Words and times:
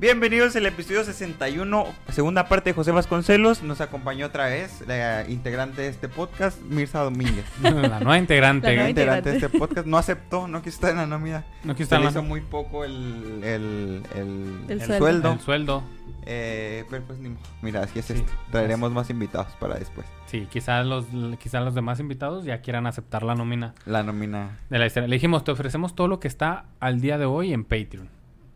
Bienvenidos 0.00 0.56
al 0.56 0.64
episodio 0.64 1.04
61, 1.04 1.84
segunda 2.08 2.48
parte 2.48 2.70
de 2.70 2.74
José 2.74 2.90
Vasconcelos. 2.90 3.62
Nos 3.62 3.82
acompañó 3.82 4.24
otra 4.26 4.46
vez 4.46 4.82
la 4.86 5.28
integrante 5.28 5.82
de 5.82 5.88
este 5.88 6.08
podcast, 6.08 6.58
Mirza 6.62 7.00
Domínguez. 7.02 7.44
La 7.62 8.00
nueva 8.00 8.16
integrante. 8.16 8.68
La 8.68 8.74
nueva 8.76 8.88
integrante 8.88 9.28
de 9.28 9.36
este 9.36 9.50
podcast 9.50 9.86
no 9.86 9.98
aceptó, 9.98 10.48
no 10.48 10.62
quiso 10.62 10.76
estar 10.76 10.90
en 10.92 10.96
la 10.96 11.06
nómina. 11.06 11.44
No 11.64 11.74
quiso 11.74 11.90
Se 11.90 11.96
estar 11.96 12.00
la- 12.00 12.08
hizo 12.10 12.22
muy 12.22 12.40
poco 12.40 12.86
el, 12.86 13.42
el, 13.44 14.02
el, 14.14 14.60
El 14.68 14.80
el 14.80 14.86
sueldo. 14.86 14.98
sueldo. 14.98 15.32
El 15.34 15.40
sueldo. 15.40 15.82
Eh, 16.24 16.84
pero 16.88 17.04
pues 17.04 17.18
ni 17.18 17.28
modo. 17.28 17.42
Mira, 17.60 17.82
así 17.82 17.98
es 17.98 18.06
Sí, 18.06 18.14
esto. 18.14 18.32
Traeremos 18.50 18.90
más 18.92 19.10
invitados 19.10 19.48
para 19.60 19.74
después. 19.78 20.06
Sí, 20.26 20.48
quizás 20.50 20.86
los, 20.86 21.04
quizás 21.38 21.62
los 21.62 21.74
demás 21.74 22.00
invitados 22.00 22.46
ya 22.46 22.62
quieran 22.62 22.86
aceptar 22.86 23.22
la 23.22 23.34
nómina 23.34 23.74
La 23.84 24.02
nómina. 24.02 24.58
de 24.70 24.78
la 24.78 24.86
historia. 24.86 25.08
Le 25.08 25.16
dijimos, 25.16 25.44
te 25.44 25.50
ofrecemos 25.50 25.94
todo 25.94 26.08
lo 26.08 26.20
que 26.20 26.28
está 26.28 26.64
al 26.78 27.02
día 27.02 27.18
de 27.18 27.26
hoy 27.26 27.52
en 27.52 27.64
Patreon. 27.64 28.08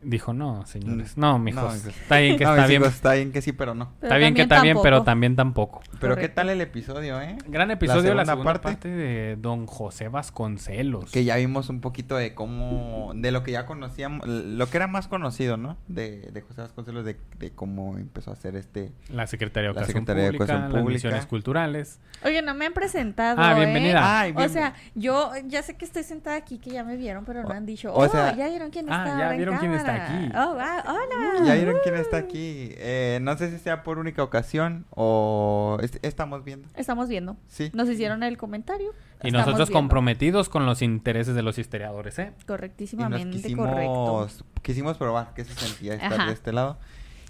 Dijo, 0.05 0.33
no, 0.33 0.67
señores. 0.67 1.17
Mm, 1.17 1.21
No, 1.21 1.39
mijos. 1.39 1.83
no, 1.85 1.91
está 1.91 2.19
bien 2.19 2.37
que 2.37 2.45
No, 2.45 2.55
está 2.55 2.67
bien. 2.67 2.83
hijos, 2.83 2.95
está 2.95 3.13
bien 3.15 3.33
que 3.33 3.43
sí, 3.43 3.53
pero 3.53 3.75
no. 3.75 3.87
Pero 4.01 4.09
Está 4.09 4.17
bien 4.19 4.35
que 4.35 4.43
está 4.43 4.61
bien, 4.63 4.77
pero 4.83 5.03
también 5.03 5.35
tampoco. 5.37 5.83
Pero 6.01 6.17
qué 6.17 6.29
tal 6.29 6.51
el 6.51 6.61
episodio, 6.61 7.21
¿eh? 7.21 7.39
Gran 7.49 7.71
episodio, 7.71 8.15
la 8.15 8.25
segunda 8.25 8.33
segunda, 8.33 8.53
parte. 8.53 8.63
parte. 8.69 8.89
de 8.91 9.37
Don 9.37 9.67
José 9.67 10.09
Vasconcelos. 10.09 11.11
Que 11.11 11.25
ya 11.25 11.37
vimos 11.37 11.69
un 11.69 11.81
poquito 11.81 12.17
de 12.17 12.35
cómo, 12.35 13.13
de 13.15 13.31
lo 13.33 13.43
que 13.43 13.53
ya 13.53 13.67
conocíamos, 13.67 14.27
lo 14.27 14.67
que 14.69 14.77
era 14.77 14.87
más 14.87 15.09
conocido, 15.09 15.57
¿no? 15.57 15.77
De, 15.89 16.31
de 16.33 16.41
José 16.43 16.61
Vasconcelos, 16.63 17.05
de, 17.05 17.17
de 17.39 17.51
cómo 17.53 17.97
empezó 17.97 18.31
a 18.31 18.35
hacer 18.35 18.57
este... 18.57 18.93
La 19.09 19.27
Secretaría 19.27 19.69
de 19.71 19.75
La 19.75 19.81
Educación 19.81 20.03
Secretaría 20.03 20.25
de 20.25 20.29
Pública, 20.33 20.45
Educación 20.45 20.73
las 20.73 20.83
Pública. 20.83 20.95
misiones 21.09 21.27
culturales. 21.27 22.01
Oye, 22.25 22.43
no 22.43 22.55
me 22.55 22.67
han 22.67 22.73
presentado. 22.75 23.37
Ah, 23.41 23.53
¿eh? 23.53 23.61
bienvenida. 23.61 24.21
Ay, 24.21 24.33
bien- 24.33 24.45
O 24.45 24.53
sea, 24.53 24.75
yo 24.95 25.31
ya 25.47 25.63
sé 25.63 25.77
que 25.77 25.85
estoy 25.85 26.03
sentada 26.03 26.37
aquí, 26.37 26.59
que 26.59 26.71
ya 26.71 26.85
me 26.85 26.97
vieron, 26.97 27.25
pero 27.25 27.43
no 27.43 27.51
han 27.51 27.67
dicho. 27.67 27.93
o 27.93 27.99
oh, 28.05 28.09
sea- 28.09 28.35
ya 28.37 28.49
vieron 28.49 28.71
quién 28.71 28.87
Ah, 28.91 28.97
está. 29.05 29.07
ya 29.07 29.13
ahora 29.15 29.31
en 29.33 29.37
vieron 29.39 29.57
quién 29.59 29.73
está 29.73 29.94
aquí. 29.95 30.33
Oh, 30.37 30.55
wow, 30.55 30.95
hola. 30.95 31.45
¿Ya 31.47 31.55
vieron 31.55 31.77
quién 31.83 31.95
está 31.97 32.17
aquí? 32.19 32.71
Eh, 32.77 33.19
no 33.23 33.37
sé 33.37 33.51
si 33.51 33.59
sea 33.59 33.83
por 33.83 33.99
única 33.99 34.23
ocasión 34.23 34.87
o 34.91 35.79
es- 35.83 35.99
estamos 36.03 36.45
viendo. 36.45 36.69
Estamos 36.75 37.09
viendo. 37.09 37.37
Sí. 37.49 37.71
Nos 37.75 37.89
hicieron 37.89 38.23
el 38.23 38.37
comentario. 38.39 38.93
Y 39.23 39.29
Estamos 39.29 39.47
nosotros 39.47 39.69
viendo. 39.69 39.79
comprometidos 39.81 40.49
con 40.49 40.67
los 40.67 40.83
intereses 40.83 41.35
de 41.35 41.43
los 41.43 41.59
historiadores, 41.59 42.19
¿eh? 42.19 42.33
Y 42.33 42.37
nos 42.37 42.45
Correctísimamente 42.45 43.31
quisimos, 43.39 43.69
correcto. 43.69 44.29
quisimos 44.63 44.97
probar 44.99 45.33
qué 45.35 45.45
se 45.45 45.55
sentía 45.55 45.95
estar 45.95 46.13
Ajá. 46.13 46.27
de 46.27 46.33
este 46.33 46.53
lado. 46.53 46.79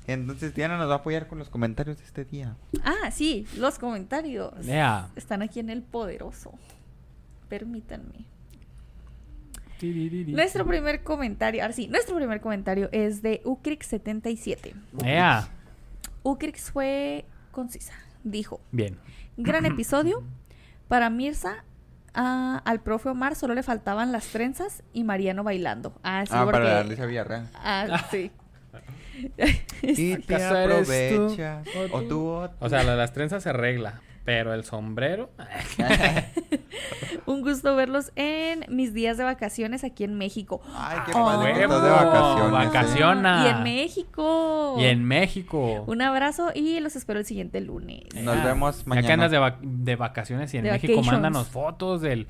Entonces 0.06 0.54
Diana 0.54 0.76
nos 0.76 0.88
va 0.90 0.94
a 0.94 0.96
apoyar 0.98 1.28
con 1.28 1.38
los 1.38 1.48
comentarios 1.48 1.96
de 1.98 2.04
este 2.04 2.24
día. 2.24 2.56
Ah, 2.82 3.10
sí, 3.10 3.46
los 3.56 3.78
comentarios. 3.78 4.52
Están 5.16 5.40
aquí 5.42 5.60
en 5.60 5.70
el 5.70 5.82
poderoso. 5.82 6.52
Permítanme. 7.48 8.26
Nuestro... 10.28 10.66
Primer 10.66 11.02
comentario, 11.02 11.62
ahora 11.62 11.74
sí, 11.74 11.88
nuestro 11.88 12.16
primer 12.16 12.40
comentario 12.40 12.88
es 12.92 13.22
de 13.22 13.42
Ucrix77. 13.44 14.72
Ea. 15.04 15.48
Ucrix 16.22 16.70
fue 16.70 17.24
concisa. 17.50 17.94
Dijo, 18.22 18.60
Bien. 18.72 18.96
gran 19.36 19.64
episodio. 19.66 20.22
Para 20.88 21.08
Mirza, 21.10 21.64
ah, 22.14 22.60
al 22.64 22.80
profe 22.80 23.08
Omar 23.08 23.34
solo 23.36 23.54
le 23.54 23.62
faltaban 23.62 24.12
las 24.12 24.26
trenzas 24.26 24.82
y 24.92 25.04
Mariano 25.04 25.44
bailando. 25.44 25.94
Ah, 26.02 26.24
sí, 26.26 26.32
ah, 26.34 26.44
porque... 26.44 26.58
para 26.60 26.80
Alicia 26.80 27.06
Villarreal. 27.06 27.50
Ah, 27.54 28.06
sí. 28.10 28.30
Y 29.82 30.16
te 30.16 30.34
¿Acaso 30.34 30.56
eres 30.56 30.88
tú 31.14 31.24
aprovechas. 31.24 31.68
o 31.92 31.96
O 31.96 32.02
tú? 32.02 32.26
O 32.58 32.68
sea, 32.68 32.82
lo 32.82 32.92
de 32.92 32.96
las 32.96 33.12
trenzas 33.12 33.42
se 33.42 33.50
arregla. 33.50 34.00
Pero 34.24 34.54
el 34.54 34.64
sombrero. 34.64 35.30
Un 37.26 37.42
gusto 37.42 37.74
verlos 37.76 38.10
en 38.16 38.64
mis 38.68 38.92
días 38.94 39.16
de 39.16 39.24
vacaciones 39.24 39.84
aquí 39.84 40.04
en 40.04 40.14
México. 40.14 40.60
Ay, 40.74 40.98
qué 41.06 41.12
Oh. 41.14 41.24
padre 41.24 41.54
de 41.58 41.66
vacaciones. 41.66 42.46
¿eh? 42.46 42.50
Vacaciona. 42.50 43.44
Y 43.44 43.48
en 43.50 43.62
México. 43.62 44.76
Y 44.78 44.84
en 44.84 45.04
México. 45.04 45.84
Un 45.86 46.02
abrazo 46.02 46.52
y 46.54 46.80
los 46.80 46.96
espero 46.96 47.18
el 47.20 47.26
siguiente 47.26 47.60
lunes. 47.60 48.02
Nos 48.22 48.42
vemos 48.44 48.78
Ya 48.78 48.82
que 48.84 48.88
mañana. 48.90 49.14
andas 49.14 49.30
de, 49.30 49.38
vac- 49.40 49.60
de 49.60 49.96
vacaciones 49.96 50.52
y 50.54 50.58
en 50.58 50.64
De 50.64 50.70
México, 50.72 50.92
vacations. 50.94 51.12
mándanos 51.12 51.48
fotos 51.48 52.00
del, 52.00 52.26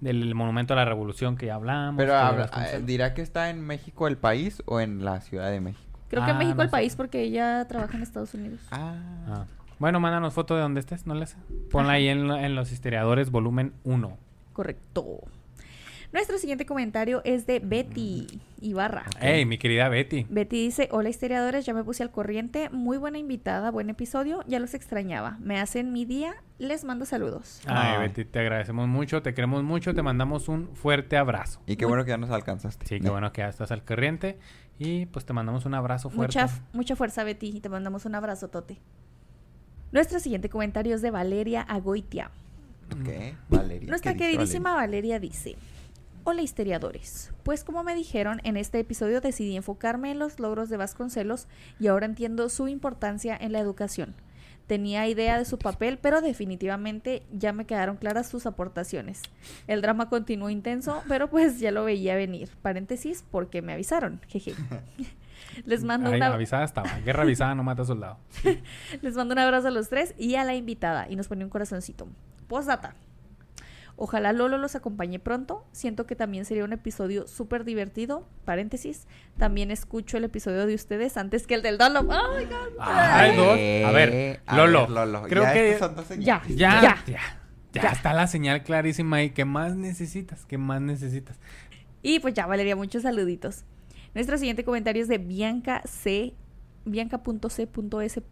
del 0.00 0.34
Monumento 0.34 0.74
a 0.74 0.76
la 0.76 0.84
Revolución 0.84 1.36
que 1.36 1.46
ya 1.46 1.54
hablamos. 1.54 1.96
Pero 1.96 2.12
que 2.12 2.18
habla- 2.18 2.42
Vasconcelos. 2.42 2.80
eh, 2.82 2.84
dirá 2.86 3.14
que 3.14 3.22
está 3.22 3.50
en 3.50 3.60
México 3.62 4.06
el 4.08 4.16
país 4.18 4.62
o 4.66 4.80
en 4.80 5.04
la 5.04 5.20
Ciudad 5.20 5.50
de 5.50 5.60
México. 5.60 5.82
Creo 6.08 6.24
que 6.24 6.30
Ah, 6.30 6.32
en 6.32 6.38
México 6.38 6.56
no 6.56 6.62
el 6.62 6.68
sé. 6.68 6.72
país 6.72 6.96
porque 6.96 7.22
ella 7.22 7.66
trabaja 7.68 7.96
en 7.96 8.02
Estados 8.02 8.32
Unidos. 8.34 8.60
Ah. 8.70 8.94
Ah. 9.28 9.44
Bueno, 9.78 10.00
mándanos 10.00 10.34
foto 10.34 10.56
de 10.56 10.62
donde 10.62 10.80
estés, 10.80 11.06
no 11.06 11.14
les. 11.14 11.36
Ponla 11.70 11.92
ahí 11.92 12.08
en, 12.08 12.30
en 12.30 12.54
los 12.54 12.72
historiadores 12.72 13.30
volumen 13.30 13.72
1. 13.84 14.16
Correcto. 14.52 15.20
Nuestro 16.10 16.38
siguiente 16.38 16.64
comentario 16.64 17.20
es 17.24 17.46
de 17.46 17.60
Betty 17.60 18.40
Ibarra. 18.62 19.04
Hey, 19.20 19.44
mi 19.44 19.58
querida 19.58 19.90
Betty. 19.90 20.26
Betty 20.30 20.64
dice, 20.64 20.88
hola 20.90 21.10
historiadores, 21.10 21.66
ya 21.66 21.74
me 21.74 21.84
puse 21.84 22.02
al 22.02 22.10
corriente, 22.10 22.70
muy 22.70 22.96
buena 22.96 23.18
invitada, 23.18 23.70
buen 23.70 23.90
episodio, 23.90 24.42
ya 24.46 24.58
los 24.58 24.72
extrañaba, 24.72 25.36
me 25.40 25.60
hacen 25.60 25.92
mi 25.92 26.06
día, 26.06 26.34
les 26.58 26.84
mando 26.84 27.04
saludos. 27.04 27.60
Ay, 27.66 27.96
Ay. 27.96 28.08
Betty, 28.08 28.24
te 28.24 28.38
agradecemos 28.38 28.88
mucho, 28.88 29.20
te 29.20 29.34
queremos 29.34 29.62
mucho, 29.64 29.94
te 29.94 30.02
mandamos 30.02 30.48
un 30.48 30.74
fuerte 30.74 31.18
abrazo. 31.18 31.60
Y 31.66 31.76
qué 31.76 31.84
bueno 31.84 32.06
que 32.06 32.10
ya 32.10 32.16
nos 32.16 32.30
alcanzaste. 32.30 32.86
Sí, 32.86 33.00
qué 33.00 33.10
bueno 33.10 33.30
que 33.30 33.42
ya 33.42 33.48
estás 33.48 33.70
al 33.70 33.84
corriente. 33.84 34.38
Y 34.78 35.06
pues 35.06 35.26
te 35.26 35.34
mandamos 35.34 35.66
un 35.66 35.74
abrazo 35.74 36.08
fuerte. 36.08 36.40
Mucha, 36.40 36.54
mucha 36.72 36.96
fuerza 36.96 37.22
Betty 37.22 37.48
y 37.48 37.60
te 37.60 37.68
mandamos 37.68 38.06
un 38.06 38.14
abrazo, 38.14 38.48
Tote. 38.48 38.78
Nuestro 39.90 40.20
siguiente 40.20 40.50
comentario 40.50 40.94
es 40.94 41.02
de 41.02 41.10
Valeria 41.10 41.62
Agoitia. 41.62 42.30
Ok, 42.92 43.08
Valeria. 43.48 43.88
Nuestra 43.88 44.12
¿qué 44.12 44.18
dice 44.18 44.32
queridísima 44.32 44.74
Valeria 44.74 45.18
dice, 45.18 45.56
hola 46.24 46.42
historiadores, 46.42 47.32
pues 47.42 47.64
como 47.64 47.82
me 47.84 47.94
dijeron, 47.94 48.40
en 48.44 48.58
este 48.58 48.78
episodio 48.80 49.20
decidí 49.22 49.56
enfocarme 49.56 50.10
en 50.10 50.18
los 50.18 50.40
logros 50.40 50.68
de 50.68 50.76
Vasconcelos 50.76 51.48
y 51.80 51.86
ahora 51.86 52.06
entiendo 52.06 52.50
su 52.50 52.68
importancia 52.68 53.36
en 53.40 53.52
la 53.52 53.60
educación. 53.60 54.14
Tenía 54.66 55.08
idea 55.08 55.38
de 55.38 55.46
su 55.46 55.58
papel, 55.58 55.98
pero 55.98 56.20
definitivamente 56.20 57.22
ya 57.32 57.54
me 57.54 57.64
quedaron 57.64 57.96
claras 57.96 58.28
sus 58.28 58.44
aportaciones. 58.44 59.22
El 59.66 59.80
drama 59.80 60.10
continuó 60.10 60.50
intenso, 60.50 61.02
pero 61.08 61.30
pues 61.30 61.58
ya 61.58 61.70
lo 61.70 61.84
veía 61.84 62.14
venir. 62.16 62.50
Paréntesis, 62.60 63.24
porque 63.30 63.62
me 63.62 63.72
avisaron. 63.72 64.20
Jeje. 64.28 64.52
Les 65.64 65.84
mando, 65.84 66.10
Ay, 66.10 66.16
una, 66.16 66.26
avisada 66.34 66.64
estaba. 66.64 66.88
Guerra 67.04 67.22
avisada 67.22 67.54
no 67.54 67.62
mata 67.62 67.84
soldado. 67.84 68.18
les 69.02 69.14
mando 69.14 69.32
un 69.34 69.38
abrazo 69.38 69.68
a 69.68 69.70
los 69.70 69.88
tres 69.88 70.14
y 70.18 70.34
a 70.36 70.44
la 70.44 70.54
invitada. 70.54 71.06
Y 71.08 71.16
nos 71.16 71.28
pone 71.28 71.44
un 71.44 71.50
corazoncito. 71.50 72.08
Postdata. 72.48 72.94
Ojalá 74.00 74.32
Lolo 74.32 74.58
los 74.58 74.76
acompañe 74.76 75.18
pronto. 75.18 75.66
Siento 75.72 76.06
que 76.06 76.14
también 76.14 76.44
sería 76.44 76.62
un 76.64 76.72
episodio 76.72 77.26
súper 77.26 77.64
divertido. 77.64 78.28
Paréntesis. 78.44 79.08
También 79.38 79.72
escucho 79.72 80.16
el 80.18 80.24
episodio 80.24 80.66
de 80.66 80.74
ustedes 80.76 81.16
antes 81.16 81.48
que 81.48 81.54
el 81.54 81.62
del 81.62 81.78
Dolo. 81.78 82.06
¡Ay, 82.08 82.44
God! 82.44 82.76
Ay, 82.78 83.36
dos. 83.36 83.88
A 83.88 83.92
ver, 83.92 84.10
Eh, 84.12 84.40
a 84.46 84.56
Lolo. 84.56 84.82
ver, 84.82 84.90
Lolo. 84.90 85.22
Creo 85.22 85.42
Ya 85.42 85.52
que 85.52 85.78
Ya. 86.20 86.42
ya, 86.46 86.46
Ya. 86.48 86.80
ya, 86.80 86.96
ya, 87.06 87.20
Ya. 87.82 87.88
está 87.90 88.12
la 88.12 88.28
señal 88.28 88.62
clarísima 88.62 89.16
ahí. 89.16 89.30
¿Qué 89.30 89.44
más 89.44 89.74
necesitas? 89.74 90.44
¿Qué 90.46 90.58
más 90.58 90.80
necesitas? 90.80 91.36
Y 92.00 92.20
pues 92.20 92.34
ya, 92.34 92.46
Valeria, 92.46 92.76
muchos 92.76 93.02
saluditos. 93.02 93.64
Nuestro 94.14 94.38
siguiente 94.38 94.64
comentario 94.64 95.02
es 95.02 95.08
de 95.08 95.18
Bianca 95.18 95.82
C. 95.84 96.34
Bianca.c.s. 96.84 98.22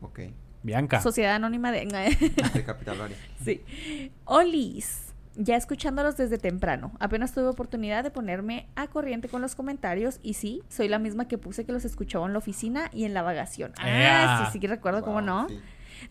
Ok, 0.00 0.20
Bianca. 0.62 1.00
Sociedad 1.00 1.34
Anónima 1.34 1.72
de... 1.72 1.86
de 2.54 2.64
Capitaloria. 2.64 3.16
Sí. 3.44 3.62
Olis. 4.24 5.08
Ya 5.34 5.56
escuchándolos 5.56 6.18
desde 6.18 6.36
temprano. 6.36 6.92
Apenas 7.00 7.32
tuve 7.32 7.46
oportunidad 7.46 8.04
de 8.04 8.10
ponerme 8.10 8.68
a 8.76 8.88
corriente 8.88 9.28
con 9.28 9.40
los 9.40 9.54
comentarios 9.54 10.20
y 10.22 10.34
sí, 10.34 10.62
soy 10.68 10.88
la 10.88 10.98
misma 10.98 11.26
que 11.26 11.38
puse 11.38 11.64
que 11.64 11.72
los 11.72 11.86
escuchaba 11.86 12.26
en 12.26 12.34
la 12.34 12.38
oficina 12.38 12.90
y 12.92 13.04
en 13.04 13.14
la 13.14 13.22
vagación. 13.22 13.72
Ah, 13.78 14.44
sí, 14.44 14.52
sí 14.52 14.60
que 14.60 14.68
recuerdo 14.68 15.02
cómo 15.02 15.22
no. 15.22 15.48
sí. 15.48 15.58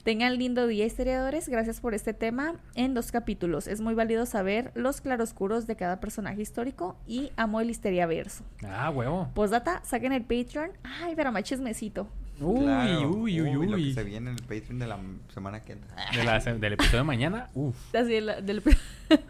Tengan 0.04 0.38
lindo 0.38 0.68
día, 0.68 0.86
historiadores. 0.86 1.48
Gracias 1.50 1.80
por 1.80 1.94
este 1.94 2.14
tema 2.14 2.56
en 2.76 2.94
dos 2.94 3.12
capítulos. 3.12 3.68
Es 3.68 3.82
muy 3.82 3.94
válido 3.94 4.26
saber 4.26 4.72
los 4.76 5.02
claroscuros 5.02 5.68
de 5.68 5.76
cada 5.76 6.00
personaje 6.00 6.42
histórico 6.42 6.98
y 7.08 7.32
amo 7.36 7.62
el 7.62 7.70
histeria 7.70 8.06
verso. 8.06 8.44
Ah, 8.64 8.90
huevo. 8.90 9.30
Postdata, 9.34 9.82
saquen 9.84 10.14
el 10.14 10.24
Patreon. 10.24 10.72
Ay, 10.84 11.14
pero 11.16 11.32
más 11.32 11.44
chismecito. 11.44 12.08
Uy, 12.42 12.64
Claro. 12.66 13.10
uy, 13.12 13.42
uy, 13.42 13.54
Lo 13.54 13.60
que 13.78 13.82
uy. 13.84 13.94
se 13.94 14.04
viene 14.04 14.30
en 14.32 14.36
el 14.38 14.42
Patreon 14.42 14.80
de 14.80 14.88
la 14.88 14.98
semana 15.34 15.62
que 15.62 15.74
entra. 15.74 15.96
De 16.16 16.24
la- 16.24 16.40
del 16.40 16.74
episodio 16.74 17.00
de 17.00 17.04
mañana, 17.04 17.50
uf. 17.54 17.76
Así 17.96 18.10
del... 18.10 18.64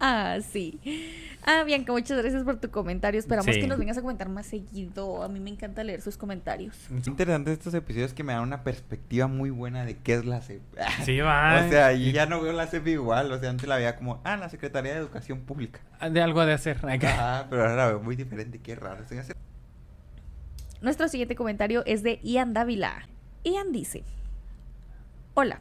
ah, 0.00 0.38
sí. 0.52 0.78
Ah, 1.44 1.62
Bianca, 1.64 1.92
muchas 1.92 2.18
gracias 2.18 2.42
por 2.44 2.56
tu 2.60 2.70
comentario. 2.70 3.18
Esperamos 3.18 3.54
Sí. 3.54 3.60
que 3.60 3.66
nos 3.66 3.78
vengas 3.78 3.96
a 3.98 4.02
comentar 4.02 4.28
más 4.28 4.46
seguido. 4.46 5.22
A 5.22 5.28
mí 5.28 5.40
me 5.40 5.50
encanta 5.50 5.82
leer 5.82 6.00
sus 6.02 6.16
comentarios. 6.16 6.74
Es 6.96 7.06
interesante 7.06 7.52
estos 7.52 7.72
episodios 7.74 8.12
que 8.12 8.22
me 8.22 8.32
dan 8.34 8.42
una 8.42 8.62
perspectiva 8.62 9.26
muy 9.26 9.50
buena 9.50 9.84
de 9.84 9.96
qué 9.96 10.14
es 10.14 10.24
la 10.24 10.40
CEP. 10.40 10.60
Sí, 11.04 11.18
va. 11.20 11.64
O 11.66 11.70
sea, 11.70 11.92
y 11.94 12.12
ya 12.12 12.26
no 12.26 12.40
veo 12.42 12.52
la 12.52 12.66
CEP 12.66 12.86
igual. 12.88 13.32
O 13.32 13.38
sea, 13.38 13.50
antes 13.50 13.68
la 13.68 13.76
veía 13.76 13.96
como, 13.96 14.20
ah, 14.24 14.36
la 14.36 14.48
Secretaría 14.50 14.92
de 14.92 14.98
Educación 14.98 15.40
Pública. 15.40 15.80
De 16.10 16.20
algo 16.22 16.44
de 16.44 16.52
hacer. 16.52 16.78
Ajá, 16.84 17.46
pero 17.48 17.62
ahora 17.62 17.76
la 17.76 17.86
veo 17.88 18.00
muy 18.00 18.16
diferente. 18.16 18.58
Qué 18.60 18.74
raro. 18.74 19.02
Estoy 19.02 19.18
haciendo- 19.18 19.40
Nuestro 20.80 21.08
siguiente 21.08 21.34
comentario 21.34 21.82
es 21.86 22.02
de 22.02 22.20
Ian 22.22 22.52
Dávila. 22.54 23.06
Ian 23.44 23.72
dice: 23.72 24.02
Hola. 25.34 25.60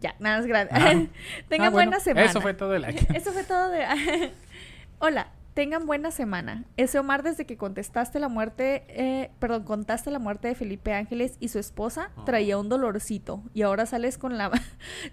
Ya, 0.00 0.14
nada 0.18 0.38
más 0.38 0.46
grande. 0.46 0.70
Ah. 0.74 0.92
Tengan 1.48 1.68
Ah, 1.68 1.70
bueno, 1.70 1.90
buena 1.90 2.00
semana. 2.00 2.26
Eso 2.26 2.40
fue 2.40 2.54
todo 2.54 2.74
el 2.74 2.84
Eso 3.14 3.32
fue 3.32 3.44
todo 3.44 3.70
de. 3.70 3.84
Hola. 4.98 5.28
Tengan 5.54 5.86
buena 5.86 6.10
semana. 6.10 6.64
Ese 6.76 6.98
Omar 6.98 7.22
desde 7.22 7.46
que 7.46 7.56
contestaste 7.56 8.20
la 8.20 8.28
muerte, 8.28 8.84
eh, 8.88 9.30
perdón, 9.38 9.62
contaste 9.64 10.10
la 10.10 10.18
muerte 10.18 10.48
de 10.48 10.54
Felipe 10.54 10.92
Ángeles 10.92 11.38
y 11.40 11.48
su 11.48 11.58
esposa, 11.58 12.10
Oh. 12.14 12.24
traía 12.24 12.58
un 12.58 12.68
dolorcito 12.68 13.42
y 13.54 13.62
ahora 13.62 13.86
sales 13.86 14.18
con 14.18 14.36
la 14.36 14.50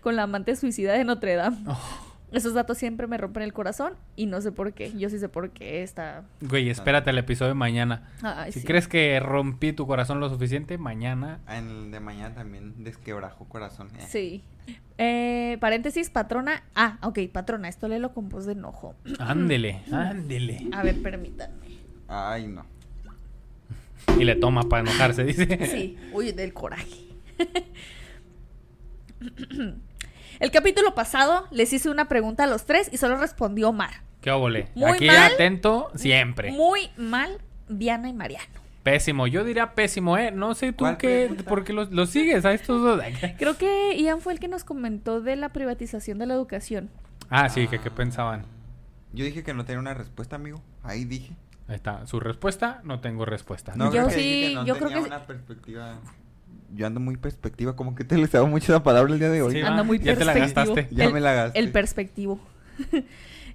con 0.02 0.18
la 0.18 0.24
amante 0.24 0.58
suicida 0.58 0.92
de 0.92 1.06
Notre 1.06 1.36
Dame. 1.36 1.60
Oh, 1.66 2.13
Esos 2.34 2.54
datos 2.56 2.78
siempre 2.78 3.06
me 3.08 3.18
rompen 3.18 3.44
el 3.44 3.54
corazón 3.54 3.94
y 4.16 4.26
no 4.26 4.42
sé 4.42 4.52
por 4.52 4.74
qué. 4.74 4.92
Yo 4.98 5.10
sí 5.10 5.20
sé 5.20 5.30
por 5.30 5.52
qué 5.52 5.84
está. 5.84 6.24
güey, 6.42 6.70
espérate 6.70 7.12
el 7.12 7.18
episodio 7.20 7.50
de 7.50 7.54
mañana. 7.56 8.10
Ay, 8.24 8.52
si 8.52 8.62
sí. 8.62 8.68
crees 8.68 8.88
que 8.88 9.20
rompí 9.20 9.72
tu 9.72 9.86
corazón 9.88 10.20
lo 10.20 10.30
suficiente, 10.30 10.78
mañana. 10.78 11.40
En 11.48 11.70
el 11.70 11.92
de 11.92 12.00
mañana 12.00 12.34
también 12.36 12.84
desquebrajó 12.84 13.46
corazón. 13.46 13.88
eh. 14.00 14.06
Sí. 14.10 14.44
Eh, 14.98 15.58
paréntesis, 15.60 16.10
patrona. 16.10 16.64
Ah, 16.76 16.98
ok, 17.04 17.20
patrona, 17.32 17.70
esto 17.70 17.88
léelo 17.88 18.14
con 18.14 18.30
voz 18.30 18.46
de 18.46 18.54
enojo. 18.54 18.96
Ándele, 19.20 19.82
ándele. 19.92 20.68
A 20.72 20.84
ver, 20.84 21.02
permítanme. 21.02 21.68
Ay, 22.08 22.48
no. 22.48 22.66
Y 24.20 24.24
le 24.26 24.36
toma 24.36 24.64
para 24.64 24.82
enojarse, 24.82 25.24
dice. 25.24 25.66
Sí, 25.68 25.98
uy, 26.12 26.32
del 26.32 26.54
coraje. 26.54 27.04
El 30.44 30.52
capítulo 30.52 30.94
pasado 30.94 31.48
les 31.52 31.72
hice 31.72 31.90
una 31.90 32.10
pregunta 32.10 32.44
a 32.44 32.48
los 32.48 32.66
tres 32.66 32.90
y 32.92 32.98
solo 32.98 33.16
respondió 33.16 33.72
Mar. 33.72 34.02
¿Qué 34.20 34.30
óvole? 34.30 34.68
Muy 34.76 34.92
Aquí 34.92 35.08
mal. 35.08 35.32
atento 35.32 35.90
siempre. 35.96 36.52
Muy 36.52 36.90
mal, 36.98 37.38
Diana 37.70 38.10
y 38.10 38.14
Mariano. 38.14 38.52
Pésimo. 38.84 39.26
Yo 39.26 39.46
diría 39.46 39.74
pésimo, 39.74 40.18
¿eh? 40.18 40.32
No 40.32 40.54
sé 40.54 40.74
tú 40.74 40.80
¿Cuál 40.84 40.98
qué. 40.98 41.28
pregunta? 41.28 41.44
Porque 41.50 41.72
los, 41.72 41.92
los 41.92 42.10
sigues 42.10 42.44
a 42.44 42.52
estos 42.52 42.82
dos. 42.82 43.02
Creo 43.38 43.56
que 43.58 43.96
Ian 43.98 44.20
fue 44.20 44.34
el 44.34 44.42
que 44.42 44.50
nos 44.50 44.66
comentó 44.66 45.22
de 45.22 45.38
la 45.38 45.48
privatización 45.54 46.20
de 46.20 46.26
la 46.26 46.34
educación. 46.34 46.90
Ah, 47.30 47.48
sí, 47.48 47.70
que 47.70 47.80
qué 47.80 47.90
pensaban. 47.90 48.46
Yo 49.14 49.24
dije 49.24 49.44
que 49.44 49.54
no 49.54 49.64
tenía 49.64 49.80
una 49.80 49.94
respuesta, 49.94 50.36
amigo. 50.36 50.62
Ahí 50.84 51.06
dije. 51.06 51.38
Ahí 51.70 51.76
está. 51.76 52.06
Su 52.06 52.20
respuesta, 52.20 52.82
no 52.84 53.00
tengo 53.00 53.24
respuesta. 53.24 53.72
No, 53.78 53.86
Yo 53.86 53.92
creo 53.92 54.08
que 54.10 54.14
sí, 54.16 54.20
dije 54.20 54.48
que 54.50 54.56
no 54.56 54.66
yo 54.66 54.76
creo 54.76 54.88
tenía 54.90 55.04
que- 55.04 55.08
una 55.08 55.26
perspectiva. 55.26 56.00
Yo 56.74 56.88
ando 56.88 57.00
muy 57.00 57.18
perspectiva, 57.18 57.76
como 57.76 57.96
que 57.96 58.04
te 58.04 58.18
les 58.20 58.34
hago 58.36 58.48
mucho 58.48 58.72
esa 58.74 58.84
palabra 58.84 59.14
el 59.14 59.20
día 59.20 59.30
de 59.30 59.42
hoy. 59.42 59.54
Sí, 59.54 59.62
va. 59.62 59.70
Anda 59.70 59.84
muy 59.84 60.00
ya 60.00 60.16
te 60.16 60.26
la 60.26 60.34
perspectivo. 60.34 60.76
gastaste. 60.76 60.96
Ya 60.96 61.06
el, 61.06 61.14
me 61.14 61.20
la 61.22 61.34
gasté. 61.34 61.60
El 61.60 61.72
perspectivo. 61.72 62.40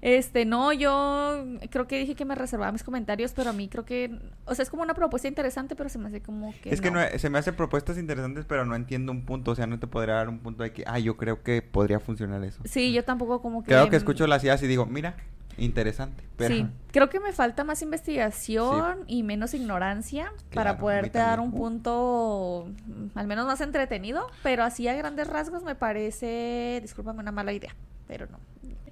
Este, 0.00 0.44
no, 0.44 0.73
yo 0.73 1.44
creo 1.70 1.88
que 1.88 1.99
dije 1.99 2.15
que 2.15 2.25
me 2.25 2.37
reservaba 2.37 2.70
mis 2.70 2.85
comentarios, 2.85 3.32
pero 3.32 3.50
a 3.50 3.53
mí 3.53 3.69
creo 3.69 3.85
que, 3.85 4.17
o 4.44 4.55
sea, 4.55 4.62
es 4.62 4.70
como 4.70 4.82
una 4.82 4.94
propuesta 4.94 5.26
interesante, 5.26 5.75
pero 5.75 5.88
se 5.88 5.99
me 5.99 6.06
hace 6.06 6.20
como 6.20 6.55
que 6.62 6.70
Es 6.70 6.81
que 6.81 6.91
no. 6.91 7.00
no, 7.00 7.19
se 7.19 7.29
me 7.31 7.38
hacen 7.38 7.56
propuestas 7.56 7.99
interesantes, 7.99 8.44
pero 8.44 8.65
no 8.65 8.76
entiendo 8.76 9.11
un 9.11 9.25
punto. 9.25 9.50
O 9.50 9.55
sea, 9.56 9.67
no 9.67 9.79
te 9.81 9.88
podría 9.88 10.15
dar 10.15 10.29
un 10.29 10.38
punto 10.38 10.62
de 10.62 10.73
que, 10.73 10.85
ah, 10.87 11.00
yo 11.00 11.17
creo 11.17 11.43
que 11.43 11.62
podría 11.62 11.99
funcionar 11.99 12.44
eso. 12.44 12.61
Sí, 12.65 12.93
yo 12.93 13.05
tampoco 13.05 13.43
como 13.43 13.62
que... 13.62 13.69
Claro 13.69 13.91
que 13.91 13.97
escucho 13.97 14.26
las 14.29 14.44
ideas 14.44 14.62
y 14.62 14.69
digo, 14.69 14.87
mira, 14.87 15.17
interesante. 15.58 16.25
Pero 16.37 16.55
Sí, 16.55 16.66
creo 16.93 17.08
que 17.10 17.20
me 17.20 17.32
falta 17.32 17.64
más 17.64 17.82
investigación 17.82 19.05
y 19.06 19.22
menos 19.22 19.55
ignorancia 19.55 20.26
para 20.26 20.49
Claro, 20.50 20.70
a 20.70 20.72
mí 20.75 20.81
poderte 20.81 21.19
dar 21.19 21.40
un 21.40 21.46
también. 21.50 21.62
punto 21.62 22.69
mm, 22.87 23.19
al 23.19 23.26
menos 23.26 23.46
más 23.46 23.60
entretenido, 23.60 24.26
pero 24.43 24.64
así 24.64 24.87
a 24.88 24.94
grandes 24.94 25.26
rasgos 25.26 25.62
me 25.64 25.75
parece, 25.75 26.78
discúlpame, 26.82 27.20
una 27.20 27.32
mala 27.32 27.52
idea, 27.52 27.75
pero 28.06 28.26
no. 28.26 28.38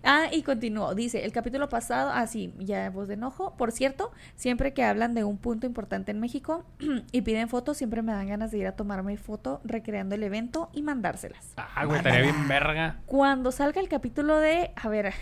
Ah, 0.09 0.27
y 0.31 0.43
continuó, 0.43 0.95
dice, 0.95 1.25
el 1.25 1.33
capítulo 1.33 1.69
pasado, 1.69 2.13
ah, 2.15 2.29
sí, 2.29 2.55
ya 2.59 2.91
voz 2.91 3.09
de 3.09 3.15
enojo, 3.15 3.57
por 3.57 3.73
cierto, 3.73 4.13
siempre 4.37 4.73
que 4.73 4.85
hablan 4.85 5.15
de 5.15 5.25
un 5.25 5.37
punto 5.37 5.67
importante 5.67 6.13
en 6.13 6.21
México 6.21 6.65
y 7.13 7.23
piden 7.23 7.49
fotos, 7.49 7.77
siempre 7.77 8.03
me 8.03 8.13
dan 8.13 8.29
ganas 8.29 8.53
de 8.53 8.59
ir 8.59 8.67
a 8.69 8.73
tomarme 8.77 9.17
foto 9.17 9.61
recreando 9.65 10.15
el 10.15 10.23
evento 10.23 10.71
y 10.73 10.83
mandárselas. 10.83 11.55
Ah, 11.57 11.85
güey, 11.87 11.97
estaría 11.99 12.21
bien 12.23 12.47
verga. 12.47 12.99
Cuando 13.07 13.51
salga 13.51 13.81
el 13.81 13.89
capítulo 13.89 14.37
de, 14.39 14.71
a 14.77 14.89
ver, 14.89 15.13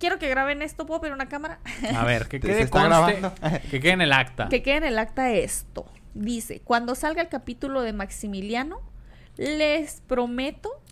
quiero 0.00 0.18
que 0.18 0.28
graben 0.28 0.62
esto, 0.62 0.86
¿puedo 0.86 1.00
pedir 1.02 1.14
una 1.14 1.28
cámara? 1.28 1.60
A 1.96 2.04
ver, 2.04 2.26
que 2.26 2.40
quede 2.40 2.54
se 2.54 2.62
está 2.62 2.88
conste, 2.88 3.20
grabando. 3.20 3.34
que 3.70 3.78
quede 3.78 3.92
en 3.92 4.00
el 4.00 4.12
acta. 4.12 4.48
Que 4.48 4.62
quede 4.62 4.78
en 4.78 4.84
el 4.84 4.98
acta 4.98 5.30
esto. 5.30 5.86
Dice, 6.14 6.60
cuando 6.64 6.96
salga 6.96 7.22
el 7.22 7.28
capítulo 7.28 7.82
de 7.82 7.92
Maximiliano, 7.92 8.80
les 9.36 10.00
prometo, 10.00 10.82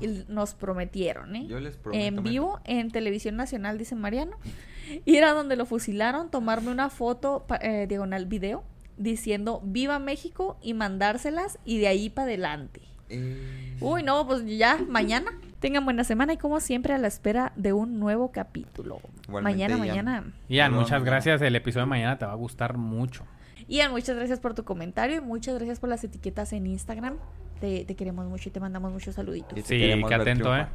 y 0.00 0.24
nos 0.28 0.54
prometieron, 0.54 1.36
¿eh? 1.36 1.46
Yo 1.46 1.60
les 1.60 1.76
prometo. 1.76 2.04
en 2.04 2.22
vivo, 2.24 2.60
en 2.64 2.90
televisión 2.90 3.36
nacional, 3.36 3.76
dice 3.76 3.94
Mariano, 3.94 4.38
ir 5.04 5.24
a 5.24 5.32
donde 5.32 5.56
lo 5.56 5.66
fusilaron, 5.66 6.30
tomarme 6.30 6.70
una 6.70 6.88
foto, 6.90 7.46
eh, 7.60 7.86
diagonal 7.86 8.26
video, 8.26 8.64
diciendo 8.96 9.60
viva 9.62 9.98
México 9.98 10.56
y 10.62 10.74
mandárselas 10.74 11.58
y 11.64 11.78
de 11.78 11.88
ahí 11.88 12.10
para 12.10 12.28
adelante. 12.28 12.80
Eh, 13.10 13.76
Uy, 13.80 14.02
no, 14.02 14.26
pues 14.26 14.44
ya, 14.46 14.78
mañana. 14.88 15.38
Tengan 15.64 15.86
buena 15.86 16.04
semana 16.04 16.34
y 16.34 16.36
como 16.36 16.60
siempre 16.60 16.92
a 16.92 16.98
la 16.98 17.08
espera 17.08 17.54
de 17.56 17.72
un 17.72 17.98
nuevo 17.98 18.30
capítulo. 18.32 19.00
Igualmente, 19.26 19.66
mañana, 19.66 19.86
Ian. 19.86 20.04
mañana. 20.04 20.32
Ian, 20.46 20.74
muchas 20.74 21.02
gracias. 21.02 21.40
El 21.40 21.56
episodio 21.56 21.86
de 21.86 21.88
mañana 21.88 22.18
te 22.18 22.26
va 22.26 22.32
a 22.32 22.34
gustar 22.34 22.76
mucho. 22.76 23.24
Ian, 23.66 23.90
muchas 23.90 24.14
gracias 24.14 24.40
por 24.40 24.52
tu 24.52 24.64
comentario 24.64 25.16
y 25.16 25.20
muchas 25.22 25.54
gracias 25.54 25.80
por 25.80 25.88
las 25.88 26.04
etiquetas 26.04 26.52
en 26.52 26.66
Instagram. 26.66 27.16
Te, 27.62 27.86
te 27.86 27.96
queremos 27.96 28.26
mucho 28.26 28.50
y 28.50 28.52
te 28.52 28.60
mandamos 28.60 28.92
muchos 28.92 29.14
saluditos. 29.14 29.52
Y 29.52 29.62
te 29.62 29.66
Sí, 29.66 29.78
que 29.78 30.04
ver 30.04 30.20
atento, 30.20 30.54
¿eh? 30.54 30.66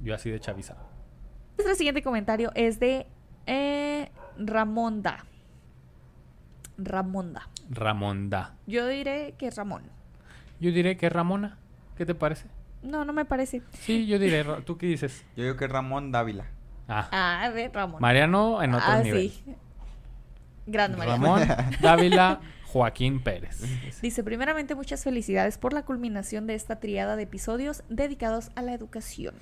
Yo 0.00 0.14
así 0.14 0.30
de 0.30 0.38
chaviza. 0.38 0.76
Nuestro 1.56 1.74
siguiente 1.74 2.00
comentario 2.00 2.52
es 2.54 2.78
de 2.78 3.08
eh, 3.46 4.08
Ramonda. 4.38 5.24
Ramonda. 6.78 7.48
Ramonda. 7.70 8.54
Yo 8.68 8.86
diré 8.86 9.34
que 9.36 9.48
es 9.48 9.56
Ramón. 9.56 9.82
Yo 10.60 10.70
diré 10.70 10.96
que 10.96 11.06
es 11.06 11.12
Ramona. 11.12 11.58
¿Qué 11.96 12.06
te 12.06 12.14
parece? 12.14 12.46
No, 12.82 13.04
no 13.04 13.12
me 13.12 13.24
parece. 13.24 13.62
Sí, 13.80 14.06
yo 14.06 14.18
diré. 14.18 14.44
¿Tú 14.64 14.76
qué 14.76 14.86
dices? 14.86 15.24
Yo 15.36 15.44
digo 15.44 15.56
que 15.56 15.66
Ramón 15.68 16.10
Dávila. 16.12 16.46
Ah, 16.88 17.08
Ah, 17.44 17.50
de 17.50 17.68
Ramón. 17.68 18.00
Mariano 18.00 18.62
en 18.62 18.74
otro 18.74 18.86
ah, 18.90 19.02
nivel. 19.02 19.30
sí. 19.30 19.44
Grande 20.66 20.96
Mariano. 20.96 21.36
Ramón 21.36 21.48
Dávila 21.80 22.40
Joaquín 22.66 23.22
Pérez. 23.22 23.60
Dice, 24.00 24.22
primeramente 24.24 24.74
muchas 24.74 25.04
felicidades 25.04 25.58
por 25.58 25.72
la 25.72 25.84
culminación 25.84 26.46
de 26.46 26.54
esta 26.54 26.80
triada 26.80 27.16
de 27.16 27.24
episodios 27.24 27.82
dedicados 27.88 28.50
a 28.56 28.62
la 28.62 28.72
educación. 28.72 29.34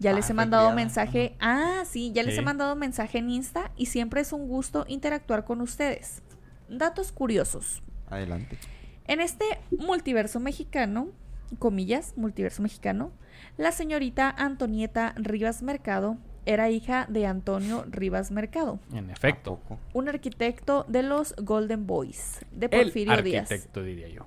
Ya 0.00 0.10
Ah, 0.10 0.14
les 0.14 0.26
he 0.26 0.28
fue 0.28 0.34
mandado 0.36 0.64
triada. 0.68 0.76
mensaje, 0.76 1.36
ah, 1.40 1.82
sí, 1.84 2.12
ya 2.14 2.22
les 2.22 2.34
Sí. 2.34 2.40
he 2.40 2.44
mandado 2.44 2.76
mensaje 2.76 3.18
en 3.18 3.30
Insta 3.30 3.70
y 3.76 3.86
siempre 3.86 4.20
es 4.20 4.32
un 4.32 4.46
gusto 4.48 4.84
interactuar 4.88 5.44
con 5.44 5.60
ustedes. 5.60 6.22
Datos 6.68 7.10
curiosos. 7.12 7.82
Adelante. 8.08 8.58
En 9.06 9.20
este 9.20 9.44
multiverso 9.76 10.38
mexicano, 10.40 11.08
comillas, 11.58 12.14
multiverso 12.16 12.62
mexicano, 12.62 13.12
la 13.56 13.72
señorita 13.72 14.30
Antonieta 14.30 15.14
Rivas 15.16 15.62
Mercado 15.62 16.16
era 16.46 16.70
hija 16.70 17.06
de 17.10 17.26
Antonio 17.26 17.84
Rivas 17.90 18.30
Mercado, 18.30 18.80
En 18.94 19.10
efecto. 19.10 19.60
Un 19.92 20.08
arquitecto 20.08 20.86
de 20.88 21.02
los 21.02 21.34
Golden 21.36 21.86
Boys, 21.86 22.40
de 22.52 22.66
El 22.72 22.84
Porfirio 22.84 23.22
Díaz. 23.22 23.50
arquitecto, 23.50 23.82
diría 23.82 24.08
yo. 24.08 24.26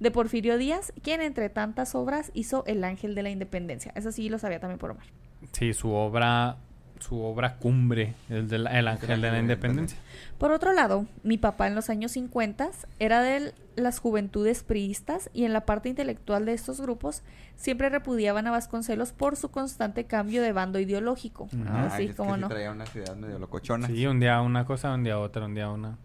De 0.00 0.10
Porfirio 0.10 0.56
Díaz, 0.56 0.92
quien 1.02 1.20
entre 1.20 1.50
tantas 1.50 1.94
obras 1.94 2.30
hizo 2.34 2.64
El 2.66 2.82
Ángel 2.84 3.14
de 3.14 3.22
la 3.22 3.30
Independencia. 3.30 3.92
Eso 3.94 4.12
sí 4.12 4.28
lo 4.30 4.38
sabía 4.38 4.60
también 4.60 4.78
por 4.78 4.92
Omar. 4.92 5.06
Sí, 5.52 5.74
su 5.74 5.90
obra, 5.90 6.56
su 7.02 7.20
obra 7.22 7.56
cumbre, 7.56 8.14
el, 8.30 8.48
del, 8.48 8.66
el 8.66 8.88
Ángel 8.88 9.20
de 9.20 9.30
la 9.30 9.38
Independencia. 9.38 9.98
Por 10.38 10.50
otro 10.52 10.72
lado, 10.72 11.06
mi 11.22 11.36
papá 11.38 11.66
en 11.66 11.74
los 11.74 11.90
años 11.90 12.12
50 12.12 12.70
era 12.98 13.20
de 13.20 13.52
las 13.76 13.98
juventudes 13.98 14.62
priistas 14.62 15.30
y 15.32 15.44
en 15.44 15.52
la 15.52 15.62
parte 15.66 15.88
intelectual 15.88 16.44
de 16.46 16.52
estos 16.52 16.80
grupos 16.80 17.22
siempre 17.56 17.88
repudiaban 17.88 18.46
a 18.46 18.50
Vasconcelos 18.50 19.12
por 19.12 19.36
su 19.36 19.50
constante 19.50 20.04
cambio 20.04 20.42
de 20.42 20.52
bando 20.52 20.78
ideológico. 20.78 21.48
Ah, 21.66 21.88
Ah, 21.92 21.96
sí, 21.96 22.04
es 22.04 22.10
que 22.10 22.16
cómo 22.16 22.34
sí 22.36 22.40
no. 22.40 22.48
traía 22.48 22.70
una 22.70 22.86
ciudad 22.86 23.14
medio 23.16 23.38
locochona. 23.38 23.86
Sí, 23.88 24.06
un 24.06 24.20
día 24.20 24.40
una 24.40 24.64
cosa, 24.64 24.92
un 24.94 25.04
día 25.04 25.18
otra, 25.18 25.44
un 25.46 25.54
día 25.54 25.70
una. 25.70 25.96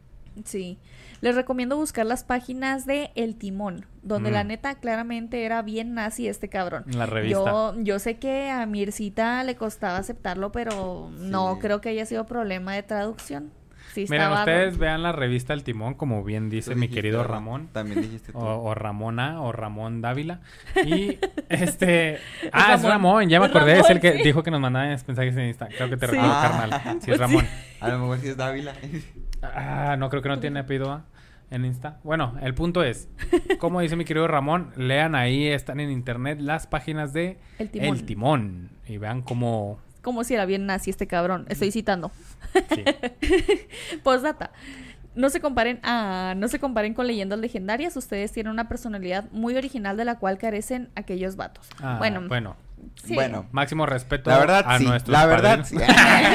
Sí. 0.45 0.77
Les 1.21 1.33
recomiendo 1.35 1.75
buscar 1.77 2.05
las 2.05 2.23
páginas 2.23 2.85
de 2.85 3.09
El 3.15 3.35
Timón, 3.35 3.85
donde 4.03 4.29
Mm. 4.29 4.33
la 4.33 4.43
neta 4.43 4.75
claramente 4.75 5.43
era 5.45 5.61
bien 5.63 5.93
nazi 5.95 6.27
este 6.27 6.47
cabrón. 6.47 6.83
La 6.87 7.05
revista. 7.07 7.39
Yo, 7.39 7.73
yo 7.79 7.97
sé 7.99 8.17
que 8.17 8.49
a 8.51 8.65
Mircita 8.67 9.43
le 9.43 9.55
costaba 9.55 9.97
aceptarlo, 9.97 10.51
pero 10.51 11.09
no 11.17 11.57
creo 11.59 11.81
que 11.81 11.89
haya 11.89 12.05
sido 12.05 12.25
problema 12.27 12.75
de 12.75 12.83
traducción. 12.83 13.51
Sí, 13.93 14.05
Miren, 14.09 14.31
ustedes 14.31 14.77
vean 14.77 15.01
la 15.01 15.11
revista 15.11 15.53
El 15.53 15.63
Timón, 15.63 15.95
como 15.95 16.23
bien 16.23 16.51
dice 16.51 16.75
mi 16.75 16.87
querido. 16.87 17.23
Ramón. 17.23 17.69
También 17.73 18.01
dijiste 18.01 18.31
tú. 18.31 18.37
O, 18.37 18.61
o 18.69 18.75
Ramona 18.75 19.41
o 19.41 19.51
Ramón 19.51 20.01
Dávila. 20.01 20.41
Y 20.85 21.17
este. 21.49 22.19
Ah, 22.51 22.75
es 22.75 22.83
Ramón. 22.83 22.91
Ramón, 22.91 23.29
ya 23.29 23.39
me 23.39 23.47
Es 23.47 23.51
acordé. 23.55 23.79
es 23.79 23.89
el 23.89 23.99
que 23.99 24.17
sí. 24.17 24.23
dijo 24.23 24.43
que 24.43 24.51
nos 24.51 24.59
mandaba 24.61 24.85
mensajes 24.85 25.35
en 25.35 25.47
Insta. 25.47 25.67
Creo 25.75 25.89
que 25.89 25.97
te 25.97 26.05
Sí. 26.05 26.11
recuerdo, 26.11 26.33
Ah. 26.35 26.69
carnal. 26.69 27.01
Sí, 27.01 27.09
es 27.11 27.17
Ramón. 27.17 27.47
A 27.79 27.89
lo 27.89 27.99
mejor 27.99 28.19
sí 28.19 28.27
es 28.27 28.37
Dávila. 28.37 28.73
Ah, 29.41 29.95
no 29.97 30.09
creo 30.09 30.21
que 30.21 30.29
no 30.29 30.39
tiene 30.39 30.59
apellido 30.59 30.91
¿ah? 30.91 31.05
en 31.49 31.65
Insta. 31.65 31.99
Bueno, 32.03 32.35
el 32.41 32.53
punto 32.53 32.83
es, 32.83 33.09
como 33.59 33.81
dice 33.81 33.95
mi 33.95 34.05
querido 34.05 34.27
Ramón, 34.27 34.71
lean 34.75 35.15
ahí, 35.15 35.47
están 35.47 35.79
en 35.79 35.91
internet 35.91 36.39
las 36.41 36.67
páginas 36.67 37.13
de 37.13 37.37
El 37.59 37.69
Timón. 37.69 37.95
El 37.95 38.05
Timón 38.05 38.69
y 38.87 38.97
vean 38.97 39.21
cómo 39.21 39.79
Como 40.01 40.23
si 40.23 40.33
era 40.33 40.45
bien 40.45 40.65
nazi 40.65 40.89
este 40.89 41.07
cabrón. 41.07 41.45
Estoy 41.49 41.71
citando. 41.71 42.11
sí. 42.73 42.83
Postdata. 44.03 44.51
No 45.15 45.31
se 45.31 45.41
comparen 45.41 45.79
a, 45.81 46.35
no 46.37 46.47
se 46.47 46.59
comparen 46.59 46.93
con 46.93 47.07
leyendas 47.07 47.39
legendarias. 47.39 47.97
Ustedes 47.97 48.31
tienen 48.31 48.51
una 48.51 48.67
personalidad 48.67 49.25
muy 49.31 49.55
original 49.55 49.97
de 49.97 50.05
la 50.05 50.19
cual 50.19 50.37
carecen 50.37 50.89
aquellos 50.95 51.35
vatos. 51.35 51.67
Ah, 51.81 51.95
bueno, 51.97 52.21
bueno, 52.27 52.55
Sí. 53.03 53.13
Bueno, 53.13 53.45
Máximo 53.51 53.85
respeto 53.85 54.29
la 54.29 54.39
verdad 54.39 54.63
a 54.67 54.77
sí. 54.79 54.85
nuestros 54.85 55.11
La 55.11 55.25
verdad 55.25 55.63
sí. 55.65 55.77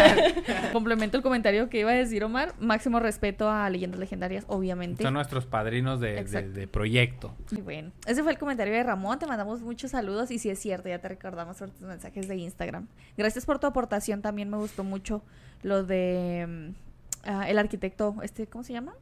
Complemento 0.72 1.16
el 1.16 1.22
comentario 1.22 1.68
que 1.68 1.80
iba 1.80 1.90
a 1.90 1.94
decir 1.94 2.24
Omar. 2.24 2.54
Máximo 2.60 3.00
respeto 3.00 3.50
a 3.50 3.68
leyendas 3.68 3.98
legendarias, 4.00 4.44
obviamente. 4.48 5.02
Son 5.02 5.14
nuestros 5.14 5.46
padrinos 5.46 6.00
de, 6.00 6.12
de- 6.12 6.20
Exacto. 6.20 6.52
de 6.52 6.66
proyecto. 6.68 7.34
Y 7.50 7.60
bueno, 7.60 7.92
ese 8.06 8.22
fue 8.22 8.32
el 8.32 8.38
comentario 8.38 8.72
de 8.74 8.82
Ramón. 8.82 9.18
Te 9.18 9.26
mandamos 9.26 9.60
muchos 9.62 9.90
saludos 9.90 10.30
y 10.30 10.38
si 10.38 10.50
es 10.50 10.58
cierto, 10.58 10.88
ya 10.88 10.98
te 11.00 11.08
recordamos 11.08 11.56
por 11.58 11.70
tus 11.70 11.82
mensajes 11.82 12.28
de 12.28 12.36
Instagram. 12.36 12.86
Gracias 13.16 13.44
por 13.44 13.58
tu 13.58 13.66
aportación. 13.66 14.22
También 14.22 14.48
me 14.50 14.56
gustó 14.56 14.84
mucho 14.84 15.22
lo 15.62 15.84
de 15.84 16.46
mm, 17.26 17.28
ah, 17.28 17.48
el 17.48 17.58
arquitecto, 17.58 18.16
este, 18.22 18.46
¿cómo 18.46 18.64
se 18.64 18.72
llama? 18.72 18.94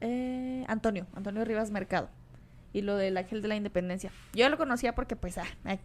Eh, 0.00 0.64
Antonio, 0.68 1.06
Antonio 1.14 1.44
Rivas 1.44 1.70
Mercado. 1.70 2.08
Y 2.74 2.82
lo 2.82 2.96
del 2.96 3.16
Ángel 3.16 3.40
de 3.40 3.48
la 3.48 3.56
Independencia. 3.56 4.10
Yo 4.34 4.48
lo 4.50 4.58
conocía 4.58 4.94
porque, 4.94 5.16
pues, 5.16 5.38
ah, 5.38 5.44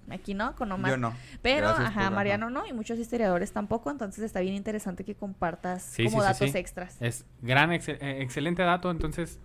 aquí 0.10 0.34
no, 0.34 0.56
con 0.56 0.70
Omar. 0.72 0.92
Yo 0.92 0.98
no. 0.98 1.14
Pero, 1.42 1.68
Gracias 1.68 1.88
ajá, 1.88 2.10
Mariano 2.10 2.50
no, 2.50 2.66
y 2.68 2.74
muchos 2.74 2.98
historiadores 3.00 3.52
tampoco. 3.54 3.92
Entonces 3.92 4.24
está 4.26 4.42
bien 4.42 4.56
interesante 4.56 5.06
que 5.06 5.16
compartas 5.16 5.84
Sí, 5.84 6.06
como 6.06 6.18
sí, 6.18 6.22
sí, 6.28 6.34
datos 6.34 6.52
sí. 6.52 6.58
extras. 6.58 6.98
Es 7.00 7.26
gran, 7.42 7.70
excel- 7.70 8.00
eh, 8.02 8.22
excelente 8.24 8.64
dato. 8.64 8.90
Entonces, 8.92 9.40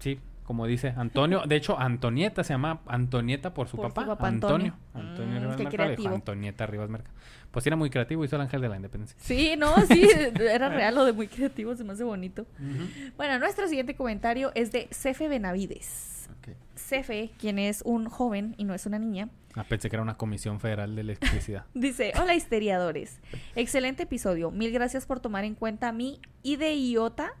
sí, 0.00 0.20
como 0.46 0.66
dice 0.66 0.94
Antonio. 0.96 1.42
De 1.46 1.56
hecho, 1.56 1.78
Antonieta 1.78 2.44
se 2.44 2.52
llama 2.54 2.80
Antonieta 2.86 3.52
por 3.52 3.68
su 3.68 3.76
Por 3.76 3.88
su 3.90 3.94
papá. 3.94 4.28
Antonio. 4.28 4.74
Antonio. 4.94 5.10
Antonio 5.10 5.26
Mm, 5.26 5.42
Rivas 5.42 5.58
Mercado. 5.58 5.58
le 5.58 5.64
dijo 5.64 5.70
creativo. 5.70 6.14
Antonieta 6.14 6.66
Rivas 6.66 6.88
Mercado. 6.90 7.14
Pues 7.50 7.66
era 7.66 7.76
muy 7.76 7.90
creativo, 7.90 8.24
hizo 8.24 8.36
el 8.36 8.42
ángel 8.42 8.60
de 8.60 8.68
la 8.68 8.76
independencia. 8.76 9.16
Sí, 9.20 9.54
no, 9.58 9.74
sí, 9.88 10.08
era 10.40 10.68
real 10.68 10.94
lo 10.94 11.04
de 11.04 11.12
muy 11.12 11.26
creativo, 11.28 11.74
se 11.74 11.84
me 11.84 11.92
hace 11.94 12.04
bonito. 12.04 12.46
Bueno, 13.16 13.38
nuestro 13.38 13.66
siguiente 13.68 13.94
comentario 13.96 14.52
es 14.54 14.72
de 14.72 14.88
Cefe 14.90 15.28
Benavides. 15.28 16.28
Ok. 16.38 16.54
Cefe, 16.76 17.30
quien 17.38 17.58
es 17.58 17.82
un 17.82 18.08
joven 18.08 18.54
y 18.58 18.64
no 18.64 18.74
es 18.74 18.86
una 18.86 18.98
niña, 18.98 19.28
Ah, 19.58 19.64
pensé 19.66 19.88
que 19.88 19.96
era 19.96 20.02
una 20.02 20.18
comisión 20.18 20.60
federal 20.60 20.94
de 20.94 21.00
electricidad. 21.00 21.64
dice, 21.74 22.12
hola 22.20 22.34
histeriadores, 22.34 23.20
excelente 23.54 24.02
episodio, 24.02 24.50
mil 24.50 24.70
gracias 24.70 25.06
por 25.06 25.18
tomar 25.20 25.44
en 25.44 25.54
cuenta 25.54 25.92
mi 25.92 26.20
idiota 26.42 27.32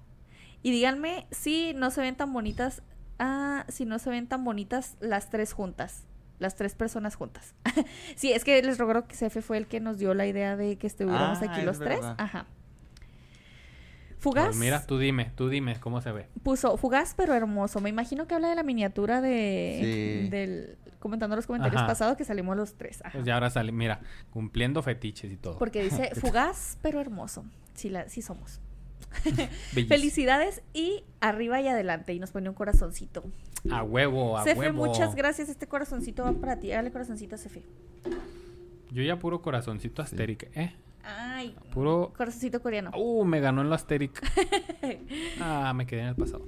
y 0.62 0.70
díganme 0.70 1.26
si 1.30 1.74
no 1.74 1.90
se 1.90 2.00
ven 2.00 2.16
tan 2.16 2.32
bonitas, 2.32 2.82
ah, 3.18 3.64
si 3.68 3.84
no 3.84 3.98
se 3.98 4.10
ven 4.10 4.26
tan 4.26 4.44
bonitas 4.44 4.96
las 5.00 5.30
tres 5.30 5.52
juntas. 5.52 6.04
Las 6.38 6.54
tres 6.54 6.74
personas 6.74 7.14
juntas. 7.16 7.54
sí, 8.16 8.30
es 8.32 8.44
que 8.44 8.60
les 8.62 8.76
recuerdo 8.78 9.06
que 9.08 9.14
Cefe 9.16 9.40
fue 9.40 9.56
el 9.56 9.66
que 9.66 9.80
nos 9.80 9.96
dio 9.98 10.12
la 10.12 10.26
idea 10.26 10.56
de 10.56 10.76
que 10.76 10.86
estuviéramos 10.86 11.38
Ah, 11.40 11.46
aquí 11.50 11.60
es 11.60 11.66
los 11.66 11.78
tres. 11.78 12.00
Ajá. 12.18 12.46
Fugaz. 14.18 14.46
Pues 14.46 14.56
mira, 14.56 14.84
tú 14.86 14.98
dime, 14.98 15.30
tú 15.34 15.48
dime 15.48 15.78
cómo 15.80 16.00
se 16.00 16.10
ve. 16.12 16.28
Puso 16.42 16.76
fugaz 16.76 17.14
pero 17.16 17.34
hermoso. 17.34 17.80
Me 17.80 17.90
imagino 17.90 18.26
que 18.26 18.34
habla 18.34 18.48
de 18.48 18.54
la 18.54 18.62
miniatura 18.62 19.20
de 19.20 19.78
Sí. 20.24 20.28
del 20.30 20.78
comentando 20.98 21.36
los 21.36 21.46
comentarios 21.46 21.78
Ajá. 21.80 21.86
pasados 21.86 22.16
que 22.16 22.24
salimos 22.24 22.56
los 22.56 22.74
tres. 22.76 23.00
Ajá. 23.02 23.12
Pues 23.12 23.24
ya 23.24 23.34
ahora 23.34 23.50
sale, 23.50 23.72
mira, 23.72 24.00
cumpliendo 24.30 24.82
fetiches 24.82 25.30
y 25.32 25.36
todo. 25.36 25.58
Porque 25.58 25.82
dice 25.82 26.10
fugaz 26.20 26.78
pero 26.82 27.00
hermoso. 27.00 27.44
Sí, 27.74 27.90
la, 27.90 28.08
sí 28.08 28.22
somos. 28.22 28.60
Felicidades 29.88 30.62
y 30.72 31.04
arriba 31.20 31.60
y 31.60 31.68
adelante. 31.68 32.14
Y 32.14 32.18
nos 32.18 32.30
pone 32.30 32.48
un 32.48 32.54
corazoncito. 32.54 33.24
A 33.70 33.82
huevo, 33.82 34.38
a 34.38 34.44
Cefe, 34.44 34.60
huevo. 34.60 34.86
muchas 34.86 35.14
gracias. 35.14 35.48
Este 35.48 35.66
corazoncito 35.66 36.24
va 36.24 36.32
para 36.32 36.58
ti. 36.58 36.68
Dale 36.68 36.90
corazoncito 36.92 37.34
a 37.34 37.38
Cefe. 37.38 37.62
Yo 38.90 39.02
ya 39.02 39.18
puro 39.18 39.42
corazoncito 39.42 40.02
asteric, 40.02 40.50
¿eh? 40.56 40.74
Ay, 41.02 41.54
Puro... 41.72 42.12
corazoncito 42.16 42.60
coreano. 42.60 42.90
Uh, 42.96 43.24
me 43.24 43.38
ganó 43.40 43.62
en 43.62 43.68
lo 43.68 43.74
asteric. 43.76 44.20
ah, 45.40 45.72
me 45.74 45.86
quedé 45.86 46.00
en 46.00 46.08
el 46.08 46.16
pasado. 46.16 46.44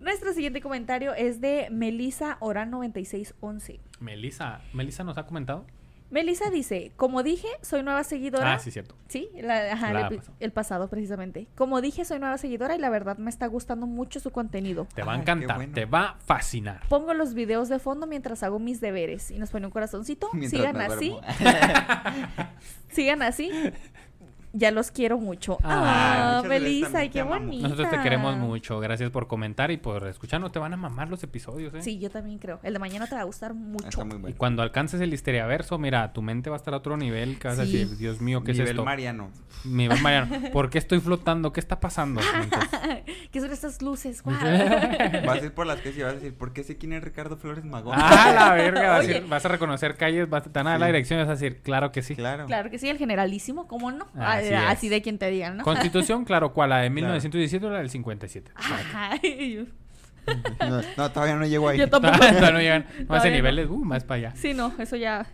Nuestro 0.00 0.32
siguiente 0.32 0.62
comentario 0.62 1.12
es 1.12 1.40
de 1.40 1.68
Melisa 1.70 2.38
Oran 2.40 2.70
9611. 2.70 3.80
Melissa, 4.00 4.60
¿Melissa 4.72 5.04
nos 5.04 5.18
ha 5.18 5.26
comentado? 5.26 5.66
Melisa 6.10 6.48
dice, 6.50 6.90
como 6.96 7.22
dije, 7.22 7.48
soy 7.60 7.82
nueva 7.82 8.02
seguidora. 8.02 8.54
Ah, 8.54 8.58
sí, 8.58 8.70
cierto. 8.70 8.94
Sí, 9.08 9.28
la- 9.40 9.72
ajá, 9.72 9.92
La 9.92 10.08
el, 10.08 10.16
pasado. 10.16 10.36
el 10.40 10.52
pasado 10.52 10.88
precisamente. 10.88 11.48
Como 11.54 11.80
dije, 11.82 12.04
soy 12.06 12.18
nueva 12.18 12.38
seguidora 12.38 12.74
y 12.74 12.78
la 12.78 12.88
verdad 12.88 13.18
me 13.18 13.28
está 13.28 13.46
gustando 13.46 13.86
mucho 13.86 14.18
su 14.18 14.30
contenido. 14.30 14.86
Te 14.94 15.02
va 15.02 15.12
a 15.12 15.14
Ay, 15.16 15.20
encantar, 15.20 15.56
bueno. 15.56 15.74
te 15.74 15.84
va 15.84 16.02
a 16.10 16.14
fascinar. 16.20 16.80
Pongo 16.88 17.12
los 17.12 17.34
videos 17.34 17.68
de 17.68 17.78
fondo 17.78 18.06
mientras 18.06 18.42
hago 18.42 18.58
mis 18.58 18.80
deberes 18.80 19.30
y 19.30 19.38
nos 19.38 19.50
pone 19.50 19.66
un 19.66 19.72
corazoncito. 19.72 20.30
Mientras 20.32 20.62
Sigan 20.62 20.80
así, 20.80 21.14
sigan 22.90 23.22
así. 23.22 23.50
Ya 24.58 24.72
los 24.72 24.90
quiero 24.90 25.18
mucho. 25.18 25.56
Ah, 25.62 26.40
gracias, 26.42 26.48
Melissa, 26.48 26.98
ay, 26.98 27.08
te 27.08 27.12
qué 27.12 27.22
bonita. 27.22 27.62
Nosotros 27.68 27.90
te 27.90 28.00
queremos 28.00 28.36
mucho. 28.36 28.80
Gracias 28.80 29.08
por 29.10 29.28
comentar 29.28 29.70
y 29.70 29.76
por 29.76 30.06
escucharnos. 30.08 30.50
Te 30.50 30.58
van 30.58 30.72
a 30.72 30.76
mamar 30.76 31.08
los 31.08 31.22
episodios, 31.22 31.72
¿eh? 31.74 31.82
Sí, 31.82 31.98
yo 32.00 32.10
también 32.10 32.38
creo. 32.38 32.58
El 32.64 32.72
de 32.72 32.78
mañana 32.80 33.06
te 33.06 33.14
va 33.14 33.20
a 33.20 33.24
gustar 33.24 33.54
mucho. 33.54 33.86
Está 33.88 34.04
muy 34.04 34.16
Y 34.16 34.20
bueno. 34.20 34.36
cuando 34.36 34.62
alcances 34.62 35.00
el 35.00 35.14
histeriaverso, 35.14 35.78
mira, 35.78 36.12
tu 36.12 36.22
mente 36.22 36.50
va 36.50 36.56
a 36.56 36.58
estar 36.58 36.74
a 36.74 36.78
otro 36.78 36.96
nivel. 36.96 37.38
Que 37.38 37.46
vas 37.48 37.58
a 37.60 37.66
Sí. 37.66 37.72
decir, 37.78 37.96
Dios 37.98 38.20
mío, 38.20 38.42
¿qué 38.42 38.50
es 38.50 38.56
Nivel 38.58 38.70
esto? 38.72 38.84
Mariano. 38.84 39.30
Nivel 39.64 40.00
Mariano. 40.02 40.28
¿Por 40.52 40.70
qué 40.70 40.78
estoy 40.78 40.98
flotando? 40.98 41.52
¿Qué 41.52 41.60
está 41.60 41.78
pasando? 41.78 42.20
¿Qué 43.30 43.40
son 43.40 43.52
estas 43.52 43.80
luces? 43.82 44.22
Guau. 44.24 44.36
Vas 45.24 45.40
a 45.42 45.44
ir 45.44 45.52
por 45.54 45.66
las 45.66 45.78
calles 45.80 45.98
y 45.98 46.02
vas 46.02 46.12
a 46.12 46.14
decir, 46.16 46.34
¿por 46.34 46.52
qué 46.52 46.64
sé 46.64 46.76
quién 46.76 46.92
es 46.94 47.02
Ricardo 47.04 47.36
Flores 47.36 47.64
Magón? 47.64 47.94
ah, 47.96 48.32
la 48.34 48.52
verga. 48.54 48.88
Vas, 48.90 49.06
decir- 49.06 49.28
vas 49.28 49.44
a 49.44 49.48
reconocer 49.48 49.96
calles, 49.96 50.28
vas, 50.28 50.42
te 50.42 50.50
van 50.50 50.66
a 50.66 50.70
dar 50.70 50.80
la 50.80 50.86
Sí. 50.86 50.92
dirección 50.92 51.18
y 51.20 51.22
vas 51.22 51.28
a 51.28 51.32
decir, 51.32 51.60
claro 51.62 51.92
que 51.92 52.02
sí. 52.02 52.16
Claro. 52.16 52.46
Claro 52.46 52.70
que 52.70 52.78
sí, 52.78 52.88
el 52.88 52.98
generalísimo, 52.98 53.66
¿cómo 53.68 53.92
no? 53.92 54.06
Ah, 54.16 54.40
Así 54.56 54.88
de 54.88 55.02
quien 55.02 55.18
te 55.18 55.28
digan, 55.30 55.56
¿no? 55.58 55.64
Constitución, 55.64 56.24
claro, 56.24 56.52
¿cuál? 56.52 56.70
¿La 56.70 56.76
de 56.78 56.88
Claro. 56.90 56.94
1917 56.94 57.66
o 57.66 57.70
la 57.70 57.78
del 57.78 57.90
57? 57.90 58.52
Ay, 58.94 59.66
No, 60.60 60.82
no, 60.96 61.10
todavía 61.12 61.36
no 61.36 61.46
llego 61.46 61.68
ahí. 61.68 61.78
yo 61.78 61.88
tampoco. 61.88 62.16
Todavía 62.18 62.50
no 62.50 62.60
llegan. 62.60 62.82
Más 62.82 63.06
Todavía 63.06 63.22
de 63.24 63.30
no. 63.30 63.36
niveles, 63.36 63.68
uh, 63.70 63.76
más 63.84 64.04
para 64.04 64.16
allá. 64.28 64.36
Sí, 64.36 64.52
no, 64.54 64.72
eso 64.78 64.96
ya 64.96 65.26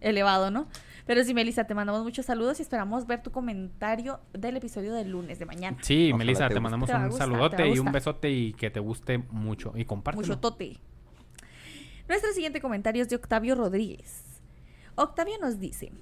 elevado, 0.00 0.50
¿no? 0.50 0.68
Pero 1.06 1.24
sí, 1.24 1.32
Melissa, 1.32 1.64
te 1.64 1.74
mandamos 1.74 2.02
muchos 2.04 2.26
saludos 2.26 2.58
y 2.58 2.62
esperamos 2.62 3.06
ver 3.06 3.22
tu 3.22 3.30
comentario 3.32 4.20
del 4.34 4.58
episodio 4.58 4.92
del 4.92 5.10
lunes 5.10 5.38
de 5.38 5.46
mañana. 5.46 5.78
Sí, 5.80 6.08
Ojalá 6.12 6.18
Melissa, 6.18 6.48
te 6.50 6.60
mandamos 6.60 6.88
Te 6.90 6.94
un 6.96 7.08
gustar, 7.08 7.28
saludote 7.28 7.66
y 7.68 7.78
un 7.78 7.90
besote 7.92 8.30
y 8.30 8.52
que 8.52 8.70
te 8.70 8.78
guste 8.78 9.18
mucho. 9.30 9.72
Y 9.74 9.86
compártelo. 9.86 10.26
Mucho 10.26 10.38
tote. 10.38 10.76
Nuestro 12.08 12.30
siguiente 12.32 12.60
comentario 12.60 13.02
es 13.02 13.08
de 13.08 13.16
Octavio 13.16 13.54
Rodríguez. 13.54 14.22
Octavio 14.96 15.34
nos 15.40 15.58
dice: 15.58 15.92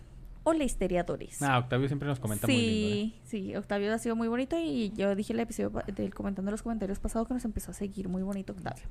Hola, 0.49 0.63
histeriadores. 0.63 1.43
Ah, 1.43 1.59
Octavio 1.59 1.89
siempre 1.89 2.07
nos 2.07 2.21
comenta 2.21 2.47
muy 2.47 2.57
lindo. 2.57 2.95
¿eh? 2.95 3.21
sí, 3.25 3.49
sí, 3.49 3.57
Octavio 3.57 3.93
ha 3.93 3.99
sido 3.99 4.15
muy 4.15 4.29
bonito 4.29 4.57
y 4.57 4.93
yo 4.95 5.13
dije 5.17 5.33
el 5.33 5.41
episodio 5.41 5.73
del 5.93 6.15
comentando 6.15 6.53
los 6.53 6.63
comentarios 6.63 7.01
pasados 7.01 7.27
que 7.27 7.35
nos 7.35 7.45
empezó 7.45 7.73
a 7.73 7.75
seguir. 7.75 8.09
Muy 8.09 8.23
bonito, 8.23 8.53
Octavio. 8.53 8.85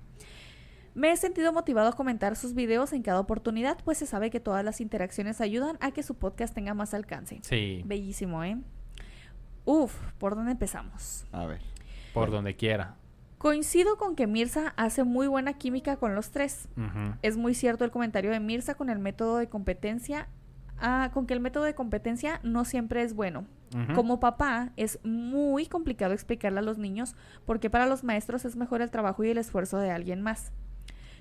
Me 0.96 1.14
he 1.14 1.16
sentido 1.16 1.54
motivado 1.54 1.88
a 1.88 1.94
comentar 1.94 2.36
sus 2.36 2.56
videos 2.56 2.92
en 2.92 3.04
cada 3.04 3.22
oportunidad, 3.22 3.78
pues 3.86 3.98
se 3.98 4.06
sabe 4.06 4.32
que 4.32 4.42
todas 4.42 4.66
las 4.66 4.82
interacciones 4.82 5.40
ayudan 5.40 5.78
a 5.80 5.92
que 5.92 6.04
su 6.04 6.16
podcast 6.16 6.54
tenga 6.54 6.74
más 6.74 6.94
alcance. 6.94 7.40
Sí, 7.42 7.84
Bellísimo, 7.86 8.44
¿eh? 8.44 8.58
Uf, 9.64 9.96
¿por 10.18 10.36
dónde 10.36 10.52
empezamos? 10.52 11.26
A 11.32 11.46
ver. 11.46 11.62
por 12.14 12.32
donde 12.32 12.58
quiera. 12.58 12.98
Coincido 13.38 13.96
con 13.96 14.18
que 14.18 14.28
Mirza 14.28 14.74
hace 14.76 15.06
muy 15.06 15.28
buena 15.28 15.54
química 15.54 15.96
con 15.96 16.16
los 16.16 16.32
tres. 16.32 16.68
Es 17.22 17.38
muy 17.38 17.54
cierto 17.54 17.86
el 17.86 17.92
comentario 17.92 18.32
de 18.32 18.42
Mirza 18.42 18.76
con 18.76 18.90
el 18.90 19.00
método 19.00 19.38
de 19.38 19.48
competencia, 19.48 20.28
ah, 20.80 21.12
con 21.14 21.26
que 21.26 21.34
el 21.34 21.40
método 21.40 21.64
de 21.64 21.76
competencia 21.76 22.40
no 22.44 22.66
siempre 22.66 23.02
es 23.04 23.14
bueno. 23.14 23.46
Como 23.94 24.22
papá, 24.22 24.72
es 24.78 25.00
muy 25.04 25.66
complicado 25.66 26.14
explicarle 26.14 26.60
a 26.60 26.62
los 26.62 26.78
niños 26.78 27.14
porque 27.46 27.70
para 27.70 27.88
los 27.88 28.06
maestros 28.06 28.46
es 28.46 28.56
mejor 28.56 28.82
el 28.82 28.90
trabajo 28.90 29.22
y 29.26 29.30
el 29.30 29.38
esfuerzo 29.38 29.80
de 29.80 29.92
alguien 29.92 30.22
más. 30.22 30.54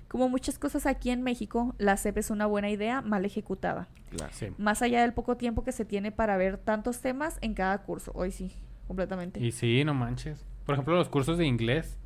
Como 0.07 0.29
muchas 0.29 0.57
cosas 0.57 0.85
aquí 0.85 1.09
en 1.09 1.21
México, 1.21 1.75
la 1.79 1.97
CEP 1.97 2.19
es 2.19 2.29
una 2.29 2.45
buena 2.45 2.69
idea 2.69 3.01
mal 3.01 3.25
ejecutada. 3.25 3.89
Claro. 4.09 4.31
Sí. 4.33 4.47
Más 4.57 4.81
allá 4.81 5.01
del 5.01 5.13
poco 5.13 5.35
tiempo 5.35 5.65
que 5.65 5.73
se 5.73 5.83
tiene 5.83 6.13
para 6.13 6.37
ver 6.37 6.57
tantos 6.57 7.01
temas 7.01 7.39
en 7.41 7.55
cada 7.55 7.79
curso. 7.79 8.13
Hoy 8.15 8.31
sí, 8.31 8.53
completamente. 8.87 9.41
Y 9.41 9.51
sí, 9.51 9.83
no 9.83 9.93
manches. 9.93 10.45
Por 10.65 10.75
ejemplo, 10.75 10.95
los 10.95 11.09
cursos 11.09 11.37
de 11.37 11.45
inglés. 11.45 11.97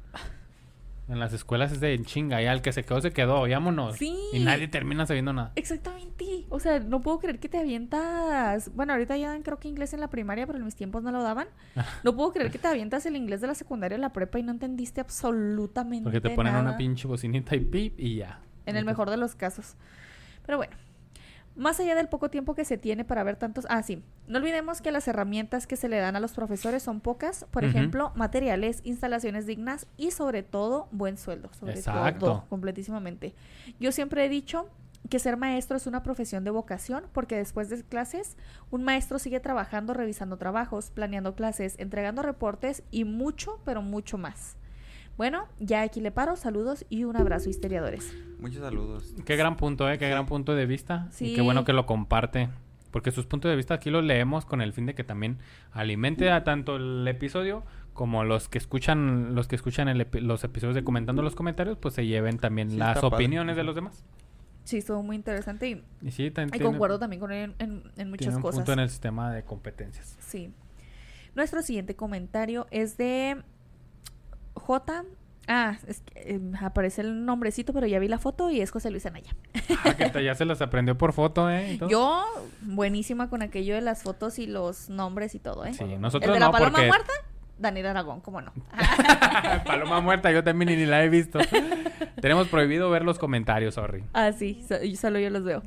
En 1.09 1.19
las 1.19 1.33
escuelas 1.33 1.71
es 1.71 1.79
de 1.79 1.95
en 1.95 2.05
chinga. 2.05 2.39
Ya 2.41 2.53
el 2.53 2.61
que 2.61 2.71
se 2.71 2.83
quedó, 2.83 3.01
se 3.01 3.11
quedó. 3.11 3.41
Vámonos. 3.49 3.97
Sí. 3.97 4.15
Y 4.31 4.39
nadie 4.39 4.67
termina 4.67 5.05
sabiendo 5.07 5.33
nada. 5.33 5.51
Exactamente. 5.55 6.45
O 6.49 6.59
sea, 6.59 6.79
no 6.79 7.01
puedo 7.01 7.19
creer 7.19 7.39
que 7.39 7.49
te 7.49 7.57
avientas. 7.57 8.71
Bueno, 8.75 8.93
ahorita 8.93 9.17
ya 9.17 9.29
dan 9.29 9.41
creo 9.41 9.57
que 9.57 9.67
inglés 9.67 9.93
en 9.93 10.01
la 10.01 10.09
primaria, 10.09 10.45
pero 10.45 10.59
en 10.59 10.65
mis 10.65 10.75
tiempos 10.75 11.01
no 11.03 11.11
lo 11.11 11.23
daban. 11.23 11.47
No 12.03 12.15
puedo 12.15 12.31
creer 12.31 12.51
que 12.51 12.59
te 12.59 12.67
avientas 12.67 13.05
el 13.07 13.15
inglés 13.15 13.41
de 13.41 13.47
la 13.47 13.55
secundaria 13.55 13.95
en 13.95 14.01
la 14.01 14.13
prepa 14.13 14.39
y 14.39 14.43
no 14.43 14.51
entendiste 14.51 15.01
absolutamente 15.01 16.03
Porque 16.03 16.21
te 16.21 16.29
ponen 16.29 16.53
una 16.53 16.63
nada. 16.63 16.77
pinche 16.77 17.07
bocinita 17.07 17.55
y 17.55 17.59
pip 17.61 17.99
y 17.99 18.17
ya. 18.17 18.39
En 18.65 18.75
el 18.77 18.85
mejor 18.85 19.09
de 19.09 19.17
los 19.17 19.35
casos. 19.35 19.75
Pero 20.45 20.57
bueno. 20.57 20.73
Más 21.59 21.77
allá 21.81 21.93
del 21.93 22.07
poco 22.07 22.29
tiempo 22.29 22.55
que 22.55 22.63
se 22.63 22.77
tiene 22.77 23.03
para 23.03 23.21
ver 23.23 23.35
tantos... 23.35 23.67
Ah, 23.69 23.83
sí. 23.83 24.01
No 24.27 24.37
olvidemos 24.37 24.81
que 24.81 24.93
las 24.93 25.09
herramientas 25.09 25.67
que 25.67 25.75
se 25.75 25.89
le 25.89 25.97
dan 25.97 26.15
a 26.15 26.21
los 26.21 26.31
profesores 26.31 26.81
son 26.83 27.01
pocas. 27.01 27.45
Por 27.51 27.65
ejemplo, 27.65 28.13
materiales, 28.15 28.79
instalaciones 28.85 29.45
dignas 29.45 29.85
y 29.97 30.11
sobre 30.11 30.41
todo 30.41 30.87
buen 30.91 31.17
sueldo. 31.17 31.51
Sobre 31.53 31.73
Exacto. 31.73 32.25
todo, 32.25 32.45
completísimamente. 32.47 33.35
Yo 33.77 33.91
siempre 33.91 34.23
he 34.23 34.29
dicho 34.29 34.69
que 35.09 35.19
ser 35.19 35.35
maestro 35.35 35.75
es 35.75 35.85
una 35.85 36.01
profesión 36.01 36.45
de 36.45 36.51
vocación 36.51 37.03
porque 37.11 37.35
después 37.35 37.69
de 37.69 37.83
clases 37.83 38.37
un 38.71 38.83
maestro 38.83 39.19
sigue 39.19 39.41
trabajando, 39.41 39.93
revisando 39.93 40.37
trabajos, 40.37 40.91
planeando 40.91 41.35
clases, 41.35 41.75
entregando 41.77 42.21
reportes 42.21 42.83
y 42.89 43.03
mucho, 43.03 43.59
pero 43.65 43.81
mucho 43.81 44.17
más. 44.17 44.55
Bueno, 45.19 45.49
ya 45.59 45.81
aquí 45.81 45.99
le 45.99 46.11
paro. 46.11 46.37
Saludos 46.37 46.85
y 46.87 47.03
un 47.03 47.17
abrazo, 47.17 47.49
historiadores. 47.49 48.15
Muchos 48.39 48.61
saludos. 48.61 49.13
Qué 49.25 49.35
gran 49.35 49.57
punto, 49.57 49.89
¿eh? 49.91 49.97
Qué 49.97 50.07
gran 50.07 50.25
punto 50.25 50.55
de 50.55 50.65
vista. 50.65 51.09
Y 51.09 51.13
Sí. 51.13 51.35
qué 51.35 51.41
bueno 51.41 51.65
que 51.65 51.73
lo 51.73 51.85
comparte. 51.85 52.47
Porque 52.89 53.11
sus 53.11 53.25
puntos 53.25 53.49
de 53.49 53.57
vista 53.57 53.73
aquí 53.73 53.89
los 53.89 54.01
leemos 54.01 54.45
con 54.45 54.61
el 54.61 54.71
fin 54.71 54.85
de 54.85 54.95
que 54.95 55.03
también 55.03 55.39
alimente 55.73 56.31
a 56.31 56.45
tanto 56.45 56.77
el 56.77 57.05
episodio 57.05 57.63
como 57.93 58.23
los 58.23 58.47
que 58.47 58.57
escuchan 58.59 59.35
los 59.35 59.49
que 59.49 59.57
escuchan 59.57 59.89
el 59.89 59.99
epi- 60.09 60.21
los 60.21 60.45
episodios 60.45 60.73
de 60.73 60.85
comentando 60.85 61.21
los 61.21 61.35
comentarios, 61.35 61.77
pues 61.77 61.95
se 61.95 62.05
lleven 62.05 62.37
también 62.39 62.71
Sí, 62.71 62.77
las 62.77 63.01
padre. 63.01 63.15
opiniones 63.17 63.57
de 63.57 63.63
los 63.65 63.75
demás. 63.75 64.05
Sí, 64.63 64.77
estuvo 64.77 65.03
muy 65.03 65.17
interesante 65.17 65.67
y, 65.69 65.83
Y 66.01 66.11
sí, 66.11 66.31
tan- 66.31 66.47
y 66.47 66.51
tiene- 66.51 66.65
concuerdo 66.65 66.97
también 66.97 67.19
con 67.19 67.33
él 67.33 67.55
en, 67.59 67.71
en 67.83 67.91
tiene 67.93 68.09
muchas 68.09 68.35
un 68.35 68.41
cosas. 68.41 68.59
punto 68.59 68.71
en 68.71 68.79
el 68.79 68.89
sistema 68.89 69.33
de 69.33 69.43
competencias. 69.43 70.15
Sí. 70.21 70.53
Nuestro 71.35 71.61
siguiente 71.61 71.97
comentario 71.97 72.67
es 72.71 72.95
de 72.97 73.43
J. 74.69 75.03
Ah, 75.47 75.77
es 75.87 76.01
que, 76.01 76.35
eh, 76.35 76.39
aparece 76.61 77.01
el 77.01 77.25
nombrecito, 77.25 77.73
pero 77.73 77.87
ya 77.87 77.97
vi 77.97 78.07
la 78.07 78.19
foto 78.19 78.51
y 78.51 78.61
es 78.61 78.69
José 78.69 78.91
Luis 78.91 79.03
Anaya. 79.07 79.35
Ah, 79.83 79.95
que 79.95 80.07
te- 80.11 80.23
ya 80.23 80.35
se 80.35 80.45
las 80.45 80.61
aprendió 80.61 80.95
por 80.95 81.11
foto, 81.11 81.49
¿eh? 81.49 81.77
todo. 81.79 81.89
Yo, 81.89 82.23
buenísima 82.61 83.31
con 83.31 83.41
aquello 83.41 83.73
de 83.73 83.81
las 83.81 84.03
fotos 84.03 84.37
y 84.37 84.45
los 84.45 84.91
nombres 84.91 85.33
y 85.33 85.39
todo, 85.39 85.65
¿eh? 85.65 85.73
Sí, 85.73 85.85
el 85.85 85.99
nosotros 85.99 86.35
de 86.35 86.39
la 86.39 86.51
paloma 86.51 86.71
porque- 86.73 86.87
muerta, 86.87 87.13
Daniel 87.57 87.87
Aragón, 87.87 88.21
¿cómo 88.21 88.41
no? 88.41 88.53
Paloma 89.65 90.01
muerta, 90.01 90.31
yo 90.31 90.43
también 90.43 90.77
ni 90.79 90.85
la 90.85 91.03
he 91.03 91.09
visto. 91.09 91.39
Tenemos 92.21 92.47
prohibido 92.47 92.89
ver 92.91 93.03
los 93.03 93.17
comentarios, 93.17 93.73
sorry. 93.73 94.03
Ah, 94.13 94.31
sí, 94.31 94.63
solo 94.95 95.17
yo 95.19 95.31
los 95.31 95.43
veo. 95.43 95.63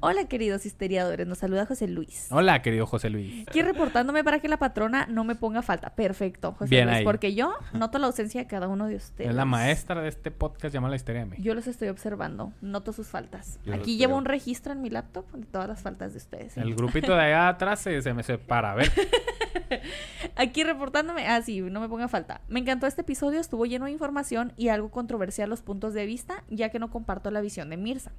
Hola, 0.00 0.26
queridos 0.28 0.66
histeriadores, 0.66 1.26
nos 1.26 1.38
saluda 1.38 1.64
José 1.64 1.88
Luis. 1.88 2.28
Hola, 2.30 2.60
querido 2.60 2.86
José 2.86 3.08
Luis. 3.08 3.48
Aquí 3.48 3.62
reportándome 3.62 4.22
para 4.22 4.40
que 4.40 4.48
la 4.48 4.58
patrona 4.58 5.06
no 5.06 5.24
me 5.24 5.34
ponga 5.34 5.62
falta. 5.62 5.94
Perfecto, 5.94 6.52
José 6.52 6.68
Bien 6.70 6.86
Luis, 6.86 6.98
ahí. 6.98 7.04
porque 7.04 7.34
yo 7.34 7.54
noto 7.72 7.98
la 7.98 8.06
ausencia 8.06 8.42
de 8.42 8.46
cada 8.46 8.68
uno 8.68 8.86
de 8.88 8.96
ustedes. 8.96 9.30
Es 9.30 9.34
la 9.34 9.46
maestra 9.46 10.02
de 10.02 10.08
este 10.08 10.30
podcast, 10.30 10.72
llama 10.74 10.90
la 10.90 10.96
historia 10.96 11.22
de 11.22 11.26
México. 11.26 11.44
Yo 11.44 11.54
los 11.54 11.66
estoy 11.66 11.88
observando, 11.88 12.52
noto 12.60 12.92
sus 12.92 13.08
faltas. 13.08 13.58
Yo 13.64 13.72
Aquí 13.74 13.96
llevo 13.96 14.16
un 14.16 14.26
registro 14.26 14.72
en 14.74 14.82
mi 14.82 14.90
laptop 14.90 15.24
de 15.32 15.46
todas 15.46 15.66
las 15.66 15.80
faltas 15.80 16.12
de 16.12 16.18
ustedes. 16.18 16.56
El 16.58 16.74
grupito 16.74 17.14
de 17.16 17.22
allá 17.22 17.48
atrás 17.48 17.80
se, 17.80 18.00
se 18.02 18.12
me 18.12 18.22
separa. 18.22 18.72
A 18.72 18.74
ver, 18.74 18.92
Aquí 20.36 20.62
reportándome, 20.62 21.26
ah 21.26 21.40
sí, 21.42 21.60
no 21.62 21.80
me 21.80 21.88
ponga 21.88 22.06
falta. 22.08 22.42
Me 22.48 22.60
encantó 22.60 22.86
este 22.86 23.00
episodio, 23.00 23.40
estuvo 23.40 23.64
lleno 23.64 23.86
de 23.86 23.92
información 23.92 24.52
y 24.56 24.68
algo 24.68 24.90
controversial 24.90 25.48
los 25.48 25.62
puntos 25.62 25.94
de 25.94 26.04
vista, 26.06 26.44
ya 26.48 26.68
que 26.68 26.78
no 26.78 26.90
comparto 26.90 27.30
la 27.30 27.40
visión 27.40 27.70
de 27.70 27.76
Mirza. 27.78 28.12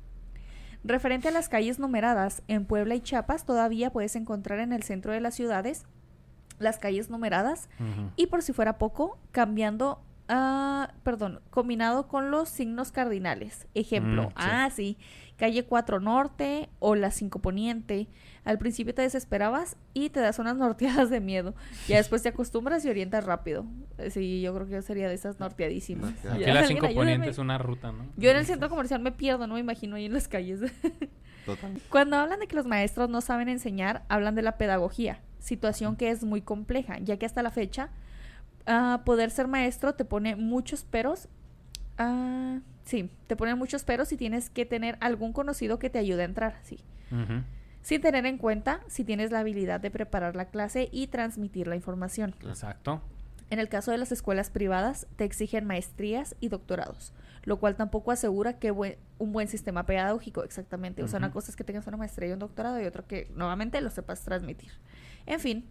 Referente 0.88 1.28
a 1.28 1.32
las 1.32 1.50
calles 1.50 1.80
numeradas, 1.80 2.44
en 2.48 2.64
Puebla 2.66 2.96
y 2.96 3.02
Chiapas 3.02 3.46
todavía 3.46 3.90
puedes 3.92 4.16
encontrar 4.16 4.60
en 4.60 4.72
el 4.72 4.84
centro 4.84 5.12
de 5.12 5.20
las 5.20 5.36
ciudades 5.36 5.86
las 6.60 6.78
calles 6.80 7.10
numeradas 7.10 7.70
y 8.16 8.28
por 8.28 8.42
si 8.42 8.54
fuera 8.54 8.78
poco, 8.78 9.20
cambiando, 9.32 10.02
ah, 10.30 10.92
perdón, 11.04 11.42
combinado 11.50 12.08
con 12.08 12.32
los 12.32 12.48
signos 12.50 12.92
cardinales. 12.94 13.68
Ejemplo, 13.76 14.24
Mm, 14.24 14.28
sí. 14.28 14.34
ah, 14.38 14.70
sí, 14.74 14.98
calle 15.38 15.64
4 15.66 16.00
Norte 16.00 16.70
o 16.80 16.96
la 16.96 17.12
5 17.12 17.40
Poniente. 17.40 18.08
Al 18.44 18.58
principio 18.58 18.94
te 18.94 19.02
desesperabas 19.04 19.78
y 19.94 20.10
te 20.10 20.20
das 20.20 20.40
unas 20.40 20.56
norteadas 20.58 21.10
de 21.10 21.20
miedo. 21.22 21.54
Ya 21.88 21.98
después 21.98 22.24
te 22.24 22.30
acostumbras 22.30 22.84
y 22.86 22.90
orientas 22.90 23.24
rápido. 23.26 23.66
Eh, 23.98 24.10
Sí, 24.10 24.42
yo 24.42 24.54
creo 24.54 24.66
que 24.68 24.74
yo 24.74 24.82
sería 24.82 25.08
de 25.08 25.16
esas 25.16 25.40
norteadísimas. 25.40 26.12
Norteadas. 26.12 26.36
Aquí 26.38 26.46
Ya, 26.46 26.54
la 26.54 26.60
alguien 26.62 26.78
5 26.78 26.86
ayúdeme. 26.88 27.02
Poniente 27.04 27.30
es 27.30 27.38
una 27.38 27.58
ruta, 27.58 27.92
¿no? 27.92 28.06
Yo 28.18 28.30
en 28.32 28.38
el 28.38 28.46
centro 28.46 28.70
comercial 28.70 29.02
me 29.02 29.12
pierdo, 29.12 29.48
no 29.48 29.54
me 29.56 29.60
imagino 29.60 29.96
ahí 29.96 30.06
en 30.06 30.14
las 30.14 30.28
calles. 30.28 30.60
Total. 31.46 31.80
Cuando 31.90 32.18
hablan 32.18 32.40
de 32.42 32.48
que 32.48 32.56
los 32.56 32.66
maestros 32.66 33.10
no 33.10 33.22
saben 33.22 33.48
enseñar, 33.48 34.04
hablan 34.10 34.36
de 34.36 34.42
la 34.42 34.58
pedagogía, 34.58 35.22
situación 35.40 35.96
que 35.96 36.10
es 36.10 36.24
muy 36.26 36.42
compleja, 36.42 37.00
ya 37.00 37.16
que 37.18 37.26
hasta 37.26 37.42
la 37.42 37.52
fecha 37.52 37.90
ah, 38.66 39.04
poder 39.06 39.32
ser 39.32 39.48
maestro 39.48 39.94
te 39.96 40.04
pone 40.04 40.36
muchos 40.36 40.84
peros. 40.84 41.30
ah, 41.98 42.60
sí, 42.88 43.12
te 43.28 43.36
pone 43.36 43.54
muchos 43.54 43.84
peros 43.84 44.12
y 44.12 44.18
tienes 44.18 44.50
que 44.50 44.66
tener 44.66 44.98
algún 45.02 45.32
conocido 45.34 45.78
que 45.78 45.90
te 45.92 46.00
ayude 46.00 46.24
a 46.24 46.26
entrar, 46.26 46.58
sí. 46.64 46.80
Sin 47.84 48.02
tener 48.02 48.26
en 48.26 48.38
cuenta 48.38 48.82
si 48.88 49.04
tienes 49.06 49.32
la 49.32 49.40
habilidad 49.40 49.80
de 49.80 49.92
preparar 49.92 50.36
la 50.36 50.46
clase 50.46 50.90
y 50.92 51.08
transmitir 51.08 51.68
la 51.68 51.76
información. 51.76 52.36
Exacto. 52.46 53.02
En 53.50 53.60
el 53.60 53.70
caso 53.70 53.92
de 53.92 53.98
las 53.98 54.12
escuelas 54.12 54.50
privadas, 54.50 55.08
te 55.16 55.24
exigen 55.24 55.64
maestrías 55.66 56.36
y 56.42 56.50
doctorados, 56.50 57.14
lo 57.44 57.60
cual 57.60 57.78
tampoco 57.78 58.12
asegura 58.12 58.60
que 58.60 58.72
buen- 58.72 58.98
un 59.20 59.32
buen 59.32 59.48
sistema 59.48 59.86
pedagógico, 59.86 60.44
exactamente. 60.44 61.02
O 61.02 61.08
sea, 61.08 61.20
una 61.20 61.32
cosa 61.32 61.50
es 61.52 61.56
que 61.56 61.64
tengas 61.64 61.88
una 61.88 61.96
maestría 61.96 62.28
y 62.30 62.32
un 62.34 62.40
doctorado 62.40 62.82
y 62.82 62.86
otro 62.86 63.08
que 63.08 63.32
nuevamente 63.36 63.80
lo 63.80 63.90
sepas 63.90 64.22
transmitir. 64.22 64.72
En 65.26 65.40
fin, 65.40 65.66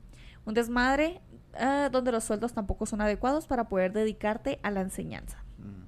un 0.46 0.54
desmadre 0.54 1.20
ah, 1.58 1.90
donde 1.92 2.12
los 2.12 2.24
sueldos 2.24 2.54
tampoco 2.54 2.86
son 2.86 3.02
adecuados 3.02 3.46
para 3.46 3.68
poder 3.68 3.92
dedicarte 3.92 4.58
a 4.62 4.70
la 4.70 4.80
enseñanza. 4.80 5.44
Mm. 5.58 5.85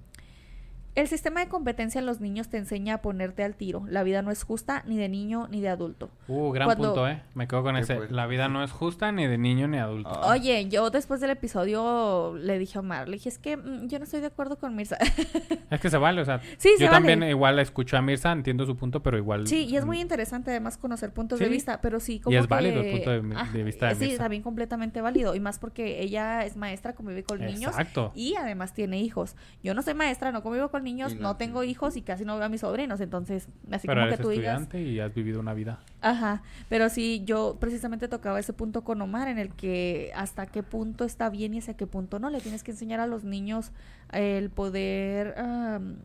El 0.99 1.07
sistema 1.07 1.39
de 1.39 1.49
competencia 1.49 2.01
en 2.01 2.07
los 2.07 2.21
niños 2.21 2.49
te 2.49 2.57
enseña 2.57 2.95
a 2.95 3.03
ponerte 3.03 3.45
al 3.45 3.55
tiro. 3.55 3.85
La 3.89 4.03
vida 4.03 4.21
no 4.23 4.33
es 4.33 4.43
justa 4.43 4.83
ni 4.85 4.97
de 4.97 5.09
niño 5.09 5.47
ni 5.49 5.61
de 5.61 5.69
adulto. 5.69 6.11
Uh, 6.27 6.51
gran 6.51 6.67
Cuando- 6.67 6.87
punto, 6.89 7.09
¿eh? 7.09 7.23
Me 7.35 7.47
quedo 7.47 7.63
con 7.63 7.77
ese. 7.77 8.09
La 8.11 8.27
vida 8.27 8.49
no 8.49 8.65
es 8.65 8.73
justa 8.73 9.13
ni 9.13 9.25
de 9.29 9.39
niño 9.39 9.69
ni 9.69 9.77
de 9.77 9.83
adulto. 9.85 10.11
Ah. 10.11 10.31
Oye, 10.33 10.69
yo 10.69 10.91
después 10.91 11.21
del 11.21 11.31
episodio 11.31 12.35
le 12.37 12.59
dije 12.59 12.79
a 12.79 12.81
Omar, 12.81 13.09
le 13.09 13.15
dije, 13.17 13.29
es 13.29 13.39
que 13.39 13.57
mm, 13.57 13.87
yo 13.87 13.99
no 14.01 14.05
estoy 14.07 14.21
de 14.21 14.27
acuerdo 14.27 14.57
con 14.59 14.75
Mirza. 14.75 14.97
Es 15.71 15.81
que 15.83 15.91
se 15.91 15.99
vale, 15.99 16.23
o 16.23 16.25
sea. 16.25 16.41
Sí, 16.57 16.71
se 16.79 16.85
yo 16.85 16.91
vale. 16.91 17.07
también 17.09 17.23
igual 17.31 17.59
escucho 17.59 17.97
a 17.99 18.03
Mirza, 18.03 18.33
entiendo 18.33 18.65
su 18.67 18.75
punto, 18.77 19.03
pero 19.03 19.19
igual. 19.19 19.47
Sí, 19.47 19.67
y 19.67 19.77
es 19.77 19.85
muy 19.85 19.99
mm, 19.99 20.01
interesante 20.01 20.51
además 20.51 20.79
conocer 20.79 21.13
puntos 21.13 21.39
de 21.39 21.45
Sí. 21.45 21.51
vista, 21.53 21.81
pero 21.83 22.01
sí, 22.01 22.19
como 22.21 22.37
es 22.37 22.49
válido 22.49 22.81
el 22.81 22.91
punto 22.93 23.11
de 23.11 23.23
mi- 23.23 23.35
de 23.53 23.63
vista 23.65 23.87
de 23.89 23.95
Sí, 23.95 24.05
Mirza. 24.07 24.19
también 24.25 24.43
completamente 24.43 25.01
válido, 25.03 25.35
y 25.37 25.41
más 25.41 25.59
porque 25.61 26.01
ella 26.03 26.45
es 26.47 26.57
maestra, 26.57 26.95
convive 26.95 27.23
con 27.23 27.41
niños 27.41 27.71
Exacto. 27.73 28.11
y 28.17 28.35
además 28.37 28.73
tiene 28.73 28.99
hijos. 29.01 29.37
Yo 29.63 29.75
no 29.75 29.83
soy 29.83 29.93
maestra, 29.95 30.33
no 30.33 30.43
convivo 30.43 30.71
con 30.71 30.83
niños, 30.85 30.88
Y 30.89 30.95
no, 30.95 31.09
no 31.21 31.37
tengo 31.37 31.63
hijos 31.65 31.97
y 31.97 32.03
casi 32.03 32.25
no 32.25 32.37
veo 32.37 32.47
a 32.47 32.49
mis 32.49 32.63
sobrinos, 32.63 33.01
entonces, 33.01 33.49
así 33.71 33.87
pero 33.87 34.03
como 34.03 34.17
que 34.17 34.23
tú 34.23 34.29
digas... 34.31 34.61
estudiante 34.63 34.83
y 34.91 35.01
has 35.01 35.15
vivido 35.15 35.41
una 35.41 35.55
vida. 35.55 35.79
Ajá, 36.01 36.43
pero 36.69 36.89
sí, 36.89 37.23
yo 37.25 37.57
precisamente 37.61 38.09
tocaba 38.09 38.39
ese 38.41 38.53
punto 38.53 38.83
con 38.83 39.01
Omar 39.03 39.29
en 39.29 39.39
el 39.39 39.51
que 39.55 40.11
hasta 40.15 40.47
qué 40.47 40.63
punto 40.63 41.05
está 41.05 41.29
bien 41.31 41.55
y 41.55 41.59
hasta 41.59 41.75
qué 41.75 41.87
punto 41.87 42.19
no. 42.19 42.31
Le 42.31 42.41
tienes 42.41 42.63
que 42.63 42.71
enseñar 42.71 43.01
a 43.01 43.07
los 43.07 43.25
niños 43.25 43.73
el 44.13 44.51
poder 44.51 45.35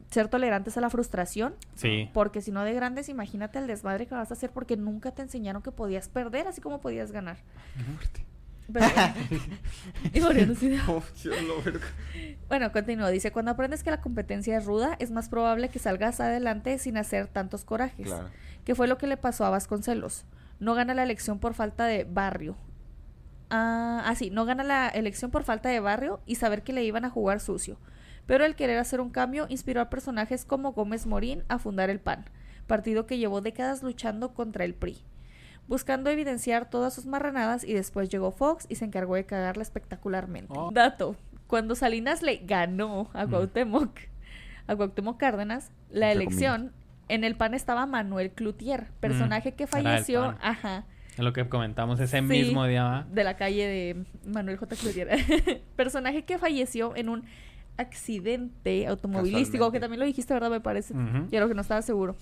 ser 0.10 0.28
tolerantes 0.28 0.78
a 0.78 0.82
la 0.82 0.89
frustración, 0.89 1.54
Sí. 1.76 2.10
porque 2.13 2.41
si 2.41 2.52
no 2.52 2.63
de 2.63 2.74
grandes, 2.74 3.08
imagínate 3.10 3.60
el 3.60 3.67
desmadre 3.67 4.08
que 4.08 4.15
vas 4.15 4.30
a 4.32 4.34
hacer 4.34 4.50
porque 4.52 4.76
nunca 4.78 5.12
te 5.12 5.22
enseñaron 5.22 5.62
que 5.62 5.72
podías 5.72 6.10
perder 6.10 6.48
así 6.48 6.60
como 6.60 6.82
podías 6.82 7.12
ganar. 7.12 7.38
Bueno. 7.76 8.00
y 10.13 10.21
Oh, 10.88 11.04
bueno, 12.47 12.71
continúo. 12.71 13.10
Dice, 13.10 13.32
cuando 13.32 13.52
aprendes 13.52 13.84
que 13.84 13.91
la 13.91 14.02
competencia 14.02 14.58
es 14.58 14.65
ruda, 14.65 14.95
es 14.99 15.12
más 15.12 15.30
probable 15.30 15.69
que 15.69 15.80
salgas 15.80 16.19
adelante 16.19 16.78
sin 16.78 16.97
hacer 16.97 17.28
tantos 17.28 17.65
corajes. 17.65 18.08
Claro. 18.08 18.30
que 18.63 18.76
fue 18.76 18.88
lo 18.88 18.97
que 18.97 19.08
le 19.08 19.17
pasó 19.17 19.45
a 19.45 19.49
Vasconcelos. 19.49 20.26
No 20.60 20.76
gana 20.76 20.93
la 20.93 21.04
elección 21.04 21.39
por 21.39 21.54
falta 21.54 21.86
de 21.86 22.06
barrio. 22.06 22.56
Ah, 23.49 24.02
ah, 24.06 24.15
sí, 24.15 24.30
no 24.30 24.45
gana 24.45 24.63
la 24.63 24.88
elección 24.88 25.30
por 25.30 25.43
falta 25.43 25.69
de 25.69 25.80
barrio 25.80 26.21
y 26.26 26.36
saber 26.36 26.63
que 26.63 26.73
le 26.73 26.84
iban 26.84 27.06
a 27.06 27.10
jugar 27.10 27.39
sucio. 27.39 27.78
Pero 28.26 28.45
el 28.45 28.56
querer 28.56 28.78
hacer 28.78 29.02
un 29.02 29.10
cambio 29.10 29.45
inspiró 29.49 29.82
a 29.82 29.89
personajes 29.89 30.45
como 30.45 30.71
Gómez 30.71 31.06
Morín 31.06 31.43
a 31.49 31.60
fundar 31.60 31.89
el 31.89 31.99
PAN, 31.99 32.26
partido 32.67 33.06
que 33.06 33.17
llevó 33.17 33.41
décadas 33.41 33.84
luchando 33.84 34.34
contra 34.34 34.63
el 34.63 34.73
PRI, 34.73 35.04
buscando 35.67 36.10
evidenciar 36.10 36.69
todas 36.69 36.93
sus 36.93 37.06
marranadas 37.06 37.63
y 37.63 37.73
después 37.73 38.10
llegó 38.10 38.32
Fox 38.32 38.65
y 38.69 38.76
se 38.76 38.86
encargó 38.86 39.15
de 39.15 39.26
cagarla 39.26 39.63
espectacularmente. 39.63 40.54
Oh. 40.56 40.71
Dato, 40.71 41.15
cuando 41.47 41.76
Salinas 41.76 42.21
le 42.21 42.38
ganó 42.38 43.10
a 43.13 43.26
Mm. 43.26 43.30
Cuauhtémoc, 43.30 43.99
a 44.67 44.76
Cuauhtémoc 44.76 45.17
Cárdenas, 45.17 45.71
la 45.89 46.12
Entre 46.12 46.23
elección, 46.26 46.71
en 47.10 47.23
el 47.23 47.36
PAN 47.36 47.54
estaba 47.54 47.86
Manuel 47.86 48.32
Cloutier, 48.32 48.88
personaje 48.99 49.54
que 49.54 49.65
Mm. 49.65 49.67
era 49.67 49.78
del 49.78 49.84
falleció, 49.86 50.36
ajá, 50.41 50.86
lo 51.17 51.32
que 51.32 51.47
comentamos 51.47 51.99
ese 51.99 52.17
Sí. 52.17 52.23
mismo 52.23 52.65
día. 52.65 52.84
¿va? 52.84 53.08
de 53.12 53.23
la 53.23 53.38
calle 53.38 53.67
de 53.67 54.06
Manuel 54.26 54.58
J. 54.58 54.76
Cloutier. 54.76 55.10
personaje 55.76 56.23
que 56.26 56.38
falleció 56.39 56.95
en 56.95 57.10
un 57.10 57.23
accidente 57.78 58.88
automovilístico, 58.88 59.71
que 59.71 59.80
también 59.80 59.99
lo 59.99 60.06
dijiste, 60.06 60.34
¿verdad? 60.34 60.49
Me 60.49 60.60
parece. 60.62 60.93
Y 61.32 61.36
era 61.36 61.45
lo 61.45 61.49
que 61.49 61.56
no 61.56 61.62
estaba 61.62 61.82
seguro. 61.82 62.15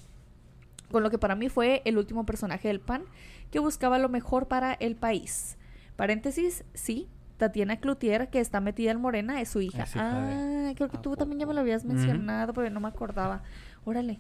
Con 0.91 1.03
lo 1.03 1.09
que 1.09 1.17
para 1.17 1.35
mí 1.35 1.49
fue 1.49 1.81
el 1.85 1.97
último 1.97 2.25
personaje 2.25 2.67
del 2.67 2.79
PAN 2.79 3.03
que 3.49 3.59
buscaba 3.59 3.97
lo 3.99 4.09
mejor 4.09 4.47
para 4.47 4.73
el 4.73 4.95
país. 4.95 5.57
Paréntesis, 5.95 6.63
sí, 6.73 7.07
Tatiana 7.37 7.79
Cloutier, 7.79 8.29
que 8.29 8.39
está 8.39 8.59
metida 8.61 8.91
en 8.91 9.01
Morena, 9.01 9.41
es 9.41 9.49
su 9.49 9.61
hija. 9.61 9.83
Es 9.83 9.95
hija 9.95 10.21
de- 10.21 10.69
ah, 10.69 10.73
creo 10.75 10.89
que 10.89 10.97
¿A 10.97 11.01
tú 11.01 11.15
también 11.15 11.39
ya 11.39 11.45
me 11.47 11.53
lo 11.53 11.61
habías 11.61 11.83
mencionado, 11.85 12.53
pero 12.53 12.69
no 12.69 12.79
me 12.79 12.87
acordaba. 12.87 13.43
Órale. 13.83 14.19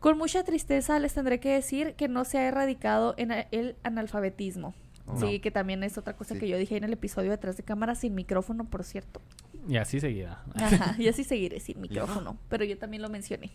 Con 0.00 0.18
mucha 0.18 0.42
tristeza 0.42 0.98
les 0.98 1.14
tendré 1.14 1.38
que 1.38 1.50
decir 1.54 1.94
que 1.94 2.08
no 2.08 2.24
se 2.24 2.38
ha 2.38 2.48
erradicado 2.48 3.14
en 3.16 3.30
el 3.52 3.76
analfabetismo. 3.84 4.74
Oh. 5.06 5.16
Sí, 5.16 5.36
No. 5.36 5.40
que 5.42 5.50
también 5.50 5.82
es 5.84 5.96
otra 5.98 6.14
cosa 6.16 6.34
Sí. 6.34 6.40
que 6.40 6.48
yo 6.48 6.56
dije 6.56 6.76
en 6.76 6.84
el 6.84 6.92
episodio 6.92 7.30
detrás 7.30 7.56
de 7.56 7.62
cámara 7.62 7.94
sin 7.94 8.14
micrófono, 8.14 8.64
por 8.64 8.82
cierto. 8.84 9.20
Y 9.68 9.76
así 9.76 10.00
seguida. 10.00 10.42
Ajá, 10.54 10.96
y 10.98 11.08
así 11.08 11.24
seguiré 11.24 11.60
sin 11.60 11.80
micrófono, 11.80 12.36
pero 12.48 12.64
yo 12.64 12.76
también 12.78 13.02
lo 13.02 13.08
mencioné. 13.08 13.52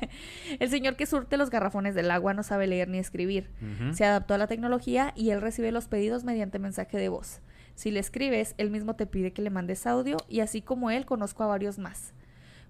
el 0.60 0.70
señor 0.70 0.96
que 0.96 1.06
surte 1.06 1.36
los 1.36 1.50
garrafones 1.50 1.94
del 1.94 2.10
agua 2.10 2.34
no 2.34 2.42
sabe 2.42 2.66
leer 2.66 2.88
ni 2.88 2.98
escribir. 2.98 3.50
Se 3.92 4.04
adaptó 4.04 4.34
a 4.34 4.38
la 4.38 4.46
tecnología 4.46 5.12
y 5.16 5.30
él 5.30 5.40
recibe 5.40 5.72
los 5.72 5.88
pedidos 5.88 6.24
mediante 6.24 6.58
mensaje 6.58 6.96
de 6.96 7.08
voz. 7.08 7.40
Si 7.74 7.90
le 7.90 8.00
escribes, 8.00 8.54
él 8.58 8.70
mismo 8.70 8.96
te 8.96 9.06
pide 9.06 9.32
que 9.32 9.42
le 9.42 9.50
mandes 9.50 9.86
audio 9.86 10.16
y 10.28 10.40
así 10.40 10.62
como 10.62 10.90
él 10.90 11.06
conozco 11.06 11.42
a 11.42 11.46
varios 11.46 11.78
más. 11.78 12.14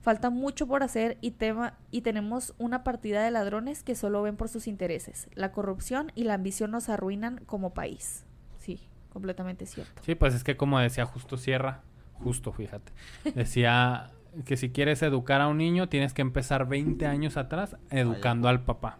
Falta 0.00 0.30
mucho 0.30 0.66
por 0.66 0.82
hacer 0.82 1.16
y, 1.20 1.32
tema, 1.32 1.78
y 1.92 2.00
tenemos 2.00 2.54
una 2.58 2.82
partida 2.82 3.22
de 3.22 3.30
ladrones 3.30 3.84
que 3.84 3.94
solo 3.94 4.20
ven 4.22 4.36
por 4.36 4.48
sus 4.48 4.66
intereses. 4.66 5.28
La 5.34 5.52
corrupción 5.52 6.10
y 6.16 6.24
la 6.24 6.34
ambición 6.34 6.72
nos 6.72 6.88
arruinan 6.88 7.38
como 7.46 7.72
país. 7.72 8.24
Sí, 8.58 8.80
completamente 9.10 9.64
cierto. 9.64 10.02
Sí, 10.04 10.16
pues 10.16 10.34
es 10.34 10.42
que 10.42 10.56
como 10.56 10.80
decía 10.80 11.06
Justo 11.06 11.36
Sierra, 11.36 11.82
justo, 12.22 12.52
fíjate, 12.52 12.92
decía 13.34 14.10
que 14.44 14.56
si 14.56 14.70
quieres 14.70 15.02
educar 15.02 15.40
a 15.40 15.48
un 15.48 15.58
niño 15.58 15.88
tienes 15.88 16.14
que 16.14 16.22
empezar 16.22 16.66
20 16.68 17.06
años 17.06 17.36
atrás 17.36 17.76
educando 17.90 18.48
al 18.48 18.64
papá. 18.64 18.98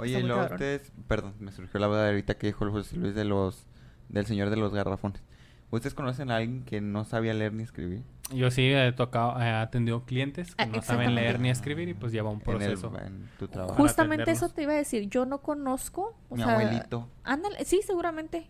Oye, 0.00 0.18
y 0.18 0.22
luego 0.22 0.40
cabrón. 0.40 0.54
ustedes, 0.56 0.92
perdón, 1.06 1.34
me 1.38 1.52
surgió 1.52 1.78
la 1.78 1.86
duda 1.86 2.06
ahorita 2.08 2.34
que 2.36 2.48
dijo 2.48 2.64
el 2.64 2.70
José 2.72 2.96
Luis 2.96 3.14
de 3.14 3.24
los, 3.24 3.66
del 4.08 4.26
señor 4.26 4.50
de 4.50 4.56
los 4.56 4.74
garrafones. 4.74 5.22
¿Ustedes 5.70 5.94
conocen 5.94 6.30
a 6.30 6.36
alguien 6.36 6.64
que 6.64 6.80
no 6.80 7.04
sabía 7.04 7.34
leer 7.34 7.52
ni 7.52 7.62
escribir? 7.62 8.02
Yo 8.32 8.50
sí 8.50 8.72
he 8.72 8.92
tocado, 8.92 9.40
he 9.40 9.48
atendido 9.50 10.04
clientes 10.04 10.54
que 10.54 10.62
Ah, 10.62 10.66
no 10.66 10.82
saben 10.82 11.14
leer 11.14 11.38
ni 11.40 11.50
escribir 11.50 11.88
y 11.88 11.94
pues 11.94 12.10
lleva 12.12 12.30
un 12.30 12.40
En, 12.46 12.50
el- 12.52 12.58
proceso. 12.76 12.92
en 13.04 13.28
tu 13.38 13.48
trabajo. 13.48 13.74
Para 13.76 13.88
Justamente 13.88 14.30
eso 14.30 14.48
te 14.48 14.62
iba 14.62 14.72
a 14.72 14.76
decir. 14.76 15.08
Yo 15.08 15.26
no 15.26 15.38
conozco. 15.42 16.16
O 16.28 16.36
Mi 16.36 16.42
sea, 16.42 16.52
abuelito. 16.58 17.08
Ándale, 17.24 17.64
sí, 17.64 17.80
seguramente. 17.86 18.48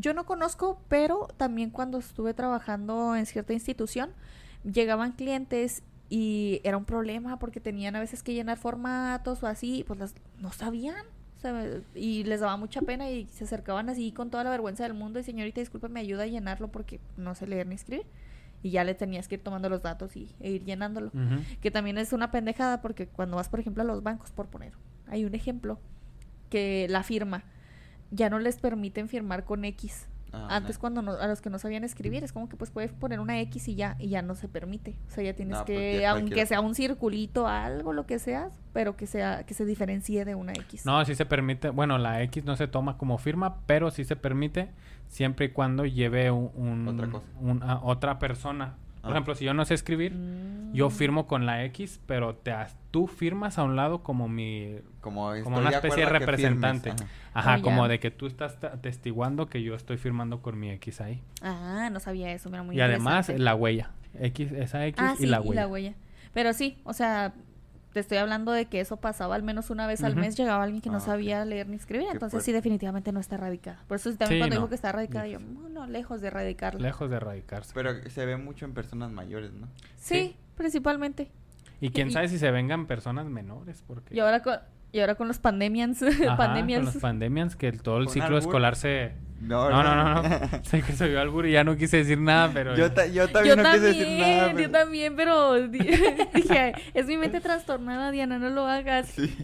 Yo 0.00 0.14
no 0.14 0.24
conozco, 0.24 0.80
pero 0.88 1.28
también 1.36 1.70
cuando 1.70 1.98
estuve 1.98 2.32
trabajando 2.32 3.14
en 3.14 3.26
cierta 3.26 3.52
institución, 3.52 4.10
llegaban 4.64 5.12
clientes 5.12 5.82
y 6.08 6.60
era 6.64 6.78
un 6.78 6.86
problema 6.86 7.38
porque 7.38 7.60
tenían 7.60 7.94
a 7.96 8.00
veces 8.00 8.22
que 8.22 8.32
llenar 8.32 8.56
formatos 8.56 9.42
o 9.42 9.46
así, 9.46 9.84
pues 9.86 9.98
las, 9.98 10.14
no 10.38 10.52
sabían. 10.52 11.04
o 11.36 11.40
sea, 11.40 11.64
y 11.94 12.24
les 12.24 12.40
daba 12.40 12.56
mucha 12.56 12.80
pena 12.80 13.10
y 13.10 13.26
se 13.26 13.44
acercaban 13.44 13.90
así 13.90 14.10
con 14.10 14.30
toda 14.30 14.42
la 14.42 14.50
vergüenza 14.50 14.84
del 14.84 14.94
mundo 14.94 15.20
y 15.20 15.22
señorita, 15.22 15.60
disculpe, 15.60 15.88
me 15.90 16.00
ayuda 16.00 16.22
a 16.22 16.26
llenarlo 16.26 16.68
porque 16.68 16.98
no 17.18 17.34
sé 17.34 17.46
leer 17.46 17.66
ni 17.66 17.74
escribir. 17.74 18.06
Y 18.62 18.70
ya 18.70 18.84
le 18.84 18.94
tenías 18.94 19.28
que 19.28 19.36
ir 19.36 19.42
tomando 19.42 19.68
los 19.68 19.82
datos 19.82 20.16
y, 20.16 20.34
e 20.40 20.50
ir 20.50 20.64
llenándolo. 20.64 21.10
Que 21.62 21.70
también 21.70 21.96
es 21.98 22.12
una 22.12 22.30
pendejada 22.30 22.82
porque 22.82 23.06
cuando 23.06 23.36
vas, 23.36 23.48
por 23.48 23.60
ejemplo, 23.60 23.82
a 23.82 23.86
los 23.86 24.02
bancos, 24.02 24.30
por 24.32 24.48
poner, 24.48 24.72
hay 25.06 25.24
un 25.24 25.34
ejemplo 25.34 25.78
que 26.50 26.86
la 26.90 27.02
firma 27.02 27.44
ya 28.10 28.30
no 28.30 28.38
les 28.38 28.58
permiten 28.58 29.08
firmar 29.08 29.44
con 29.44 29.64
X. 29.64 30.06
Ah, 30.32 30.46
Antes 30.50 30.76
no. 30.76 30.80
cuando 30.80 31.02
no- 31.02 31.12
a 31.14 31.26
los 31.26 31.40
que 31.40 31.50
no 31.50 31.58
sabían 31.58 31.82
escribir 31.82 32.22
es 32.22 32.32
como 32.32 32.48
que 32.48 32.56
pues 32.56 32.70
puedes 32.70 32.92
poner 32.92 33.18
una 33.18 33.40
X 33.40 33.66
y 33.66 33.74
ya 33.74 33.96
y 33.98 34.10
ya 34.10 34.22
no 34.22 34.36
se 34.36 34.46
permite. 34.46 34.94
O 35.08 35.10
sea, 35.10 35.24
ya 35.24 35.34
tienes 35.34 35.58
No, 35.58 35.64
pues, 35.64 35.76
que 35.76 36.00
ya 36.02 36.12
aunque 36.12 36.46
sea 36.46 36.60
un 36.60 36.76
circulito, 36.76 37.48
algo 37.48 37.92
lo 37.92 38.06
que 38.06 38.20
sea, 38.20 38.48
pero 38.72 38.96
que 38.96 39.08
sea 39.08 39.42
que 39.44 39.54
se 39.54 39.64
diferencie 39.64 40.24
de 40.24 40.36
una 40.36 40.52
X. 40.52 40.86
No, 40.86 41.04
sí 41.04 41.16
se 41.16 41.26
permite, 41.26 41.70
bueno, 41.70 41.98
la 41.98 42.22
X 42.22 42.44
no 42.44 42.54
se 42.54 42.68
toma 42.68 42.96
como 42.96 43.18
firma, 43.18 43.56
pero 43.66 43.90
sí 43.90 44.04
se 44.04 44.14
permite 44.14 44.70
siempre 45.08 45.46
y 45.46 45.48
cuando 45.48 45.84
lleve 45.84 46.30
un, 46.30 46.52
un- 46.54 46.86
Otra 46.88 47.10
cosa. 47.10 47.26
un- 47.40 47.62
a 47.64 47.80
otra 47.82 48.20
persona. 48.20 48.76
Por 49.00 49.10
Ah. 49.10 49.14
ejemplo, 49.14 49.34
si 49.34 49.44
yo 49.44 49.54
no 49.54 49.64
sé 49.64 49.74
escribir, 49.74 50.12
Mm. 50.14 50.72
yo 50.74 50.90
firmo 50.90 51.26
con 51.26 51.46
la 51.46 51.64
X, 51.64 52.00
pero 52.06 52.34
te 52.36 52.52
has- 52.52 52.76
tú 52.90 53.06
firmas 53.06 53.58
a 53.58 53.62
un 53.64 53.76
lado 53.76 54.02
como 54.02 54.28
mi 54.28 54.76
Como, 55.00 55.28
una 55.30 55.70
especie 55.70 56.02
de 56.02 56.10
firmes, 56.10 56.20
representante. 56.20 56.90
ajá. 56.90 57.04
Ajá, 57.32 57.54
Oh, 57.54 57.56
ya. 57.58 57.62
como 57.62 57.88
de 57.88 57.98
que 58.00 58.10
tú 58.10 58.26
estás 58.26 58.62
atestiguando 58.64 59.46
que 59.46 59.62
yo 59.62 59.74
estoy 59.74 59.96
firmando 59.96 60.42
con 60.42 60.58
mi 60.58 60.70
X 60.70 61.00
ahí. 61.00 61.22
Ah, 61.42 61.88
no 61.92 62.00
sabía 62.00 62.32
eso, 62.32 62.50
mira 62.50 62.62
muy 62.62 62.76
y 62.76 62.80
además 62.80 63.28
la 63.30 63.54
huella. 63.54 63.90
X, 64.18 64.52
esa 64.52 64.84
X 64.86 65.00
Ah, 65.02 65.14
y 65.14 65.22
sí, 65.22 65.26
la 65.26 65.40
huella. 65.40 65.66
huella. 65.68 65.94
Pero 66.34 66.52
sí, 66.52 66.78
o 66.84 66.92
sea, 66.92 67.32
te 67.92 68.00
estoy 68.00 68.18
hablando 68.18 68.52
de 68.52 68.66
que 68.66 68.80
eso 68.80 68.98
pasaba 68.98 69.34
al 69.34 69.42
menos 69.42 69.70
una 69.70 69.86
vez 69.86 70.04
al 70.04 70.14
mes, 70.16 70.36
llegaba 70.36 70.62
alguien 70.62 70.80
que 70.80 70.90
no 70.90 70.98
Ah, 70.98 71.00
sabía 71.00 71.44
leer 71.44 71.68
ni 71.68 71.76
escribir, 71.76 72.06
Qué 72.06 72.12
entonces 72.12 72.32
fuerte. 72.32 72.46
sí, 72.46 72.52
definitivamente 72.52 73.10
no 73.12 73.18
está 73.20 73.34
erradicada. 73.34 73.82
Por 73.88 73.96
eso 73.96 74.10
también 74.14 74.28
Sí, 74.28 74.38
cuando 74.38 74.54
no. 74.54 74.60
dijo 74.60 74.68
que 74.68 74.74
está 74.76 74.90
erradicada, 74.90 75.26
yo, 75.26 75.38
no, 75.40 75.86
lejos 75.86 76.20
de 76.20 76.28
erradicarla. 76.28 76.80
Lejos 76.80 77.10
de 77.10 77.16
erradicarse. 77.16 77.72
Pero 77.74 77.92
se 78.08 78.26
ve 78.26 78.36
mucho 78.36 78.64
en 78.64 78.74
personas 78.74 79.10
mayores, 79.10 79.52
¿no? 79.52 79.66
sí, 79.96 80.14
sí. 80.14 80.36
principalmente. 80.56 81.30
y 81.80 81.90
quién 81.90 82.08
y- 82.08 82.12
sabe 82.12 82.28
si 82.28 82.38
se 82.38 82.50
vengan 82.50 82.86
personas 82.86 83.26
menores, 83.26 83.82
porque... 83.86 84.14
Y 84.14 84.20
ahora 84.20 84.40
con, 84.42 84.56
y 84.92 85.00
ahora 85.00 85.14
con 85.16 85.26
los 85.28 85.38
pandemians, 85.38 86.02
Ajá, 86.28 86.36
pandemias. 86.36 86.80
con 86.80 86.86
los 86.86 86.96
pandemias, 86.98 87.56
que 87.56 87.68
el- 87.68 87.82
todo 87.82 87.98
el 87.98 88.04
Con 88.04 88.14
ciclo 88.14 88.38
escolar 88.38 88.76
se... 88.76 89.14
No, 89.40 89.70
No, 89.70 89.82
no, 89.82 89.94
no, 89.94 90.22
no. 90.22 90.48
sé 90.64 90.82
que 90.82 90.92
se 90.92 91.08
vio 91.08 91.20
albur 91.20 91.46
y 91.46 91.52
ya 91.52 91.64
no 91.64 91.76
quise 91.76 91.96
decir 91.98 92.18
nada, 92.18 92.50
pero... 92.52 92.76
Yo, 92.76 92.92
ta- 92.92 93.06
yo 93.06 93.26
Yo 93.26 93.28
también 93.32 93.56
no 93.56 93.62
también, 93.62 93.92
quise 93.94 94.04
decir 94.04 94.20
nada. 94.20 94.48
yo 94.50 94.56
pero- 94.56 94.70
también, 94.70 95.16
pero 95.16 95.68
di- 95.68 95.78
dije, 96.34 96.72
es 96.94 97.06
mi 97.06 97.16
mente 97.16 97.40
trastornada, 97.40 98.10
Diana, 98.10 98.38
no 98.38 98.50
lo 98.50 98.66
hagas. 98.66 99.08
Sí. 99.08 99.34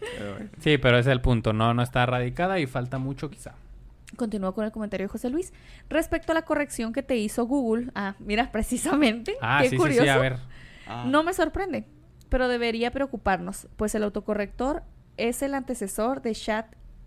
Pero 0.00 0.32
bueno. 0.32 0.50
Sí, 0.60 0.78
pero 0.78 0.98
ese 0.98 1.10
es 1.10 1.12
el 1.12 1.20
punto. 1.20 1.52
No, 1.52 1.74
no 1.74 1.82
está 1.82 2.02
erradicada 2.04 2.58
y 2.58 2.66
falta 2.66 2.98
mucho 2.98 3.30
quizá. 3.30 3.52
Continúo 4.16 4.54
con 4.54 4.64
el 4.64 4.72
comentario 4.72 5.04
de 5.06 5.08
José 5.08 5.28
Luis. 5.30 5.52
Respecto 5.90 6.32
a 6.32 6.34
la 6.34 6.42
corrección 6.42 6.92
que 6.92 7.02
te 7.02 7.16
hizo 7.16 7.44
Google, 7.44 7.90
ah, 7.94 8.14
mira, 8.18 8.50
precisamente, 8.52 9.34
Ah, 9.42 9.58
qué 9.62 9.70
sí, 9.70 9.76
curioso. 9.76 10.00
sí, 10.02 10.06
sí, 10.06 10.08
a 10.08 10.16
ver. 10.18 10.36
Ah, 10.86 11.04
No 11.06 11.22
me 11.22 11.34
sorprende, 11.34 11.84
pero 12.28 12.48
debería 12.48 12.92
preocuparnos, 12.92 13.68
pues 13.76 13.94
el 13.94 14.04
autocorrector 14.04 14.84
es 15.16 15.42
el 15.42 15.54
antecesor 15.54 16.22
de 16.22 16.32
Chat 16.34 16.66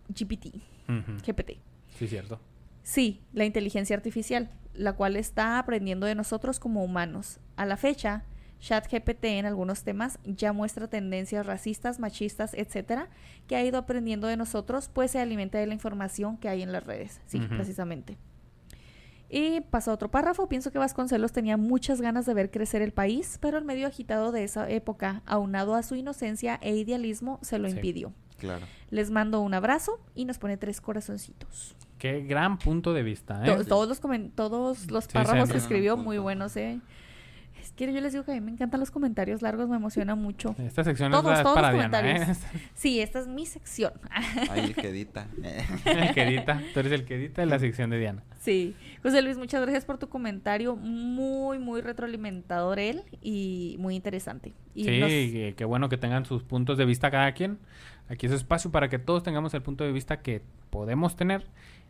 GPT. 0.10 0.62
GPT. 1.26 1.58
Sí, 2.00 2.08
cierto. 2.08 2.40
Sí, 2.82 3.22
la 3.34 3.46
inteligencia 3.46 3.96
artificial, 3.96 4.50
la 4.74 4.94
cual 4.94 5.18
está 5.18 5.60
aprendiendo 5.60 6.08
de 6.08 6.16
nosotros 6.16 6.60
como 6.60 6.84
humanos. 6.84 7.40
A 7.58 7.66
la 7.66 7.76
fecha, 7.78 8.24
ChatGPT 8.62 9.26
en 9.26 9.46
algunos 9.46 9.84
temas 9.84 10.18
ya 10.26 10.54
muestra 10.54 10.88
tendencias 10.88 11.46
racistas, 11.46 12.00
machistas, 12.00 12.54
etcétera, 12.54 13.10
que 13.48 13.56
ha 13.58 13.64
ido 13.64 13.78
aprendiendo 13.78 14.28
de 14.28 14.38
nosotros, 14.38 14.90
pues 14.92 15.12
se 15.12 15.20
alimenta 15.20 15.58
de 15.60 15.68
la 15.68 15.74
información 15.74 16.38
que 16.38 16.50
hay 16.50 16.62
en 16.62 16.72
las 16.72 16.86
redes. 16.86 17.22
Sí, 17.28 17.40
precisamente. 17.42 18.18
Y 19.30 19.62
pasa 19.62 19.94
otro 19.94 20.10
párrafo. 20.10 20.50
Pienso 20.50 20.72
que 20.72 20.80
Vasconcelos 20.80 21.32
tenía 21.32 21.56
muchas 21.58 22.02
ganas 22.02 22.26
de 22.26 22.34
ver 22.34 22.50
crecer 22.50 22.82
el 22.82 22.94
país, 22.94 23.38
pero 23.42 23.58
el 23.60 23.66
medio 23.66 23.86
agitado 23.88 24.32
de 24.32 24.44
esa 24.44 24.68
época, 24.70 25.22
aunado 25.28 25.76
a 25.76 25.84
su 25.84 25.96
inocencia 25.96 26.58
e 26.64 26.76
idealismo, 26.76 27.38
se 27.44 27.60
lo 27.60 27.70
Sí. 27.70 27.76
impidió. 27.76 28.14
Claro. 28.40 28.66
Les 28.90 29.12
mando 29.12 29.42
un 29.42 29.54
abrazo 29.54 30.00
y 30.16 30.26
nos 30.26 30.40
pone 30.40 30.58
tres 30.58 30.82
corazoncitos. 30.82 31.76
Qué 32.00 32.22
gran 32.22 32.58
punto 32.58 32.94
de 32.94 33.04
vista, 33.04 33.44
¿eh? 33.46 33.56
To- 33.58 33.66
todos 33.66 33.88
los 33.90 34.00
todos 34.36 34.90
los 34.92 35.04
Sí, 35.04 35.10
párrafos 35.14 35.52
que 35.52 35.58
escribió 35.58 35.98
muy 35.98 36.18
buenos, 36.18 36.56
eh. 36.58 36.80
Es 37.62 37.74
que 37.74 37.92
yo 37.94 38.00
les 38.00 38.14
digo 38.14 38.24
que 38.24 38.32
a 38.32 38.36
mí 38.36 38.40
me 38.42 38.52
encantan 38.52 38.80
los 38.80 38.90
comentarios 38.90 39.42
largos, 39.42 39.68
me 39.68 39.76
emociona 39.76 40.16
mucho. 40.16 40.56
Esta 40.60 40.84
sección 40.86 41.12
Todos, 41.12 41.38
es, 41.38 41.44
todos 41.44 41.56
para 41.56 41.72
los 41.74 41.80
Diana, 41.80 42.00
¿eh? 42.00 42.14
comentarios. 42.14 42.38
Sí, 42.74 43.02
esta 43.02 43.20
es 43.20 43.28
mi 43.28 43.46
sección. 43.46 43.92
Ahí 44.50 44.62
el 44.62 44.76
que 44.76 44.88
edita. 44.88 45.28
el 45.86 46.14
que 46.14 46.24
edita. 46.24 46.62
Tú 46.74 46.80
eres 46.80 46.94
el 46.94 47.04
que 47.04 47.16
edita 47.16 47.44
en 47.44 47.50
la 47.50 47.60
sección 47.60 47.90
de 47.90 48.00
Diana. 48.00 48.24
Sí. 48.40 48.76
José 49.04 49.22
Luis, 49.22 49.38
muchas 49.38 49.62
gracias 49.62 49.84
por 49.84 49.98
tu 49.98 50.08
comentario. 50.08 50.78
Muy, 50.78 51.60
muy 51.60 51.82
retroalimentador 51.82 52.80
él 52.80 53.04
y 53.22 53.76
muy 53.80 53.96
interesante. 53.96 54.54
Y 54.74 54.86
sí, 54.86 55.00
nos- 55.02 55.56
qué 55.56 55.66
bueno 55.66 55.90
que 55.90 55.98
tengan 55.98 56.24
sus 56.26 56.44
puntos 56.44 56.78
de 56.78 56.86
vista 56.86 57.12
cada 57.12 57.34
quien. 57.34 57.60
Aquí 58.08 58.26
es 58.26 58.32
espacio 58.32 58.72
para 58.72 58.88
que 58.88 59.00
todos 59.00 59.22
tengamos 59.22 59.54
el 59.54 59.62
punto 59.62 59.84
de 59.84 59.92
vista 59.92 60.22
que 60.22 60.42
podemos 60.70 61.16
tener 61.18 61.46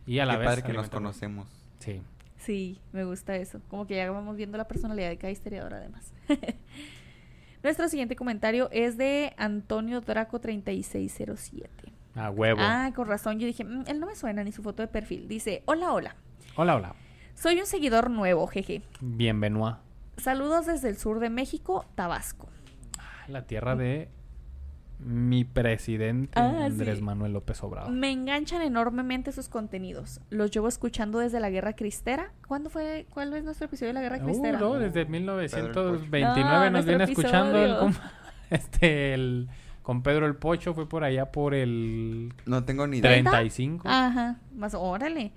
y 0.06 0.18
a 0.18 0.26
la 0.26 0.32
Qué 0.34 0.38
vez... 0.38 0.48
padre 0.48 0.62
que 0.62 0.72
nos 0.72 0.88
conocemos. 0.90 1.46
Sí. 1.78 2.02
Sí, 2.38 2.80
me 2.92 3.04
gusta 3.04 3.36
eso. 3.36 3.60
Como 3.68 3.86
que 3.86 3.96
ya 3.96 4.10
vamos 4.10 4.36
viendo 4.36 4.56
la 4.56 4.66
personalidad 4.66 5.08
de 5.10 5.18
cada 5.18 5.30
historiador 5.30 5.74
además. 5.74 6.12
Nuestro 7.62 7.88
siguiente 7.88 8.16
comentario 8.16 8.70
es 8.72 8.96
de 8.96 9.34
Antonio 9.36 10.00
Draco 10.00 10.40
3607. 10.40 11.92
A 12.14 12.30
huevo. 12.30 12.60
Ah, 12.62 12.90
con 12.94 13.06
razón. 13.06 13.38
Yo 13.38 13.46
dije, 13.46 13.64
"Mm, 13.64 13.84
él 13.86 14.00
no 14.00 14.06
me 14.06 14.16
suena 14.16 14.42
ni 14.42 14.52
su 14.52 14.62
foto 14.62 14.82
de 14.82 14.88
perfil. 14.88 15.28
Dice, 15.28 15.62
hola, 15.66 15.92
hola. 15.92 16.16
Hola, 16.56 16.76
hola. 16.76 16.94
Soy 17.34 17.60
un 17.60 17.66
seguidor 17.66 18.10
nuevo, 18.10 18.46
jeje. 18.46 18.82
Bienvenido. 19.00 19.78
Saludos 20.16 20.66
desde 20.66 20.88
el 20.88 20.96
sur 20.96 21.20
de 21.20 21.30
México, 21.30 21.84
Tabasco. 21.94 22.48
La 23.28 23.46
tierra 23.46 23.76
de 23.76 24.08
mi 25.04 25.44
presidente 25.44 26.38
Ah, 26.38 26.64
Andrés 26.66 26.98
sí. 26.98 27.04
Manuel 27.04 27.32
López 27.32 27.62
Obrador. 27.62 27.90
Me 27.92 28.10
enganchan 28.12 28.62
enormemente 28.62 29.32
sus 29.32 29.48
contenidos. 29.48 30.20
Los 30.30 30.50
llevo 30.50 30.68
escuchando 30.68 31.18
desde 31.18 31.40
la 31.40 31.50
Guerra 31.50 31.74
Cristera. 31.74 32.32
¿Cuándo 32.46 32.70
fue? 32.70 33.06
¿Cuál 33.10 33.32
es 33.34 33.44
nuestro 33.44 33.66
episodio 33.66 33.88
de 33.88 33.94
la 33.94 34.02
Guerra 34.02 34.18
Uh, 34.20 34.24
Cristera? 34.24 34.58
no, 34.58 34.74
desde 34.74 35.06
Pedro 35.06 35.10
1929 35.10 36.44
No, 36.44 36.70
nos 36.70 36.84
viene 36.84 37.04
escuchando 37.04 37.58
el, 37.58 37.94
este 38.50 39.14
el 39.14 39.48
con 39.82 40.02
Pedro 40.02 40.26
el 40.26 40.36
Pocho 40.36 40.74
fue 40.74 40.88
por 40.88 41.02
allá 41.04 41.32
por 41.32 41.54
el 41.54 42.32
No 42.46 42.64
tengo 42.64 42.86
ni 42.86 42.98
idea. 42.98 43.10
35. 43.12 43.88
Ajá, 43.88 44.36
más 44.54 44.74
órale. 44.74 45.32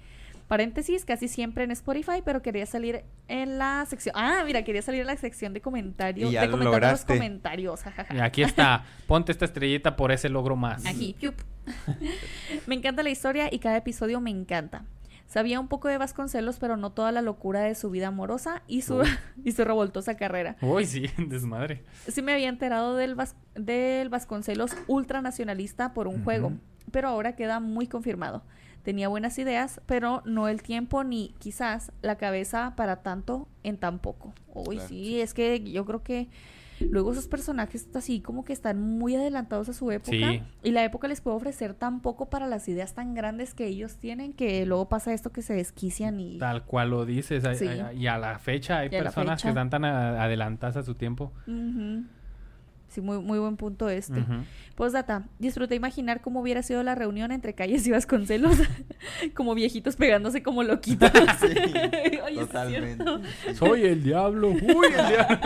Paréntesis, 0.53 1.03
casi 1.03 1.27
siempre 1.27 1.63
en 1.63 1.71
Spotify, 1.71 2.21
pero 2.23 2.43
quería 2.43 2.67
salir 2.67 3.05
en 3.27 3.57
la 3.57 3.83
sección. 3.87 4.13
Ah, 4.15 4.43
mira, 4.45 4.63
quería 4.63 4.83
salir 4.83 5.01
en 5.01 5.07
la 5.07 5.17
sección 5.17 5.51
de 5.51 5.61
comentarios. 5.61 6.29
Y 6.29 6.33
ya 6.33 6.41
de 6.41 6.45
lo 6.45 6.51
comentando 6.51 6.77
los 6.79 6.81
lograste. 6.83 7.13
comentarios. 7.15 7.81
jajaja. 7.81 8.15
Y 8.15 8.19
aquí 8.19 8.43
está, 8.43 8.83
ponte 9.07 9.31
esta 9.31 9.45
estrellita 9.45 9.95
por 9.95 10.11
ese 10.11 10.29
logro 10.29 10.55
más. 10.55 10.85
Aquí. 10.85 11.15
me 12.67 12.75
encanta 12.75 13.01
la 13.01 13.09
historia 13.09 13.49
y 13.51 13.57
cada 13.57 13.77
episodio 13.77 14.21
me 14.21 14.29
encanta. 14.29 14.85
Sabía 15.25 15.59
un 15.59 15.67
poco 15.69 15.87
de 15.87 15.97
Vasconcelos, 15.97 16.59
pero 16.59 16.77
no 16.77 16.91
toda 16.91 17.11
la 17.11 17.23
locura 17.23 17.61
de 17.61 17.73
su 17.73 17.89
vida 17.89 18.09
amorosa 18.09 18.61
y 18.67 18.83
su, 18.83 19.01
y 19.43 19.53
su 19.53 19.63
revoltosa 19.65 20.17
carrera. 20.17 20.55
Uy, 20.61 20.85
sí, 20.85 21.09
desmadre. 21.17 21.83
Sí 22.07 22.21
me 22.21 22.31
había 22.31 22.49
enterado 22.49 22.95
del, 22.95 23.15
Vas- 23.15 23.35
del 23.55 24.09
Vasconcelos 24.09 24.75
ultranacionalista 24.85 25.95
por 25.95 26.07
un 26.07 26.23
juego, 26.23 26.53
pero 26.91 27.07
ahora 27.07 27.35
queda 27.35 27.59
muy 27.59 27.87
confirmado. 27.87 28.43
Tenía 28.83 29.07
buenas 29.07 29.37
ideas, 29.39 29.81
pero 29.85 30.21
no 30.25 30.47
el 30.49 30.61
tiempo 30.61 31.03
ni 31.03 31.33
quizás 31.39 31.91
la 32.01 32.17
cabeza 32.17 32.73
para 32.75 32.97
tanto 32.97 33.47
en 33.63 33.77
tan 33.77 33.99
poco. 33.99 34.33
Uy, 34.53 34.75
Claro. 34.75 34.89
sí, 34.89 35.21
es 35.21 35.33
que 35.33 35.63
yo 35.71 35.85
creo 35.85 36.03
que 36.03 36.27
luego 36.79 37.13
esos 37.13 37.27
personajes 37.27 37.87
así 37.95 38.19
como 38.19 38.43
que 38.43 38.51
están 38.51 38.81
muy 38.81 39.15
adelantados 39.15 39.69
a 39.69 39.73
su 39.73 39.89
época 39.91 40.11
Sí. 40.11 40.41
y 40.63 40.71
la 40.71 40.83
época 40.83 41.07
les 41.07 41.21
puede 41.21 41.37
ofrecer 41.37 41.75
tan 41.75 42.01
poco 42.01 42.29
para 42.29 42.45
las 42.47 42.67
ideas 42.67 42.93
tan 42.93 43.13
grandes 43.13 43.53
que 43.53 43.67
ellos 43.67 43.95
tienen 43.97 44.33
que 44.33 44.65
luego 44.65 44.89
pasa 44.89 45.13
esto 45.13 45.31
que 45.31 45.41
se 45.43 45.53
desquician 45.53 46.19
y 46.19 46.39
Tal 46.39 46.65
cual 46.65 46.89
lo 46.89 47.05
dices. 47.05 47.43
Y 47.95 48.07
a 48.07 48.17
la 48.17 48.37
fecha 48.39 48.79
hay 48.79 48.89
personas 48.89 49.41
que 49.41 49.47
están 49.47 49.69
tan 49.69 49.85
a- 49.85 50.21
adelantadas 50.23 50.75
a 50.75 50.83
su 50.83 50.95
tiempo. 50.95 51.31
Sí, 52.93 53.01
muy, 53.01 53.19
muy 53.19 53.39
buen 53.39 53.57
punto 53.57 53.89
este. 53.89 54.19
Ujú. 54.19 54.33
Postdata, 54.75 55.23
disfruté 55.39 55.73
imaginar 55.75 56.21
cómo 56.21 56.41
hubiera 56.41 56.61
sido 56.61 56.83
la 56.83 56.93
reunión 56.93 57.31
entre 57.31 57.55
Calles 57.55 57.87
y 57.87 57.91
Vasconcelos, 57.91 58.55
como 59.35 59.55
viejitos 59.55 59.95
pegándose 59.95 60.43
como 60.43 60.61
loquitos. 60.63 61.11
Sí, 61.39 61.47
Oye, 62.25 62.39
totalmente. 62.39 63.03
Soy 63.55 63.83
el 63.85 64.03
diablo. 64.03 64.49
Uy, 64.49 64.87
el 64.95 65.07
diablo. 65.07 65.39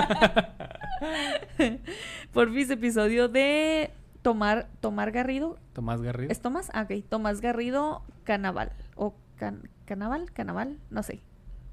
Por 2.33 2.53
fin, 2.53 2.71
episodio 2.71 3.27
de 3.29 3.91
Tomar, 4.21 4.67
Tomar 4.81 5.11
Garrido. 5.11 5.57
Tomás 5.73 6.01
Garrido. 6.01 6.31
¿Es 6.31 6.41
Tomás? 6.41 6.69
Ah, 6.73 6.83
ok. 6.89 7.03
Tomás 7.07 7.41
Garrido 7.41 8.03
Canaval. 8.23 8.71
O 8.95 9.15
can, 9.37 9.69
Canaval, 9.85 10.31
Canaval, 10.33 10.77
no 10.89 11.03
sé. 11.03 11.21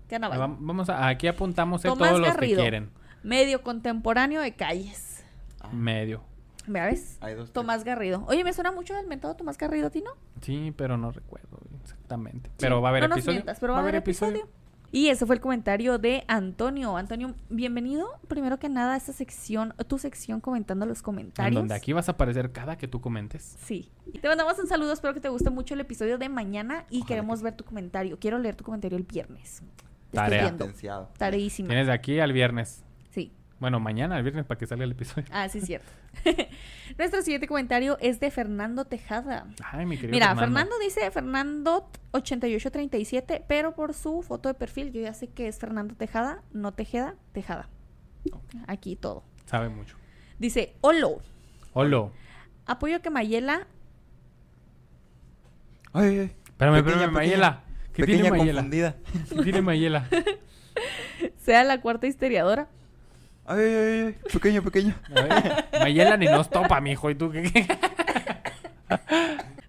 Canaval. 0.09 0.41
Va- 0.41 0.57
Vamos 0.59 0.89
a, 0.89 1.09
aquí 1.09 1.27
apuntamos 1.27 1.85
eh, 1.85 1.89
Tomás 1.89 2.11
todos 2.11 2.21
los 2.21 2.37
que 2.37 2.55
quieren. 2.55 2.91
Medio 3.23 3.63
contemporáneo 3.63 4.41
de 4.41 4.55
Calles. 4.55 5.14
Ah, 5.65 5.71
Medio. 5.73 6.23
¿Me 6.67 6.81
ves? 6.81 7.19
Hay 7.21 7.35
dos. 7.35 7.53
Tomás 7.53 7.85
Garrido. 7.85 8.25
Oye, 8.29 8.43
me 8.45 8.53
suena 8.53 8.73
mucho 8.73 8.97
el 8.99 9.07
mentado 9.07 9.35
Tomás 9.37 9.59
Garrido, 9.59 9.89
¿a 9.89 9.91
ti 9.91 10.01
no? 10.01 10.13
Sí, 10.41 10.73
pero 10.77 10.97
no 10.97 11.11
recuerdo 11.11 11.59
exactamente. 11.83 12.49
Sí, 12.51 12.57
Pero 12.59 12.81
va 12.81 12.89
a 12.89 12.91
haber 12.91 13.03
no 13.03 13.09
nos 13.09 13.19
episodio. 13.19 13.35
mientas, 13.37 13.59
pero 13.61 13.73
va 13.75 13.81
a 13.81 13.83
haber 13.83 13.97
episodio. 13.97 14.49
Y 14.91 15.09
ese 15.09 15.27
fue 15.27 15.35
el 15.35 15.41
comentario 15.43 15.99
de 15.99 16.23
Antonio. 16.29 16.97
Antonio, 16.97 17.35
bienvenido 17.51 18.07
primero 18.29 18.59
que 18.61 18.69
nada 18.69 18.95
a 18.95 18.97
esta 18.97 19.13
sección, 19.13 19.75
tu 19.89 19.99
sección 19.99 20.41
comentando 20.41 20.87
los 20.87 20.99
En 21.01 21.05
comentarios. 21.05 21.55
donde 21.61 21.75
aquí 21.75 21.93
vas 21.93 22.09
a 22.09 22.13
aparecer 22.13 22.53
cada 22.53 22.79
que 22.79 22.87
tú 22.87 23.01
comentes. 23.01 23.57
Sí. 23.65 23.91
Y 24.13 24.19
Te 24.21 24.29
mandamos 24.29 24.57
un 24.61 24.69
saludo, 24.69 24.93
espero 24.93 25.13
que 25.13 25.21
te 25.21 25.29
guste 25.29 25.51
mucho 25.51 25.75
el 25.75 25.81
episodio 25.81 26.17
de 26.17 26.29
mañana 26.29 26.85
y 26.91 26.99
Ojalá 26.99 27.09
queremos 27.09 27.41
que 27.41 27.45
ver 27.45 27.57
tu 27.57 27.65
comentario. 27.65 28.19
Quiero 28.21 28.39
leer 28.39 28.55
tu 28.55 28.63
comentario 28.65 28.97
el 28.97 29.03
viernes. 29.05 29.63
Tarea. 30.13 30.55
Tareísima. 31.19 31.69
Tienes 31.69 31.89
de 31.89 31.93
aquí 31.93 32.21
al 32.21 32.33
viernes. 32.33 32.85
Bueno, 33.61 33.81
mañana 33.81 34.17
al 34.17 34.23
viernes 34.23 34.45
para 34.45 34.59
que 34.59 34.67
salga 34.67 34.85
el 34.85 34.93
episodio. 34.93 35.27
Ah, 35.31 35.49
sí, 35.49 35.61
cierto. 35.61 35.91
Nuestro 36.99 37.23
siguiente 37.23 37.47
comentario 37.47 37.97
es 38.01 38.21
de 38.21 38.31
Fernando 38.31 38.85
Tejada. 38.85 39.47
Ay, 39.65 39.87
mi 39.87 39.97
querido 39.97 40.13
Mira, 40.13 40.35
Fernando, 40.37 40.75
dice 40.81 41.11
Fernando 41.11 41.89
8837, 42.13 43.45
pero 43.47 43.75
por 43.75 43.95
su 43.95 44.23
foto 44.23 44.49
de 44.49 44.55
perfil 44.55 44.93
yo 44.93 45.01
ya 45.01 45.15
sé 45.15 45.29
que 45.29 45.49
es 45.49 45.59
Fernando 45.59 45.95
Tejada, 45.95 46.43
no 46.53 46.73
Tejeda, 46.73 47.15
Tejada. 47.33 47.69
Aquí 48.67 48.97
todo. 48.97 49.25
Sabe 49.47 49.69
mucho. 49.69 49.97
Dice, 50.39 50.75
Olo, 50.81 51.21
Olo. 51.73 52.13
apoyo 52.67 53.01
que 53.03 53.11
Mayela 53.11 53.67
Ay, 55.93 56.09
ay, 56.09 56.19
ay. 56.19 56.37
Espérame, 56.47 56.75
Pequeña, 56.83 56.95
espérame, 57.05 57.13
Mayela. 57.13 57.63
¿Qué 57.93 58.03
Pequeña 58.03 58.23
tiene 58.23 58.31
Mayela? 58.39 58.61
confundida. 58.61 58.97
¿Qué 59.29 59.43
tiene 59.43 59.63
Mayela? 59.63 60.09
sea 61.39 61.63
la 61.63 61.81
cuarta 61.81 62.09
histeriadora. 62.09 62.69
Ay, 63.47 63.61
ay, 63.61 63.75
ay, 63.75 64.01
ay. 64.07 64.17
Pequeño, 64.33 64.63
pequeño. 64.63 64.95
A 65.15 65.23
ver, 65.23 65.65
Mayela 65.81 66.17
ni 66.17 66.27
nos 66.27 66.49
topa, 66.49 66.81
mijo. 66.81 67.11
¿Y 67.11 67.15
tú 67.15 67.31
qué? 67.31 67.43
qué? 67.43 67.67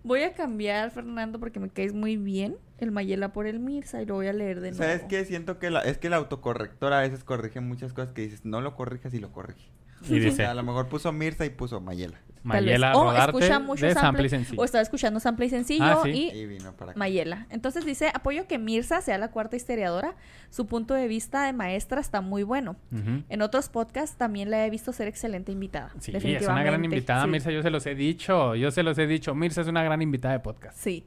Voy 0.03 0.21
a 0.21 0.33
cambiar, 0.33 0.91
Fernando, 0.91 1.39
porque 1.39 1.59
me 1.59 1.69
caes 1.69 1.93
muy 1.93 2.15
bien 2.15 2.57
el 2.77 2.91
Mayela 2.91 3.33
por 3.33 3.47
el 3.47 3.59
Mirza 3.59 4.01
y 4.01 4.05
lo 4.05 4.13
voy 4.13 4.27
a 4.27 4.33
leer 4.33 4.61
de 4.61 4.69
nuevo. 4.69 4.83
¿Sabes 4.83 5.03
qué? 5.09 5.25
Siento 5.25 5.57
que 5.57 5.71
la, 5.71 5.81
es 5.81 5.97
que 5.97 6.07
el 6.07 6.13
autocorrector 6.13 6.93
a 6.93 6.99
veces 6.99 7.23
corrige 7.23 7.59
muchas 7.59 7.91
cosas 7.91 8.13
que 8.13 8.21
dices, 8.21 8.45
no 8.45 8.61
lo 8.61 8.75
corrijas 8.75 9.13
y 9.15 9.19
lo 9.19 9.31
corrige. 9.31 9.67
Y 10.07 10.25
O 10.27 10.31
sea, 10.31 10.51
a 10.51 10.53
lo 10.53 10.61
mejor 10.61 10.87
puso 10.89 11.11
Mirza 11.11 11.45
y 11.45 11.49
puso 11.49 11.81
Mayela. 11.81 12.19
Tal 12.47 12.63
vez. 12.65 12.79
Mayela 12.79 12.95
O 12.97 13.03
Rodarte 13.03 13.37
escucha 13.37 13.59
mucho 13.59 13.85
de 13.85 13.93
sample, 13.93 14.01
sample 14.07 14.29
sencillo. 14.29 14.61
O 14.61 14.65
estaba 14.65 14.81
escuchando 14.81 15.19
sample 15.19 15.45
y 15.45 15.49
sencillo 15.49 15.83
Ah, 15.83 15.99
sí. 16.03 16.31
y 16.33 16.37
Y 16.37 16.45
vino 16.45 16.71
para 16.73 16.91
acá. 16.91 16.99
Mayela. 16.99 17.47
Entonces 17.49 17.85
dice, 17.85 18.11
apoyo 18.13 18.47
que 18.47 18.57
Mirza 18.59 19.01
sea 19.01 19.17
la 19.17 19.29
cuarta 19.31 19.55
historiadora. 19.55 20.15
Su 20.49 20.67
punto 20.67 20.93
de 20.93 21.07
vista 21.07 21.45
de 21.45 21.53
maestra 21.53 21.99
está 21.99 22.21
muy 22.21 22.43
bueno. 22.43 22.75
En 23.29 23.41
otros 23.41 23.69
podcasts 23.69 24.15
también 24.17 24.51
la 24.51 24.65
he 24.65 24.69
visto 24.69 24.93
ser 24.93 25.07
excelente 25.07 25.51
invitada. 25.51 25.91
Sí, 25.99 26.11
es 26.15 26.47
una 26.47 26.63
gran 26.63 26.83
invitada, 26.85 27.23
sí. 27.23 27.29
Mirza. 27.29 27.51
Yo 27.51 27.61
se 27.61 27.69
los 27.69 27.85
he 27.85 27.95
dicho. 27.95 28.55
Yo 28.55 28.71
se 28.71 28.83
los 28.83 28.97
he 28.97 29.07
dicho. 29.07 29.33
Mirza 29.35 29.61
es 29.61 29.67
una 29.67 29.83
gran 29.83 30.01
invitada 30.01 30.33
de 30.35 30.39
podcast. 30.39 30.77
Sí. 30.77 31.05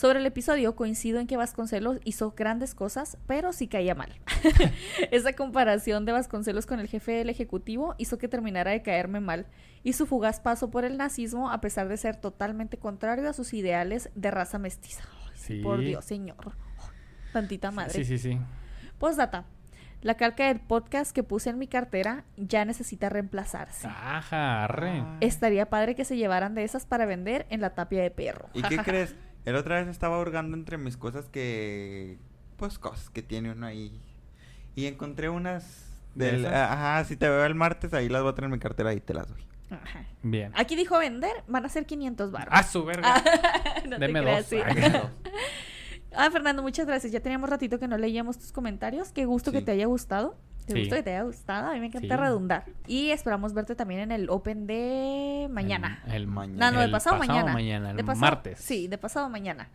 Sobre 0.00 0.18
el 0.18 0.24
episodio 0.24 0.76
coincido 0.76 1.20
en 1.20 1.26
que 1.26 1.36
Vasconcelos 1.36 1.98
hizo 2.04 2.30
grandes 2.34 2.74
cosas, 2.74 3.18
pero 3.26 3.52
sí 3.52 3.68
caía 3.68 3.94
mal. 3.94 4.10
Esa 5.10 5.34
comparación 5.34 6.06
de 6.06 6.12
Vasconcelos 6.12 6.64
con 6.64 6.80
el 6.80 6.88
jefe 6.88 7.12
del 7.12 7.28
ejecutivo 7.28 7.96
hizo 7.98 8.16
que 8.16 8.26
terminara 8.26 8.70
de 8.70 8.80
caerme 8.80 9.20
mal 9.20 9.44
y 9.82 9.92
su 9.92 10.06
fugaz 10.06 10.40
paso 10.40 10.70
por 10.70 10.86
el 10.86 10.96
nazismo 10.96 11.50
a 11.50 11.60
pesar 11.60 11.88
de 11.88 11.98
ser 11.98 12.16
totalmente 12.16 12.78
contrario 12.78 13.28
a 13.28 13.34
sus 13.34 13.52
ideales 13.52 14.08
de 14.14 14.30
raza 14.30 14.58
mestiza. 14.58 15.02
Ay, 15.26 15.32
Sí. 15.34 15.60
Por 15.60 15.80
Dios, 15.80 16.02
señor. 16.06 16.54
Tantita 17.34 17.70
madre. 17.70 17.92
Sí, 17.92 18.06
sí, 18.06 18.16
sí. 18.16 18.38
Postdata. 18.98 19.44
La 20.00 20.14
calca 20.14 20.46
del 20.46 20.60
podcast 20.60 21.12
que 21.14 21.22
puse 21.22 21.50
en 21.50 21.58
mi 21.58 21.66
cartera 21.66 22.24
ya 22.38 22.64
necesita 22.64 23.10
reemplazarse. 23.10 23.86
Ajá, 23.86 24.64
arre. 24.64 25.00
Ah. 25.00 25.18
Estaría 25.20 25.68
padre 25.68 25.94
que 25.94 26.06
se 26.06 26.16
llevaran 26.16 26.54
de 26.54 26.64
esas 26.64 26.86
para 26.86 27.04
vender 27.04 27.46
en 27.50 27.60
la 27.60 27.74
tapia 27.74 28.00
de 28.00 28.10
perro. 28.10 28.48
¿Y 28.54 28.62
qué 28.62 28.78
crees? 28.84 29.14
El 29.44 29.56
otra 29.56 29.76
vez 29.80 29.88
estaba 29.88 30.18
hurgando 30.20 30.56
entre 30.56 30.78
mis 30.78 30.96
cosas 30.96 31.28
que... 31.28 32.18
Pues 32.56 32.78
cosas 32.78 33.08
que 33.10 33.22
tiene 33.22 33.52
uno 33.52 33.66
ahí. 33.66 34.00
Y 34.74 34.86
encontré 34.86 35.28
unas... 35.28 35.86
¿De 36.14 36.26
Del, 36.32 36.40
esas? 36.44 36.70
ajá, 36.70 37.04
si 37.04 37.16
te 37.16 37.28
veo 37.28 37.44
el 37.44 37.54
martes, 37.54 37.94
ahí 37.94 38.08
las 38.08 38.22
voy 38.22 38.32
a 38.32 38.34
tener 38.34 38.46
en 38.46 38.52
mi 38.52 38.58
cartera 38.58 38.92
y 38.92 39.00
te 39.00 39.14
las 39.14 39.28
doy. 39.28 39.46
Ajá. 39.70 40.04
Bien. 40.22 40.52
Aquí 40.56 40.74
dijo 40.74 40.98
vender, 40.98 41.32
van 41.46 41.64
a 41.64 41.68
ser 41.68 41.86
500 41.86 42.32
baros. 42.32 42.52
¡A 42.52 42.62
su 42.64 42.84
verga! 42.84 43.22
no 43.88 43.98
Deme 43.98 44.20
dos. 44.20 44.46
sí. 44.46 44.58
Ah, 46.12 46.28
Fernando, 46.30 46.60
muchas 46.62 46.86
gracias. 46.86 47.12
Ya 47.12 47.20
teníamos 47.20 47.48
ratito 47.48 47.78
que 47.78 47.86
no 47.86 47.96
leíamos 47.96 48.36
tus 48.36 48.50
comentarios. 48.50 49.12
Qué 49.12 49.26
gusto 49.26 49.52
que 49.52 49.62
te 49.62 49.70
haya 49.70 49.86
gustado. 49.86 50.36
Sí. 50.66 50.80
gusto 50.80 50.96
que 50.96 51.02
te 51.02 51.10
haya 51.10 51.22
gustado. 51.22 51.68
A 51.70 51.74
mí 51.74 51.80
me 51.80 51.86
encanta 51.86 52.14
Sí. 52.16 52.20
redundar. 52.20 52.64
Y 52.86 53.10
esperamos 53.10 53.52
verte 53.54 53.74
también 53.74 54.00
en 54.00 54.12
el 54.12 54.30
Open 54.30 54.66
de 54.66 55.48
mañana. 55.50 56.02
El, 56.06 56.12
el 56.14 56.26
Mañana. 56.26 56.66
no, 56.70 56.72
no, 56.72 56.78
de 56.80 56.84
el 56.86 56.90
pasado, 56.90 57.18
mañana. 57.18 57.52
el 57.90 57.96
De 57.96 58.04
pasado- 58.04 58.20
martes. 58.20 58.58
Sí, 58.60 58.86
de 58.88 58.98
pasado 58.98 59.28
mañana. 59.28 59.68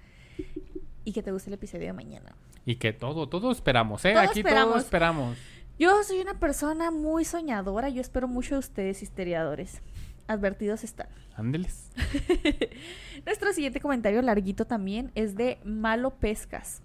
Y 1.03 1.11
que 1.13 1.21
te 1.21 1.31
guste 1.31 1.49
el 1.49 1.53
episodio 1.55 1.85
de 1.87 1.93
mañana. 1.93 2.35
Y 2.65 2.75
que 2.77 2.93
todo, 2.93 3.29
todo 3.29 3.51
esperamos, 3.51 4.03
¿eh? 4.05 4.13
Todo 4.13 4.21
Aquí 4.23 4.41
todo 4.41 4.49
esperamos. 4.49 4.77
esperamos. 4.83 5.37
Yo 5.77 6.03
soy 6.03 6.19
una 6.21 6.39
persona 6.39 6.89
muy 6.89 7.25
soñadora. 7.25 7.89
Yo 7.89 8.01
espero 8.01 8.27
mucho 8.27 8.55
de 8.55 8.59
ustedes, 8.59 9.03
histeriadores. 9.03 9.81
Advertidos 10.27 10.83
están. 10.83 11.07
Ándeles. 11.35 11.91
Nuestro 13.25 13.53
siguiente 13.53 13.79
comentario 13.79 14.21
larguito 14.21 14.65
también 14.65 15.11
es 15.15 15.35
de 15.35 15.59
Malo 15.63 16.11
Pescas. 16.11 16.81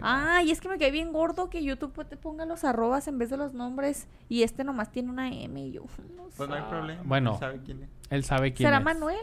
Ay, 0.00 0.50
es 0.50 0.60
que 0.60 0.68
me 0.68 0.78
cae 0.78 0.90
bien 0.90 1.12
gordo 1.12 1.50
que 1.50 1.62
YouTube 1.62 2.04
te 2.08 2.16
ponga 2.16 2.44
los 2.46 2.64
arrobas 2.64 3.08
en 3.08 3.18
vez 3.18 3.30
de 3.30 3.36
los 3.36 3.52
nombres 3.54 4.06
y 4.28 4.42
este 4.42 4.64
nomás 4.64 4.90
tiene 4.92 5.10
una 5.10 5.28
M 5.32 5.60
y 5.60 5.72
yo 5.72 5.82
no 6.16 6.28
Pues 6.36 6.48
no 6.48 6.54
hay 6.54 6.62
sé. 6.62 6.68
problema. 6.68 7.02
Bueno. 7.04 7.38
¿Sabe 7.38 7.60
quién 7.64 7.82
es? 7.84 7.88
Él 8.10 8.24
sabe 8.24 8.52
quién 8.52 8.66
¿Será 8.68 8.78
es. 8.78 8.84
Manuel? 8.84 9.16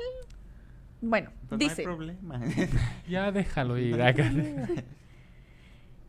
Bueno, 1.02 1.32
Pues 1.50 1.60
dice, 1.60 1.84
no 1.84 1.92
hay 1.92 1.96
problema. 1.98 2.40
Ya 3.10 3.32
déjalo 3.32 3.78
ir. 3.78 3.98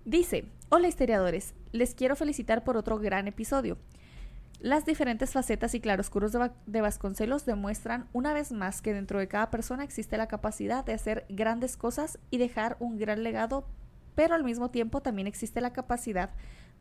dice, 0.05 0.45
hola 0.69 0.89
historiadores, 0.89 1.55
les 1.73 1.95
quiero 1.95 2.17
felicitar 2.17 2.65
por 2.65 2.77
otro 2.77 2.99
gran 2.99 3.27
episodio. 3.29 3.79
Las 4.61 4.87
diferentes 4.87 5.33
facetas 5.33 5.75
y 5.75 5.81
claroscuros 5.81 6.33
de, 6.33 6.39
Va- 6.39 6.55
de 6.67 6.81
Vasconcelos 6.81 7.45
demuestran 7.45 8.07
una 8.13 8.33
vez 8.33 8.51
más 8.53 8.81
que 8.83 8.95
dentro 8.95 9.19
de 9.19 9.29
cada 9.29 9.51
persona 9.51 9.85
existe 9.85 10.17
la 10.17 10.27
capacidad 10.29 10.85
de 10.85 10.95
hacer 10.95 11.27
grandes 11.29 11.77
cosas 11.77 12.19
y 12.31 12.39
dejar 12.39 12.77
un 12.81 12.97
gran 12.97 13.23
legado, 13.23 13.67
pero 14.15 14.35
al 14.35 14.45
mismo 14.45 14.71
tiempo 14.71 15.01
también 15.01 15.27
existe 15.27 15.61
la 15.61 15.73
capacidad 15.73 16.31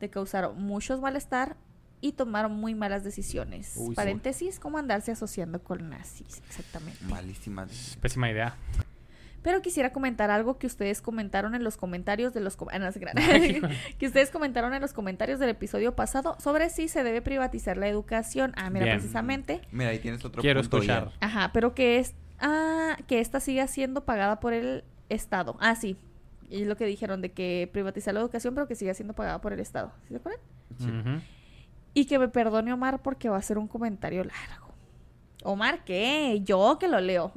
de 0.00 0.10
causar 0.10 0.52
muchos 0.54 1.00
malestar 1.00 1.56
y 2.00 2.12
tomar 2.12 2.48
muy 2.48 2.74
malas 2.74 3.02
decisiones. 3.04 3.74
Uy, 3.76 3.90
sí. 3.90 3.94
Paréntesis, 3.94 4.60
como 4.60 4.78
andarse 4.78 5.12
asociando 5.12 5.62
con 5.62 5.88
nazis, 5.88 6.42
exactamente. 6.48 7.02
Malísima. 7.06 7.66
Pésima 8.00 8.30
idea. 8.30 8.56
Pero 9.42 9.60
quisiera 9.60 9.92
comentar 9.92 10.30
algo 10.30 10.58
que 10.58 10.66
ustedes 10.66 11.02
comentaron 11.02 11.54
en 11.54 11.62
los 11.64 11.76
comentarios 11.76 12.32
de 12.32 12.40
los... 12.40 12.56
com- 12.56 12.68
ah, 12.72 12.78
no, 12.78 12.90
que 13.98 14.06
ustedes 14.06 14.30
comentaron 14.30 14.72
en 14.72 14.80
los 14.80 14.94
comentarios 14.94 15.38
del 15.38 15.50
episodio 15.50 15.94
pasado 15.94 16.36
sobre 16.40 16.70
si 16.70 16.88
se 16.88 17.04
debe 17.04 17.20
privatizar 17.20 17.76
la 17.76 17.86
educación. 17.86 18.54
Ah, 18.56 18.70
mira, 18.70 18.86
Bien. 18.86 18.96
precisamente. 18.98 19.60
Mira, 19.70 19.90
ahí 19.90 19.98
tienes 19.98 20.24
otro 20.24 20.40
Quiero 20.40 20.62
punto 20.62 20.78
escuchar. 20.78 21.10
ya. 21.10 21.26
Ajá, 21.26 21.50
pero 21.52 21.74
que 21.74 21.98
es... 21.98 22.14
Ah, 22.40 22.96
que 23.06 23.20
esta 23.20 23.38
siga 23.38 23.66
siendo 23.66 24.04
pagada 24.06 24.40
por 24.40 24.54
el 24.54 24.82
Estado. 25.10 25.56
Ah, 25.60 25.74
sí. 25.74 25.98
Y 26.48 26.62
es 26.62 26.68
lo 26.68 26.76
que 26.76 26.86
dijeron 26.86 27.20
de 27.20 27.32
que 27.32 27.68
privatizar 27.72 28.14
la 28.14 28.20
educación, 28.20 28.54
pero 28.54 28.66
que 28.66 28.74
siga 28.74 28.94
siendo 28.94 29.14
pagada 29.14 29.40
por 29.40 29.52
el 29.52 29.60
Estado. 29.60 29.92
¿Sí 30.02 30.10
se 30.10 30.16
acuerdan? 30.16 30.40
Sí. 30.78 30.90
Y 31.94 32.06
que 32.06 32.18
me 32.18 32.28
perdone 32.28 32.72
Omar 32.72 33.02
porque 33.02 33.28
va 33.28 33.36
a 33.36 33.42
ser 33.42 33.58
un 33.58 33.68
comentario 33.68 34.24
largo. 34.24 34.74
Omar, 35.44 35.84
¿qué? 35.84 36.40
Yo 36.42 36.78
que 36.80 36.88
lo 36.88 37.00
leo. 37.00 37.32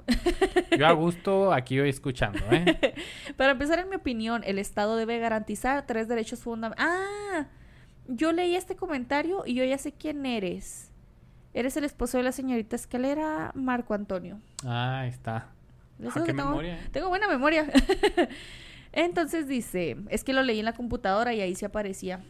Yo 0.78 0.88
a 0.88 0.92
gusto 0.94 1.52
aquí 1.52 1.78
voy 1.78 1.90
escuchando, 1.90 2.40
¿eh? 2.52 2.96
Para 3.38 3.52
empezar, 3.52 3.80
en 3.80 3.90
mi 3.90 3.98
opinión, 3.98 4.44
el 4.46 4.60
Estado 4.60 4.96
debe 4.96 5.20
garantizar 5.20 5.86
tres 5.86 6.08
derechos 6.08 6.40
fundamentales. 6.40 6.90
Ah, 6.90 7.48
yo 8.08 8.32
leí 8.32 8.56
este 8.56 8.78
comentario 8.78 9.44
y 9.46 9.56
yo 9.56 9.64
ya 9.66 9.78
sé 9.78 9.92
quién 9.92 10.26
eres. 10.26 10.92
Eres 11.54 11.76
el 11.76 11.84
esposo 11.84 12.18
de 12.18 12.24
la 12.24 12.32
señorita 12.32 12.76
Escalera, 12.78 13.52
Marco 13.56 13.94
Antonio. 13.94 14.40
Ah, 14.66 15.02
ahí 15.02 15.10
está. 15.10 15.50
Ah, 16.06 16.12
qué 16.14 16.34
tengo, 16.34 16.50
memoria, 16.50 16.76
¿eh? 16.76 16.90
tengo 16.92 17.10
buena 17.10 17.28
memoria. 17.28 17.68
Entonces 18.98 19.48
dice, 19.48 19.96
es 20.10 20.24
que 20.24 20.34
lo 20.34 20.42
leí 20.42 20.58
en 20.58 20.66
la 20.66 20.74
computadora 20.74 21.32
y 21.32 21.40
ahí 21.40 21.54
se 21.54 21.68
aparecía. 21.68 22.24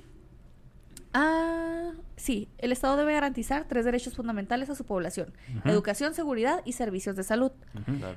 Ah, 1.13 1.93
sí, 2.17 2.49
el 2.57 2.73
Estado 2.73 2.97
debe 2.97 3.13
garantizar 3.13 3.65
tres 3.69 3.85
derechos 3.85 4.15
fundamentales 4.15 4.69
a 4.69 4.75
su 4.75 4.83
población. 4.83 5.33
Educación, 5.63 6.13
seguridad 6.13 6.61
y 6.65 6.73
servicios 6.73 7.15
de 7.15 7.23
salud. 7.23 7.53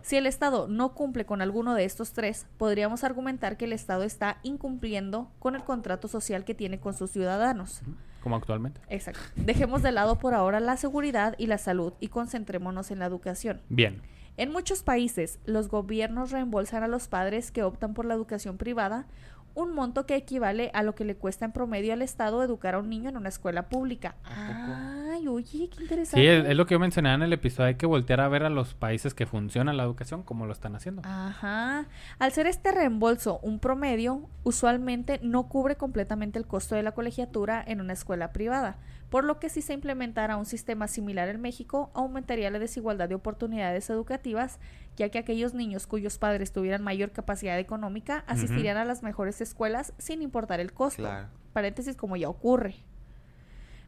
Si 0.03 0.17
el 0.17 0.27
Estado 0.27 0.67
no 0.67 0.95
cumple 0.95 1.25
con 1.25 1.43
alguno 1.43 1.77
de 1.77 1.85
estos 1.85 2.13
tres, 2.13 2.49
podríamos 2.59 3.05
argumentar 3.05 3.57
que 3.57 3.67
el 3.67 3.73
Estado 3.73 4.03
está 4.03 4.39
incumpliendo 4.43 5.31
con 5.39 5.55
el 5.55 5.63
contrato 5.63 6.09
social 6.09 6.45
que 6.45 6.57
tiene 6.57 6.81
con 6.81 6.95
sus 6.95 7.13
ciudadanos. 7.13 7.83
Como 8.21 8.35
actualmente. 8.35 8.81
Exacto. 8.89 9.21
Dejemos 9.37 9.85
de 9.85 9.93
lado 9.93 10.19
por 10.19 10.35
ahora 10.35 10.59
la 10.59 10.77
seguridad 10.77 11.37
y 11.39 11.47
la 11.47 11.57
salud 11.57 11.93
y 12.01 12.09
concentrémonos 12.09 12.91
en 12.91 12.99
la 12.99 13.07
educación. 13.07 13.63
Bien. 13.69 14.03
En 14.37 14.53
muchos 14.53 14.83
países, 14.83 15.39
los 15.45 15.69
gobiernos 15.69 16.31
reembolsan 16.31 16.83
a 16.83 16.89
los 16.89 17.09
padres 17.09 17.51
que 17.51 17.63
optan 17.63 17.95
por 17.95 18.07
la 18.07 18.15
educación 18.15 18.57
privada 18.57 19.07
un 19.55 19.75
monto 19.75 20.07
que 20.07 20.17
equivale 20.17 20.71
a 20.75 20.83
lo 20.83 20.95
que 20.95 21.05
le 21.05 21.17
cuesta 21.17 21.45
en 21.45 21.53
promedio 21.53 21.93
al 21.93 22.03
Estado 22.03 22.43
educar 22.43 22.75
a 22.75 22.79
un 22.79 22.89
niño 22.89 23.11
en 23.11 23.17
una 23.17 23.29
escuela 23.29 23.69
pública. 23.69 24.15
Ay, 24.25 25.27
oye, 25.29 25.69
qué 25.69 25.83
interesante. 25.83 26.21
Sí, 26.21 26.27
es, 26.27 26.47
es 26.47 26.57
lo 26.57 26.67
que 26.67 26.75
yo 26.75 26.79
mencionaba 26.79 27.17
en 27.17 27.23
el 27.23 27.33
episodio. 27.33 27.69
Hay 27.69 27.75
que 27.75 27.87
voltear 27.87 28.21
a 28.21 28.29
ver 28.29 28.45
a 28.45 28.51
los 28.51 28.75
países 28.75 29.15
que 29.15 29.27
funcionan 29.27 29.77
la 29.77 29.85
educación 29.85 30.23
como 30.23 30.47
lo 30.47 30.53
están 30.53 30.77
haciendo. 30.77 31.03
Ajá. 31.05 31.87
Al 32.19 32.33
ser 32.33 32.47
este 32.47 32.73
reembolso 32.73 33.39
un 33.43 33.59
promedio, 33.59 34.29
usualmente 34.45 35.21
no 35.23 35.49
cubre 35.49 35.77
completamente 35.77 36.39
el 36.39 36.47
costo 36.47 36.75
de 36.75 36.83
la 36.83 36.93
colegiatura 36.93 37.63
en 37.67 37.81
una 37.81 37.93
escuela 37.93 38.33
privada, 38.33 38.79
por 39.11 39.25
lo 39.25 39.41
que 39.41 39.49
si 39.49 39.61
se 39.61 39.75
implementara 39.75 40.37
un 40.37 40.47
sistema 40.47 40.87
similar 40.87 41.29
en 41.29 41.41
México, 41.41 41.91
aumentaría 41.95 42.49
la 42.51 42.61
desigualdad 42.61 43.09
de 43.09 43.17
oportunidades 43.17 43.91
educativas, 43.91 44.61
ya 44.97 45.09
que 45.09 45.19
aquellos 45.19 45.53
niños 45.53 45.89
cuyos 45.89 46.17
padres 46.17 46.53
tuvieran 46.53 46.85
mayor 46.85 47.11
capacidad 47.11 47.59
económica 47.59 48.25
asistirían 48.29 48.77
a 48.77 48.85
las 48.85 49.03
mejores 49.03 49.41
escuelas 49.41 49.93
sin 49.99 50.23
importar 50.23 50.61
el 50.61 50.73
costo. 50.73 51.03
Claro. 51.03 51.29
Paréntesis 51.53 51.97
como 51.97 52.17
ya 52.17 52.29
ocurre. 52.29 52.77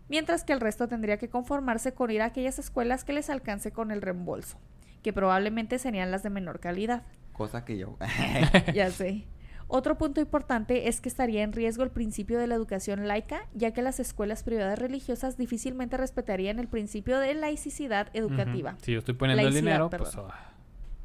Mientras 0.09 0.43
que 0.43 0.53
el 0.53 0.61
resto 0.61 0.89
tendría 0.89 1.17
que 1.17 1.31
conformarse 1.31 1.95
con 1.95 2.11
ir 2.11 2.21
a 2.21 2.27
aquellas 2.27 2.59
escuelas 2.59 3.05
que 3.05 3.13
les 3.13 3.31
alcance 3.31 3.71
con 3.71 3.93
el 3.93 4.03
reembolso, 4.03 4.59
que 5.03 5.13
probablemente 5.13 5.79
serían 5.79 6.11
las 6.11 6.25
de 6.25 6.31
menor 6.31 6.59
calidad. 6.59 7.05
Cosa 7.33 7.65
que 7.65 7.79
yo. 7.79 7.97
Ya 8.75 8.91
sé. 8.91 9.25
Otro 9.75 9.97
punto 9.97 10.21
importante 10.21 10.89
es 10.89 11.01
que 11.01 11.09
estaría 11.09 11.43
en 11.43 11.55
riesgo 11.55 11.83
el 11.83 11.89
principio 11.89 12.39
de 12.39 12.47
la 12.47 12.55
educación 12.55 13.09
laica, 13.09 13.47
ya 13.55 13.71
que 13.73 13.81
las 13.81 14.01
escuelas 14.01 14.43
privadas 14.43 14.79
religiosas 14.79 15.39
difícilmente 15.39 15.97
respetarían 15.97 16.59
el 16.59 16.69
principio 16.69 17.19
de 17.19 17.33
laicidad 17.33 18.09
educativa. 18.13 18.77
Si 18.83 18.93
yo 18.93 18.99
estoy 18.99 19.15
poniendo 19.15 19.49
el 19.49 19.55
dinero, 19.55 19.89
pues, 19.89 20.15
ah, 20.19 20.53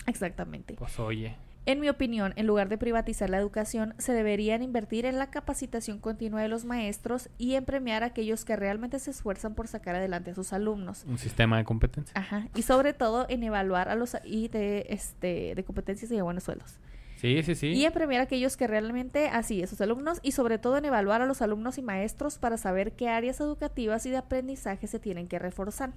Exactamente. 0.05 0.73
pues 0.73 0.99
oye. 0.99 1.37
En 1.65 1.79
mi 1.79 1.87
opinión, 1.87 2.33
en 2.35 2.45
lugar 2.45 2.67
de 2.67 2.77
privatizar 2.77 3.29
la 3.29 3.37
educación, 3.37 3.93
se 3.99 4.11
deberían 4.11 4.61
invertir 4.61 5.05
en 5.05 5.17
la 5.17 5.29
capacitación 5.29 5.99
continua 5.99 6.41
de 6.41 6.49
los 6.49 6.65
maestros 6.65 7.29
y 7.37 7.55
en 7.55 7.63
premiar 7.63 8.03
a 8.03 8.07
aquellos 8.07 8.43
que 8.43 8.57
realmente 8.57 8.99
se 8.99 9.11
esfuerzan 9.11 9.55
por 9.55 9.69
sacar 9.69 9.95
adelante 9.95 10.31
a 10.31 10.35
sus 10.35 10.51
alumnos. 10.51 11.05
Un 11.07 11.17
sistema 11.17 11.57
de 11.57 11.63
competencia. 11.63 12.11
Ajá. 12.19 12.49
Y 12.53 12.63
sobre 12.63 12.91
todo 12.91 13.27
en 13.29 13.43
evaluar 13.43 13.87
a 13.87 13.95
los 13.95 14.17
y 14.25 14.49
de 14.49 14.87
este 14.89 15.55
de 15.55 15.63
competencias 15.63 16.11
y 16.11 16.15
de 16.15 16.21
buenos 16.21 16.43
sueldos. 16.43 16.79
Sí, 17.17 17.41
sí, 17.43 17.55
sí. 17.55 17.67
Y 17.73 17.83
en 17.85 17.91
premiar 17.93 18.21
a 18.21 18.23
aquellos 18.25 18.55
que 18.57 18.67
realmente 18.67 19.27
así, 19.27 19.61
esos 19.61 19.81
alumnos, 19.81 20.19
y 20.21 20.31
sobre 20.33 20.57
todo 20.59 20.77
en 20.77 20.85
evaluar 20.85 21.21
a 21.21 21.25
los 21.25 21.41
alumnos 21.41 21.77
y 21.77 21.81
maestros 21.81 22.37
para 22.37 22.57
saber 22.57 22.93
qué 22.93 23.09
áreas 23.09 23.39
educativas 23.39 24.05
y 24.05 24.11
de 24.11 24.17
aprendizaje 24.17 24.85
se 24.87 24.99
tienen 24.99 25.27
que 25.27 25.39
reforzar. 25.39 25.93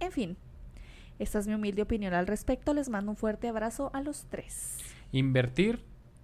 En 0.00 0.10
fin, 0.10 0.36
esta 1.18 1.38
es 1.38 1.46
mi 1.46 1.54
humilde 1.54 1.82
opinión 1.82 2.14
al 2.14 2.26
respecto. 2.26 2.72
Les 2.74 2.88
mando 2.88 3.10
un 3.10 3.16
fuerte 3.16 3.46
abrazo 3.48 3.90
a 3.92 4.00
los 4.00 4.24
tres. 4.30 4.78
Invertir 5.12 5.80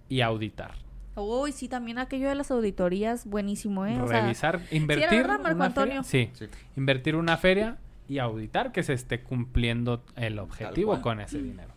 y 0.09 0.21
auditar. 0.21 0.73
Uy, 1.15 1.51
sí, 1.51 1.67
también 1.67 1.99
aquello 1.99 2.27
de 2.29 2.35
las 2.35 2.51
auditorías, 2.51 3.25
buenísimo, 3.25 3.85
¿eh? 3.85 4.01
O 4.01 4.07
sea, 4.07 4.21
Revisar, 4.21 4.61
invertir. 4.71 5.09
verdad, 5.09 5.39
Marco 5.39 5.55
una 5.57 5.65
Antonio? 5.65 6.03
feria- 6.03 6.33
sí. 6.33 6.45
Sí. 6.45 6.51
Invertir 6.77 7.15
una 7.15 7.37
feria 7.37 7.77
y 8.07 8.17
auditar 8.19 8.71
que 8.71 8.81
se 8.81 8.93
esté 8.93 9.21
cumpliendo 9.21 10.03
el 10.15 10.39
objetivo 10.39 10.99
con 11.01 11.19
ese 11.21 11.41
dinero. 11.41 11.69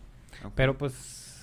Pero 0.55 0.77
pues 0.77 1.34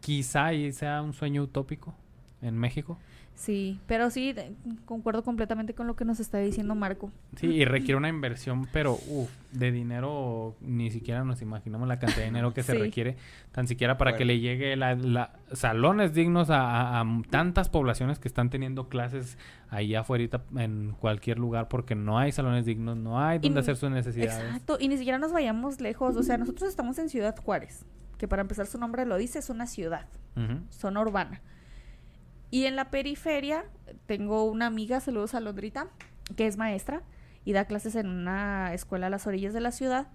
quizá 0.00 0.46
ahí 0.46 0.72
sea 0.72 1.02
un 1.02 1.12
sueño 1.12 1.42
utópico 1.42 1.94
en 2.42 2.56
México. 2.56 2.98
sí, 3.34 3.78
pero 3.86 4.10
sí, 4.10 4.34
de- 4.34 4.52
concuerdo 4.84 5.22
completamente 5.22 5.72
con 5.74 5.86
lo 5.86 5.96
que 5.96 6.04
nos 6.04 6.20
está 6.20 6.36
diciendo 6.38 6.74
Marco. 6.74 7.10
Sí, 7.36 7.46
y 7.46 7.64
requiere 7.64 7.96
una 7.96 8.08
inversión, 8.10 8.66
pero 8.72 8.98
uf, 9.08 9.30
de 9.52 9.72
dinero 9.72 10.54
ni 10.60 10.90
siquiera 10.90 11.24
nos 11.24 11.40
imaginamos 11.40 11.88
la 11.88 11.98
cantidad 11.98 12.20
de 12.20 12.24
dinero 12.26 12.52
que 12.52 12.62
se 12.62 12.74
requiere, 12.74 13.16
tan 13.52 13.66
siquiera 13.66 13.96
para 13.96 14.14
que 14.16 14.26
le 14.26 14.40
llegue 14.40 14.76
la, 14.76 14.94
la- 14.94 15.32
salones 15.52 16.12
dignos 16.12 16.50
a, 16.50 16.98
a- 16.98 17.00
a 17.00 17.22
tantas 17.30 17.68
poblaciones 17.70 18.18
que 18.18 18.28
están 18.28 18.50
teniendo 18.50 18.88
clases 18.90 19.38
ahí 19.70 19.94
afuera 19.94 20.42
en 20.56 20.94
cualquier 21.00 21.38
lugar 21.38 21.68
porque 21.68 21.94
no 21.94 22.18
hay 22.18 22.32
salones 22.32 22.66
dignos, 22.66 22.96
no 22.98 23.20
hay 23.20 23.38
donde 23.38 23.60
Y- 23.60 23.62
hacer 23.62 23.76
sus 23.76 23.90
necesidades. 23.90 24.38
Exacto, 24.44 24.76
y 24.78 24.88
ni 24.88 24.98
siquiera 24.98 25.18
nos 25.18 25.32
vayamos 25.32 25.80
lejos. 25.80 26.14
O 26.16 26.22
sea, 26.22 26.36
nosotros 26.36 26.68
estamos 26.68 26.98
en 26.98 27.08
Ciudad 27.08 27.34
Juárez, 27.42 27.86
que 28.20 28.28
para 28.28 28.42
empezar 28.42 28.66
su 28.66 28.76
nombre 28.76 29.06
lo 29.06 29.16
dice, 29.16 29.38
es 29.38 29.48
una 29.48 29.66
ciudad, 29.66 30.04
zona 30.68 31.00
urbana. 31.00 31.40
Y 32.50 32.66
en 32.66 32.76
la 32.76 32.90
periferia 32.90 33.64
tengo 34.04 34.44
una 34.44 34.66
amiga, 34.66 35.00
saludos 35.00 35.34
a 35.34 35.40
Londrita, 35.40 35.88
que 36.36 36.46
es 36.46 36.58
maestra 36.58 37.02
y 37.46 37.54
da 37.54 37.64
clases 37.64 37.96
en 37.96 38.08
una 38.08 38.74
escuela 38.74 39.06
a 39.06 39.10
las 39.10 39.26
orillas 39.26 39.54
de 39.54 39.62
la 39.62 39.72
ciudad. 39.72 40.08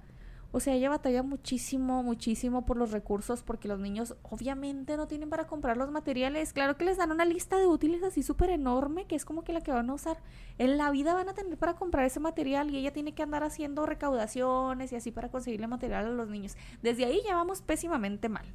O 0.51 0.59
sea, 0.59 0.73
ella 0.73 0.89
batalla 0.89 1.21
muchísimo, 1.21 2.01
muchísimo 2.03 2.65
por 2.65 2.77
los 2.77 2.91
recursos 2.91 3.43
porque 3.43 3.67
los 3.67 3.79
niños 3.79 4.15
obviamente 4.23 4.95
no 4.97 5.07
tienen 5.07 5.29
para 5.29 5.47
comprar 5.47 5.77
los 5.77 5.91
materiales. 5.91 6.53
Claro 6.53 6.77
que 6.77 6.85
les 6.85 6.97
dan 6.97 7.11
una 7.11 7.25
lista 7.25 7.57
de 7.57 7.67
útiles 7.67 8.03
así 8.03 8.23
súper 8.23 8.49
enorme, 8.49 9.05
que 9.05 9.15
es 9.15 9.25
como 9.25 9.43
que 9.43 9.53
la 9.53 9.61
que 9.61 9.71
van 9.71 9.89
a 9.89 9.93
usar. 9.93 10.21
En 10.57 10.77
la 10.77 10.91
vida 10.91 11.13
van 11.13 11.29
a 11.29 11.33
tener 11.33 11.57
para 11.57 11.75
comprar 11.75 12.05
ese 12.05 12.19
material 12.19 12.69
y 12.69 12.77
ella 12.77 12.93
tiene 12.93 13.13
que 13.13 13.23
andar 13.23 13.43
haciendo 13.43 13.85
recaudaciones 13.85 14.91
y 14.91 14.95
así 14.95 15.11
para 15.11 15.29
conseguirle 15.29 15.67
material 15.67 16.05
a 16.05 16.09
los 16.09 16.29
niños. 16.29 16.55
Desde 16.81 17.05
ahí 17.05 17.21
ya 17.25 17.35
vamos 17.35 17.61
pésimamente 17.61 18.29
mal. 18.29 18.45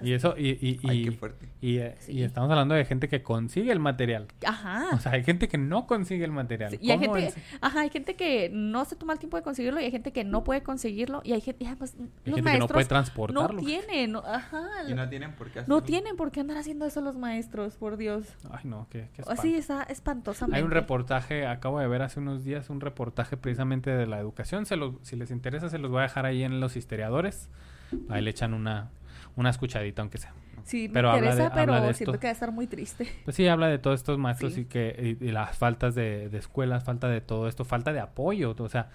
Y 0.00 0.12
eso, 0.12 0.34
y, 0.38 0.50
y, 0.50 0.80
Ay, 0.88 1.00
y- 1.00 1.04
qué 1.06 1.12
fuerte. 1.12 1.48
y, 1.60 1.78
eh, 1.78 1.96
y 2.08 2.22
estamos 2.22 2.50
hablando 2.50 2.74
de 2.74 2.84
gente 2.84 3.08
que 3.08 3.22
consigue 3.22 3.72
el 3.72 3.80
material. 3.80 4.28
Ajá. 4.46 4.86
O 4.92 4.98
sea, 5.00 5.12
hay 5.12 5.24
gente 5.24 5.48
que 5.48 5.58
no 5.58 5.86
consigue 5.86 6.24
el 6.24 6.30
material. 6.32 6.70
Sí, 6.70 6.78
y 6.80 6.90
hay 6.90 6.98
¿Cómo 6.98 7.14
gente, 7.14 7.28
es? 7.38 7.58
ajá, 7.60 7.80
hay 7.80 7.90
gente 7.90 8.14
que 8.14 8.50
no 8.52 8.84
se 8.84 8.96
toma 8.96 9.12
el 9.12 9.18
tiempo 9.18 9.36
de 9.36 9.42
conseguirlo 9.42 9.80
y 9.80 9.84
hay 9.84 9.90
gente 9.90 10.12
que 10.12 10.24
no 10.24 10.44
puede 10.44 10.62
conseguirlo 10.62 11.20
y 11.24 11.32
hay 11.32 11.40
gente, 11.40 11.64
y 11.64 11.66
además, 11.66 11.94
Hay 11.98 12.00
los 12.00 12.12
gente 12.14 12.34
que 12.34 12.40
no 12.40 12.44
maestros 12.44 12.70
puede 12.72 12.84
no, 12.84 12.88
transportarlo. 12.88 13.60
tienen, 13.62 14.12
no- 14.12 14.18
ajá, 14.24 14.66
Y 14.88 14.94
no 14.94 15.08
tienen 15.08 15.32
por 15.32 15.48
qué 15.48 15.56
no 15.60 15.62
hacerlo. 15.62 15.82
tienen 15.82 16.16
por 16.16 16.30
qué 16.30 16.40
andar 16.40 16.56
haciendo 16.58 16.86
eso 16.86 17.00
los 17.00 17.16
maestros, 17.16 17.74
por 17.76 17.96
Dios. 17.96 18.26
Ay, 18.50 18.60
no, 18.64 18.86
qué, 18.90 19.08
qué 19.14 19.22
Así 19.26 19.54
espanto. 19.54 19.82
está 19.82 19.82
espantosamente. 19.92 20.58
Hay 20.58 20.62
un 20.64 20.70
reportaje, 20.70 21.46
acabo 21.46 21.80
de 21.80 21.88
ver 21.88 22.02
hace 22.02 22.20
unos 22.20 22.44
días 22.44 22.70
un 22.70 22.80
reportaje 22.80 23.36
precisamente 23.36 23.90
de 23.90 24.06
la 24.06 24.18
educación. 24.20 24.66
Se 24.66 24.76
los, 24.76 24.94
si 25.02 25.16
les 25.16 25.30
interesa, 25.30 25.68
se 25.68 25.78
los 25.78 25.90
voy 25.90 26.00
a 26.00 26.02
dejar 26.02 26.24
ahí 26.26 26.42
en 26.44 26.60
los 26.60 26.76
historiadores. 26.76 27.48
Ahí 28.10 28.20
le 28.22 28.30
echan 28.30 28.52
una, 28.54 28.90
una 29.38 29.50
escuchadita, 29.50 30.02
aunque 30.02 30.18
sea. 30.18 30.34
Sí, 30.64 30.88
me 30.88 30.94
pero 30.94 31.08
habla 31.10 31.30
interesa, 31.30 31.42
de- 31.44 31.50
pero 31.54 31.72
habla 31.74 31.86
de 31.86 31.94
siento 31.94 32.10
esto. 32.12 32.20
que 32.20 32.26
va 32.26 32.30
a 32.30 32.32
estar 32.32 32.52
muy 32.52 32.66
triste. 32.66 33.08
Pues 33.24 33.36
sí, 33.36 33.46
habla 33.48 33.68
de 33.68 33.78
todos 33.78 33.98
estos 34.00 34.18
maestros 34.18 34.52
Sí. 34.52 34.62
y 34.62 34.64
que 34.66 35.16
y, 35.20 35.24
y 35.24 35.32
las 35.32 35.56
faltas 35.56 35.94
de, 35.94 36.28
de 36.28 36.36
escuelas, 36.38 36.84
falta 36.84 37.08
de 37.08 37.20
todo 37.22 37.48
esto, 37.48 37.64
falta 37.64 37.92
de 37.94 38.00
apoyo. 38.00 38.54
O 38.58 38.68
sea, 38.68 38.90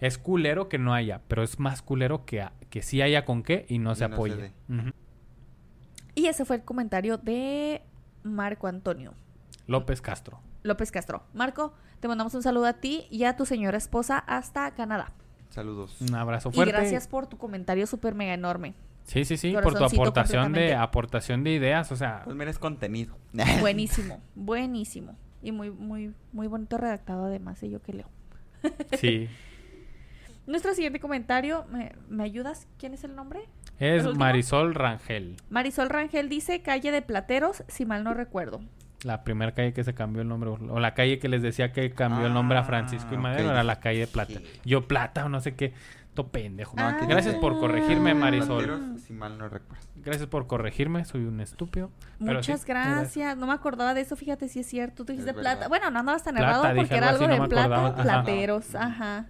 es 0.00 0.16
culero 0.16 0.68
que 0.70 0.78
no 0.78 0.94
haya, 0.94 1.20
pero 1.28 1.42
es 1.42 1.58
más 1.58 1.82
culero 1.82 2.24
que, 2.24 2.40
a- 2.40 2.52
que 2.70 2.80
sí 2.82 3.02
haya 3.02 3.24
con 3.26 3.42
qué 3.42 3.66
y 3.68 3.78
no 3.78 3.92
Y 3.92 3.96
se 3.96 4.08
no 4.08 4.08
se 4.08 4.14
apoye. 4.14 4.52
Y 6.14 6.26
ese 6.26 6.44
fue 6.44 6.56
el 6.56 6.64
comentario 6.64 7.18
de 7.18 7.82
Marco 8.22 8.66
Antonio 8.66 9.14
López 9.66 10.00
Castro. 10.00 10.40
López 10.62 10.90
Castro. 10.90 11.22
Marco, 11.34 11.74
te 12.00 12.08
mandamos 12.08 12.34
un 12.34 12.42
saludo 12.42 12.66
a 12.66 12.74
ti 12.74 13.06
y 13.10 13.24
a 13.24 13.36
tu 13.36 13.44
señora 13.46 13.76
esposa 13.76 14.18
hasta 14.18 14.70
Canadá. 14.74 15.12
Saludos. 15.50 16.00
Un 16.00 16.14
abrazo 16.14 16.50
Y 16.50 16.54
fuerte. 16.54 16.72
gracias 16.72 17.06
por 17.08 17.26
tu 17.26 17.36
comentario 17.38 17.86
súper 17.86 18.14
mega 18.14 18.34
enorme. 18.34 18.74
Sí, 19.08 19.24
sí, 19.24 19.38
sí, 19.38 19.54
por 19.62 19.74
tu 19.74 19.84
aportación 19.84 20.52
de 20.52 20.74
aportación 20.74 21.42
de 21.42 21.52
ideas, 21.52 21.90
o 21.92 21.96
sea, 21.96 22.20
Pues 22.24 22.36
mira, 22.36 22.50
es 22.50 22.58
contenido. 22.58 23.16
Buenísimo, 23.60 24.20
buenísimo. 24.34 25.16
Y 25.42 25.50
muy, 25.50 25.70
muy, 25.70 26.12
muy 26.32 26.46
bonito 26.46 26.76
redactado 26.76 27.24
además, 27.24 27.62
y 27.62 27.70
yo 27.70 27.80
que 27.80 27.94
leo. 27.94 28.10
sí. 28.98 29.28
Nuestro 30.46 30.74
siguiente 30.74 31.00
comentario, 31.00 31.64
¿me, 31.70 31.92
me 32.08 32.24
ayudas? 32.24 32.68
¿Quién 32.78 32.94
es 32.94 33.04
el 33.04 33.14
nombre? 33.14 33.40
Es. 33.78 34.04
Marisol 34.14 34.74
Rangel. 34.74 35.36
Marisol 35.50 35.88
Rangel 35.88 36.28
dice 36.28 36.62
calle 36.62 36.90
de 36.90 37.02
Plateros, 37.02 37.64
si 37.68 37.84
mal 37.86 38.04
no 38.04 38.14
recuerdo. 38.14 38.60
La 39.04 39.22
primera 39.24 39.52
calle 39.52 39.72
que 39.72 39.84
se 39.84 39.94
cambió 39.94 40.22
el 40.22 40.28
nombre. 40.28 40.50
O 40.50 40.80
la 40.80 40.94
calle 40.94 41.18
que 41.18 41.28
les 41.28 41.40
decía 41.42 41.72
que 41.72 41.90
cambió 41.92 42.26
el 42.26 42.34
nombre 42.34 42.58
a 42.58 42.64
Francisco 42.64 43.08
y 43.12 43.16
Ah, 43.16 43.20
Madero 43.20 43.50
era 43.50 43.62
la 43.62 43.78
calle 43.78 44.00
de 44.00 44.06
Plata. 44.08 44.40
Sí. 44.40 44.60
Yo 44.64 44.88
Plata 44.88 45.24
o 45.26 45.28
no 45.28 45.40
sé 45.40 45.54
qué. 45.54 45.72
Pendejo. 46.26 46.74
Ah. 46.76 46.88
aquí 46.90 47.06
Gracias 47.06 47.34
dice 47.34 47.40
por 47.40 47.58
corregirme, 47.58 48.14
Marisol. 48.14 48.64
Plateros, 48.64 49.00
Si 49.02 49.12
mal 49.12 49.38
no 49.38 49.48
recuerdo. 49.48 49.84
Gracias 49.96 50.28
por 50.28 50.46
corregirme. 50.46 51.04
Soy 51.04 51.24
un 51.24 51.40
estúpido. 51.40 51.90
Pero 52.18 52.34
Muchas 52.34 52.60
sí, 52.60 52.66
gracias. 52.66 53.36
No 53.36 53.46
me 53.46 53.52
acordaba 53.52 53.94
de 53.94 54.00
eso, 54.00 54.16
fíjate 54.16 54.48
si 54.48 54.60
es 54.60 54.66
cierto. 54.66 55.04
Tú 55.04 55.12
dijiste 55.12 55.34
plata. 55.34 55.68
Bueno, 55.68 55.90
no 55.90 56.00
andabas 56.00 56.24
tan 56.24 56.34
Plata, 56.34 56.48
errado 56.50 56.74
dije 56.74 56.76
porque 56.76 56.96
era 56.96 57.08
algo 57.10 57.24
así, 57.24 57.32
de 57.32 57.38
no 57.38 57.48
plata, 57.48 57.64
acordaba. 57.64 57.88
Ajá. 57.88 58.02
plateros. 58.02 58.74
Ajá. 58.74 59.26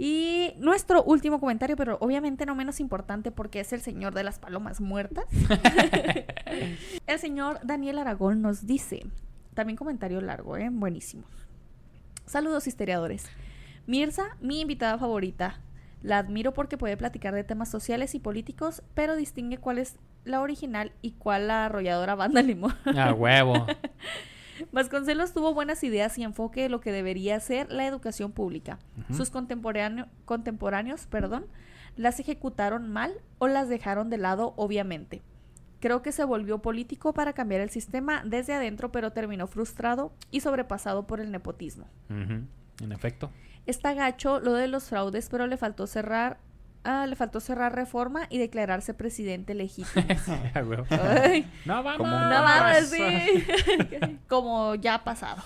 Y 0.00 0.54
nuestro 0.58 1.02
último 1.02 1.40
comentario, 1.40 1.76
pero 1.76 1.98
obviamente 2.00 2.46
no 2.46 2.54
menos 2.54 2.78
importante 2.78 3.32
porque 3.32 3.58
es 3.58 3.72
el 3.72 3.80
señor 3.80 4.14
de 4.14 4.22
las 4.22 4.38
palomas 4.38 4.80
muertas. 4.80 5.24
el 7.06 7.18
señor 7.18 7.58
Daniel 7.64 7.98
Aragón 7.98 8.40
nos 8.40 8.64
dice, 8.64 9.04
también 9.54 9.76
comentario 9.76 10.20
largo, 10.20 10.56
¿eh? 10.56 10.68
Buenísimo. 10.70 11.24
Saludos 12.26 12.68
historiadores. 12.68 13.26
Mirza, 13.88 14.36
mi 14.40 14.60
invitada 14.60 14.98
favorita. 14.98 15.58
La 16.02 16.18
admiro 16.18 16.52
porque 16.54 16.78
puede 16.78 16.96
platicar 16.96 17.34
de 17.34 17.44
temas 17.44 17.68
sociales 17.70 18.14
y 18.14 18.20
políticos, 18.20 18.82
pero 18.94 19.16
distingue 19.16 19.58
cuál 19.58 19.78
es 19.78 19.96
la 20.24 20.40
original 20.40 20.92
y 21.02 21.12
cuál 21.12 21.48
la 21.48 21.64
arrolladora 21.66 22.14
banda 22.14 22.40
limón. 22.42 22.74
A 22.96 23.12
huevo. 23.12 23.66
Vasconcelos 24.72 25.32
tuvo 25.32 25.54
buenas 25.54 25.82
ideas 25.84 26.18
y 26.18 26.24
enfoque 26.24 26.62
de 26.62 26.68
lo 26.68 26.80
que 26.80 26.92
debería 26.92 27.38
ser 27.40 27.70
la 27.70 27.86
educación 27.86 28.32
pública. 28.32 28.78
Sus 29.12 29.30
contemporáneo- 29.30 30.08
contemporáneos 30.24 31.06
perdón, 31.06 31.46
las 31.96 32.18
ejecutaron 32.20 32.88
mal 32.88 33.12
o 33.38 33.46
las 33.48 33.68
dejaron 33.68 34.10
de 34.10 34.18
lado, 34.18 34.54
obviamente. 34.56 35.22
Creo 35.80 36.02
que 36.02 36.10
se 36.10 36.24
volvió 36.24 36.58
político 36.58 37.12
para 37.14 37.32
cambiar 37.34 37.60
el 37.60 37.70
sistema 37.70 38.22
desde 38.24 38.54
adentro, 38.54 38.90
pero 38.90 39.12
terminó 39.12 39.46
frustrado 39.46 40.12
y 40.32 40.40
sobrepasado 40.40 41.06
por 41.06 41.20
el 41.20 41.30
nepotismo. 41.30 41.86
En 42.82 42.92
efecto. 42.92 43.30
Está 43.66 43.94
gacho 43.94 44.40
lo 44.40 44.54
de 44.54 44.68
los 44.68 44.84
fraudes, 44.84 45.28
pero 45.30 45.46
le 45.46 45.56
faltó 45.56 45.86
cerrar, 45.86 46.38
ah, 46.84 47.06
le 47.06 47.16
faltó 47.16 47.40
cerrar 47.40 47.74
reforma 47.74 48.26
y 48.30 48.38
declararse 48.38 48.94
presidente 48.94 49.54
legítimo. 49.54 50.04
No 51.66 51.82
vamos. 51.82 51.96
Como 51.98 52.18
no 52.18 52.44
Pues, 52.62 52.90
sí. 52.90 54.18
Como 54.28 54.74
ya 54.76 54.94
ha 54.94 55.04
pasado. 55.04 55.42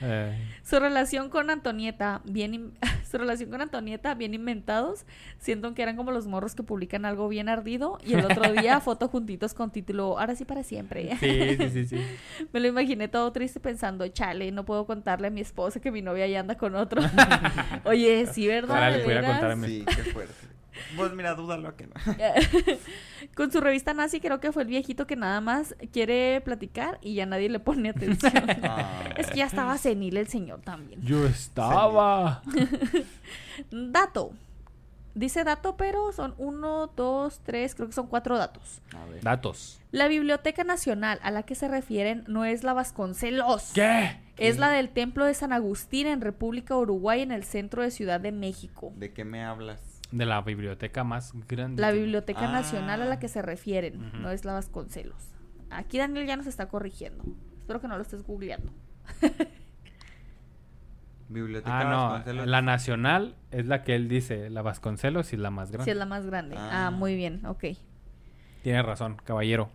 Eh, 0.00 0.50
Su 0.62 0.78
relación 0.80 1.28
con 1.28 1.50
Antonieta, 1.50 2.22
bien 2.24 2.72
su 3.12 3.18
relación 3.18 3.50
con 3.50 3.60
Antonieta, 3.60 4.14
bien 4.14 4.32
inventados, 4.34 5.04
siento 5.38 5.72
que 5.74 5.82
eran 5.82 5.96
como 5.96 6.10
los 6.12 6.26
morros 6.26 6.54
que 6.54 6.62
publican 6.62 7.04
algo 7.04 7.28
bien 7.28 7.48
ardido 7.48 7.98
y 8.04 8.14
el 8.14 8.24
otro 8.24 8.50
día 8.52 8.80
foto 8.80 9.06
juntitos 9.08 9.52
con 9.54 9.70
título 9.70 10.18
Ahora 10.18 10.34
sí 10.34 10.44
para 10.44 10.62
siempre. 10.64 11.16
sí, 11.20 11.56
sí, 11.58 11.70
sí, 11.70 11.86
sí. 11.86 11.96
Me 12.52 12.60
lo 12.60 12.66
imaginé 12.68 13.08
todo 13.08 13.30
triste 13.32 13.60
pensando, 13.60 14.08
chale, 14.08 14.50
no 14.50 14.64
puedo 14.64 14.86
contarle 14.86 15.28
a 15.28 15.30
mi 15.30 15.42
esposa 15.42 15.78
que 15.80 15.90
mi 15.92 16.00
novia 16.02 16.26
ya 16.26 16.40
anda 16.40 16.56
con 16.56 16.74
otro. 16.74 17.02
Oye, 17.84 18.26
sí, 18.26 18.46
¿verdad? 18.48 18.76
Ahora 18.76 18.90
le 18.90 18.98
¿De 18.98 19.04
pudiera 19.04 19.20
contar 19.26 19.44
a 19.50 19.54
veras? 19.54 19.58
mi- 19.58 19.66
Sí, 19.68 19.84
qué 19.84 20.02
fuerte. 20.10 20.34
Pues 20.96 21.12
mira, 21.12 21.34
dúdalo 21.34 21.76
que 21.76 21.86
no. 21.86 21.94
con 23.34 23.50
su 23.50 23.60
revista 23.60 23.94
nazi 23.94 24.20
creo 24.20 24.40
que 24.40 24.52
fue 24.52 24.62
el 24.62 24.68
viejito 24.68 25.06
que 25.06 25.16
nada 25.16 25.40
más 25.40 25.74
quiere 25.92 26.40
platicar 26.42 26.98
y 27.02 27.14
ya 27.14 27.26
nadie 27.26 27.48
le 27.48 27.60
pone 27.60 27.90
atención. 27.90 28.32
Ah. 28.64 29.04
es 29.16 29.28
que 29.28 29.38
ya 29.38 29.46
estaba 29.46 29.76
senil 29.76 30.16
el 30.16 30.28
señor 30.28 30.60
también. 30.60 31.02
Yo 31.02 31.26
estaba. 31.26 32.42
Dato. 33.70 34.32
Dice 35.14 35.44
dato, 35.44 35.76
pero 35.76 36.10
son 36.12 36.34
uno, 36.38 36.86
dos, 36.96 37.40
tres, 37.44 37.74
creo 37.74 37.86
que 37.88 37.92
son 37.92 38.06
cuatro 38.06 38.38
datos. 38.38 38.80
A 38.96 39.04
ver. 39.06 39.22
Datos. 39.22 39.78
La 39.90 40.08
Biblioteca 40.08 40.64
Nacional 40.64 41.18
a 41.22 41.30
la 41.30 41.42
que 41.42 41.54
se 41.54 41.68
refieren 41.68 42.24
no 42.28 42.46
es 42.46 42.64
la 42.64 42.72
Vasconcelos. 42.72 43.72
¿Qué? 43.74 44.16
Es 44.38 44.58
la 44.58 44.70
del 44.70 44.88
Templo 44.88 45.26
de 45.26 45.34
San 45.34 45.52
Agustín 45.52 46.06
en 46.06 46.22
República 46.22 46.76
Uruguay, 46.76 47.20
en 47.20 47.30
el 47.30 47.44
centro 47.44 47.82
de 47.82 47.90
Ciudad 47.90 48.20
de 48.20 48.32
México. 48.32 48.92
¿De 48.96 49.12
qué 49.12 49.24
me 49.24 49.44
hablas? 49.44 49.91
De 50.12 50.24
la 50.26 50.40
biblioteca 50.42 51.02
más 51.04 51.32
grande. 51.48 51.80
La 51.82 51.90
Biblioteca 51.90 52.48
Ah. 52.48 52.52
Nacional 52.52 53.02
a 53.02 53.06
la 53.06 53.18
que 53.18 53.28
se 53.28 53.42
refieren, 53.42 54.12
no 54.22 54.30
es 54.30 54.44
la 54.44 54.52
Vasconcelos. 54.52 55.34
Aquí 55.70 55.98
Daniel 55.98 56.26
ya 56.26 56.36
nos 56.36 56.46
está 56.46 56.68
corrigiendo. 56.68 57.24
Espero 57.58 57.80
que 57.80 57.88
no 57.88 57.96
lo 57.96 58.02
estés 58.02 58.22
googleando. 58.22 58.70
Biblioteca 61.28 61.80
Ah, 61.80 61.84
no. 61.84 62.02
Vasconcelos. 62.10 62.46
La 62.46 62.62
nacional 62.62 63.36
es 63.50 63.66
la 63.66 63.82
que 63.84 63.94
él 63.94 64.08
dice. 64.08 64.50
La 64.50 64.60
Vasconcelos 64.62 65.32
y 65.32 65.36
la 65.38 65.50
más 65.50 65.70
grande. 65.70 65.84
Si 65.84 65.90
es 65.90 65.96
la 65.96 66.06
más 66.06 66.26
grande. 66.26 66.56
Ah, 66.58 66.88
Ah. 66.88 66.90
muy 66.90 67.14
bien, 67.16 67.44
ok. 67.46 67.64
Tiene 68.62 68.82
razón, 68.82 69.16
caballero. 69.24 69.70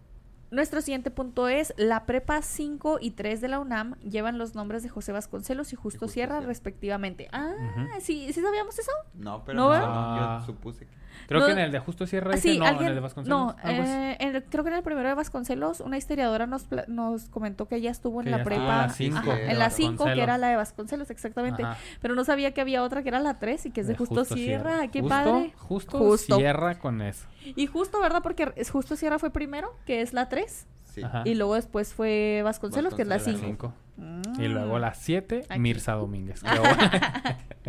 Nuestro 0.49 0.81
siguiente 0.81 1.11
punto 1.11 1.47
es, 1.49 1.73
la 1.77 2.05
prepa 2.05 2.41
5 2.41 2.99
y 3.01 3.11
3 3.11 3.41
de 3.41 3.47
la 3.49 3.59
UNAM 3.59 3.95
llevan 3.99 4.37
los 4.37 4.55
nombres 4.55 4.81
de 4.83 4.89
José 4.89 5.11
Vasconcelos 5.11 5.73
y 5.73 5.75
Justo, 5.75 5.99
Justo 5.99 6.07
Sierra, 6.07 6.35
Sierra. 6.35 6.47
respectivamente. 6.47 7.27
Ah. 7.33 7.51
¿sí, 7.99 8.31
¿sí 8.31 8.41
sabíamos 8.41 8.79
eso? 8.79 8.91
No, 9.13 9.43
pero 9.43 9.57
¿No, 9.57 9.63
no, 9.65 9.69
verdad? 9.71 9.87
Ah. 9.89 10.37
yo 10.39 10.45
supuse 10.45 10.85
que... 10.85 10.97
Creo 11.27 11.39
No- 11.41 11.45
que 11.47 11.51
en 11.53 11.59
el 11.59 11.71
de 11.71 11.79
Justo 11.79 12.05
Sierra 12.05 12.29
Ah, 12.31 12.35
dice 12.35 12.53
sí, 12.53 12.59
no, 12.59 12.65
alguien, 12.65 12.83
en 12.83 12.89
el 12.89 12.95
de 12.95 13.01
Vasconcelos. 13.01 13.55
no, 13.55 13.55
eh, 13.69 14.15
en 14.19 14.35
el- 14.35 14.43
creo 14.43 14.63
que 14.63 14.69
en 14.69 14.75
el 14.77 14.83
primero 14.83 15.09
de 15.09 15.15
Vasconcelos, 15.15 15.79
una 15.81 15.97
historiadora 15.97 16.45
nos, 16.45 16.65
pla- 16.65 16.85
nos 16.87 17.27
comentó 17.29 17.67
que 17.67 17.75
ella 17.77 17.89
estuvo 17.89 18.21
en 18.21 18.25
Que 18.25 18.31
la 18.31 18.43
prepa, 18.43 18.61
en 18.61 18.67
la 18.67 18.83
ajá, 18.85 18.93
cinco 18.93 19.33
de 19.33 19.49
en 19.51 19.59
la 19.59 19.69
5, 19.71 19.89
que 19.89 19.95
Vasconcelos. 19.97 20.23
era 20.23 20.37
la 20.37 20.47
de 20.49 20.55
Vasconcelos, 20.57 21.09
exactamente, 21.09 21.63
Ajá. 21.63 21.77
pero 22.01 22.13
no 22.13 22.23
sabía 22.23 22.53
que 22.53 22.61
había 22.61 22.83
otra 22.83 23.01
que 23.01 23.09
era 23.09 23.19
la 23.19 23.39
3 23.39 23.65
y 23.65 23.71
que 23.71 23.81
es 23.81 23.87
de, 23.87 23.95
Justo, 23.97 24.23
Sierra, 24.25 24.87
qué 24.89 25.01
Justo, 25.01 25.09
padre. 25.09 25.53
Justo, 25.57 25.97
Justo. 25.97 26.35
Cierra 26.37 26.77
con 26.79 27.01
eso. 27.01 27.27
Y 27.55 27.65
justo, 27.65 27.99
¿verdad? 27.99 28.21
Porque 28.21 28.51
es 28.55 28.69
Justo 28.69 28.95
Sierra 28.95 29.17
fue 29.19 29.31
primero, 29.31 29.73
que 29.85 30.01
es 30.01 30.13
la 30.13 30.29
3, 30.29 30.36
Sí. 30.85 31.03
Ajá. 31.03 31.21
y 31.25 31.35
luego 31.35 31.53
después 31.55 31.93
fue 31.93 32.41
Vasconcelos, 32.43 32.95
que 32.95 33.03
es 33.03 33.07
la 33.07 33.17
Vasconcelos, 33.17 33.41
5. 33.49 33.73
Cinco. 33.95 34.41
Y 34.41 34.47
luego 34.47 34.79
la 34.79 34.93
7, 34.95 35.45
Aquí. 35.49 35.59
Mirza 35.59 35.93
Domínguez. 35.93 36.41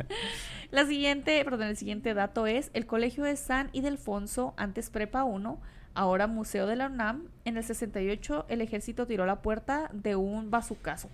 La 0.71 0.85
siguiente, 0.87 1.43
perdón, 1.45 1.69
el 1.69 1.77
siguiente 1.77 2.13
dato 2.15 2.47
es 2.47 2.71
el 2.75 2.87
Colegio 2.87 3.25
de 3.25 3.37
San 3.37 3.71
Ildefonso, 3.73 4.53
antes 4.57 4.91
Prepa 4.91 5.25
1, 5.25 5.61
ahora 5.95 6.27
Museo 6.27 6.67
de 6.67 6.77
la 6.77 6.87
UNAM. 6.89 7.25
En 7.45 7.57
el 7.57 7.65
68 7.65 8.47
el 8.49 8.61
ejército 8.61 9.07
tiró 9.07 9.25
la 9.27 9.41
puerta 9.41 9.89
de 9.93 10.17
un 10.17 10.51
bazucazo. 10.51 11.09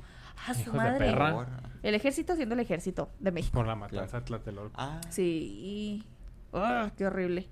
¡Ah, 0.46 0.54
su 0.54 0.62
Hijos 0.62 0.72
de 0.72 0.78
madre! 0.78 0.98
perra. 1.06 1.32
Por- 1.32 1.46
El 1.82 1.94
ejército 1.94 2.34
siendo 2.34 2.54
el 2.56 2.60
ejército 2.60 3.08
de 3.20 3.30
México. 3.30 3.54
por 3.54 3.66
la 3.66 3.76
matanza 3.76 4.18
de 4.20 4.26
Tlatelolco. 4.26 4.74
Ah, 4.76 5.00
Sí. 5.10 6.04
¡Ah, 6.52 6.90
qué 6.96 7.06
horrible! 7.06 7.48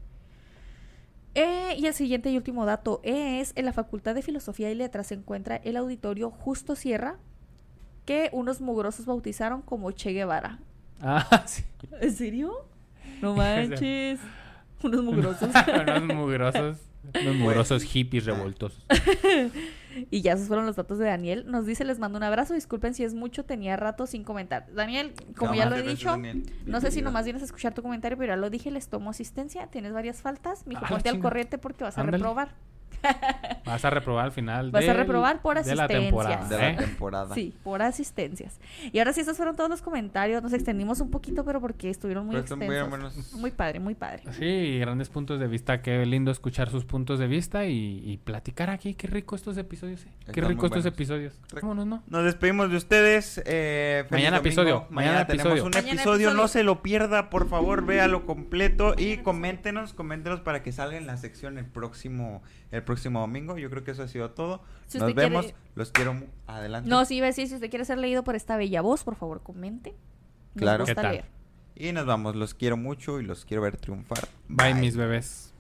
Eh, 1.35 1.77
y 1.79 1.87
el 1.87 1.95
siguiente 1.95 2.31
y 2.31 2.37
último 2.37 2.67
dato 2.67 3.01
es, 3.05 3.53
en 3.57 3.65
la 3.65 3.73
Facultad 3.73 4.15
de 4.15 4.23
Filosofía 4.23 4.71
y 4.71 4.75
Letras 4.75 5.07
se 5.09 5.15
encuentra 5.15 5.57
el 5.57 5.77
auditorio 5.77 6.31
Justo 6.31 6.77
Sierra, 6.77 7.17
que 8.05 8.29
unos 8.33 8.61
mugrosos 8.61 9.07
bautizaron 9.07 9.63
como 9.63 9.91
Che 9.93 10.13
Guevara. 10.13 10.59
Ah, 11.01 11.43
sí. 11.47 11.65
¿En 12.01 12.13
serio? 12.13 12.53
No 13.21 13.35
manches. 13.37 14.21
Unos 14.87 15.03
mugrosos. 15.03 15.49
unos 15.53 16.15
mugrosos. 16.15 16.77
Unos 17.21 17.37
mugrosos 17.37 17.83
hippies 17.83 18.25
revoltosos. 18.27 18.85
y 20.11 20.23
ya 20.23 20.33
esos 20.35 20.47
fueron 20.49 20.67
los 20.67 20.77
datos 20.77 20.99
de 20.99 21.05
Daniel. 21.07 21.45
Nos 21.49 21.67
dice, 21.67 21.85
les 21.85 21.99
mando 21.99 22.17
un 22.19 22.23
abrazo. 22.23 22.55
Disculpen 22.55 22.95
si 22.95 23.03
es 23.05 23.15
mucho, 23.15 23.45
tenía 23.45 23.77
rato 23.77 24.07
sin 24.07 24.23
comentar. 24.25 24.67
Daniel, 24.73 25.13
como 25.37 25.53
no, 25.53 25.57
ya 25.59 25.69
lo 25.69 25.77
he 25.77 25.83
dicho, 25.83 26.11
Daniel. 26.11 26.45
no 26.67 26.81
sé 26.81 26.91
si 26.91 27.03
nomás 27.03 27.25
vienes 27.25 27.43
a 27.43 27.47
escuchar 27.47 27.75
tu 27.75 27.83
comentario, 27.83 28.17
pero 28.17 28.33
ya 28.33 28.37
lo 28.37 28.51
dije, 28.51 28.71
les 28.71 28.89
tomo 28.89 29.11
asistencia. 29.11 29.67
Tienes 29.67 29.93
varias 29.93 30.23
faltas. 30.23 30.67
Mijo, 30.67 30.83
Ah, 30.85 30.89
ponte 30.89 31.09
al 31.09 31.19
corriente 31.19 31.59
porque 31.59 31.85
vas 31.85 31.99
a 31.99 32.01
Ándale. 32.03 32.19
reprobar. 32.19 32.55
Vas 33.65 33.85
a 33.85 33.91
reprobar 33.91 34.27
al 34.27 34.33
final. 34.33 34.71
Vas 34.71 34.89
a 34.89 34.93
reprobar 34.93 35.41
por 35.43 35.63
De 35.63 35.75
la 35.75 35.85
asistencias. 35.85 36.03
temporada. 36.11 36.49
De 36.49 36.57
la 36.59 36.71
¿eh? 36.71 36.77
temporada. 36.77 37.35
Sí, 37.35 37.55
por 37.63 37.83
asistencias. 37.83 38.61
Y 38.93 38.99
ahora 38.99 39.13
sí, 39.13 39.21
esos 39.21 39.37
fueron 39.37 39.57
todos 39.57 39.71
los 39.71 39.83
comentarios. 39.83 40.43
Nos 40.43 40.53
extendimos 40.53 41.01
un 41.01 41.11
poquito, 41.11 41.45
pero 41.45 41.61
porque 41.61 41.89
estuvieron 41.91 42.27
muy 42.27 42.37
están 42.37 42.59
muy 42.59 42.67
extensos. 42.69 42.91
buenos. 42.91 43.33
Muy 43.35 43.51
padre, 43.51 43.81
muy 43.81 43.95
padre. 43.95 44.23
Sí, 44.33 44.79
grandes 44.79 45.09
puntos 45.09 45.39
de 45.41 45.47
vista. 45.47 45.81
Qué 45.83 46.05
lindo 46.07 46.31
escuchar 46.31 46.71
sus 46.71 46.85
puntos 46.85 47.19
de 47.19 47.27
vista 47.29 47.67
y, 47.67 48.03
y 48.05 48.17
platicar 48.19 48.71
aquí. 48.71 48.95
Qué 48.95 49.07
rico 49.07 49.37
estos 49.37 49.57
episodios. 49.57 50.05
eh. 50.05 50.09
Qué 50.27 50.31
Están 50.41 50.49
rico 50.49 50.67
estos 50.67 50.83
buenos. 50.83 50.87
episodios. 50.87 51.41
Vámonos, 51.55 51.87
¿no? 51.87 52.03
Nos 52.09 52.25
despedimos 52.25 52.71
de 52.71 52.77
ustedes. 52.77 53.41
eh, 53.47 54.05
Mañana 54.11 54.37
domingo. 54.39 54.49
episodio, 54.49 54.87
Mañana, 54.91 55.13
mañana 55.13 55.27
tenemos 55.27 55.47
episodio. 55.53 55.65
un 55.65 55.71
Mañana 55.71 55.93
episodio. 55.93 56.15
episodio. 56.29 56.43
No 56.43 56.49
se 56.49 56.63
lo 56.65 56.83
pierda, 56.83 57.31
por 57.31 57.49
favor, 57.49 57.85
véalo 57.87 58.27
completo 58.27 58.95
y 58.99 59.19
coméntenos, 59.19 59.93
coméntenos 59.93 60.41
para 60.41 60.63
que 60.63 60.73
salga 60.73 60.97
en 60.97 61.07
la 61.07 61.17
sección 61.17 61.59
el 61.59 61.67
próximo, 61.67 62.43
el 62.73 62.83
próximo 62.83 63.21
domingo. 63.21 63.57
Yo 63.59 63.71
creo 63.71 63.85
que 63.85 63.93
eso 63.93 64.03
ha 64.03 64.09
sido 64.09 64.31
todo. 64.33 64.63
Si 64.89 64.99
Nos 64.99 65.15
vemos. 65.15 65.45
quiere- 65.45 65.59
Los 65.77 65.93
quiero. 65.93 66.21
Adelante. 66.49 66.91
No, 66.91 67.05
sí, 67.05 67.17
iba 67.17 67.27
a 67.27 67.29
decir, 67.29 67.47
si 67.49 67.55
usted 67.55 67.71
quiere 67.71 67.85
ser 67.85 67.99
leído 67.99 68.25
por 68.25 68.35
esta 68.35 68.57
bella 68.57 68.81
voz, 68.83 69.05
por 69.05 69.15
favor, 69.15 69.43
comente. 69.43 69.91
Nos 70.55 70.63
Claro. 70.63 70.85
gusta 70.85 70.95
¿Qué 70.95 71.01
tal? 71.03 71.13
leer. 71.13 71.25
Y 71.75 71.93
nos 71.93 72.05
vamos. 72.07 72.35
Los 72.37 72.55
quiero 72.55 72.77
mucho 72.77 73.21
y 73.21 73.25
los 73.25 73.45
quiero 73.45 73.63
ver 73.63 73.77
triunfar. 73.77 74.29
Bye, 74.49 74.75
mis 74.75 74.97
bebés. 74.97 75.55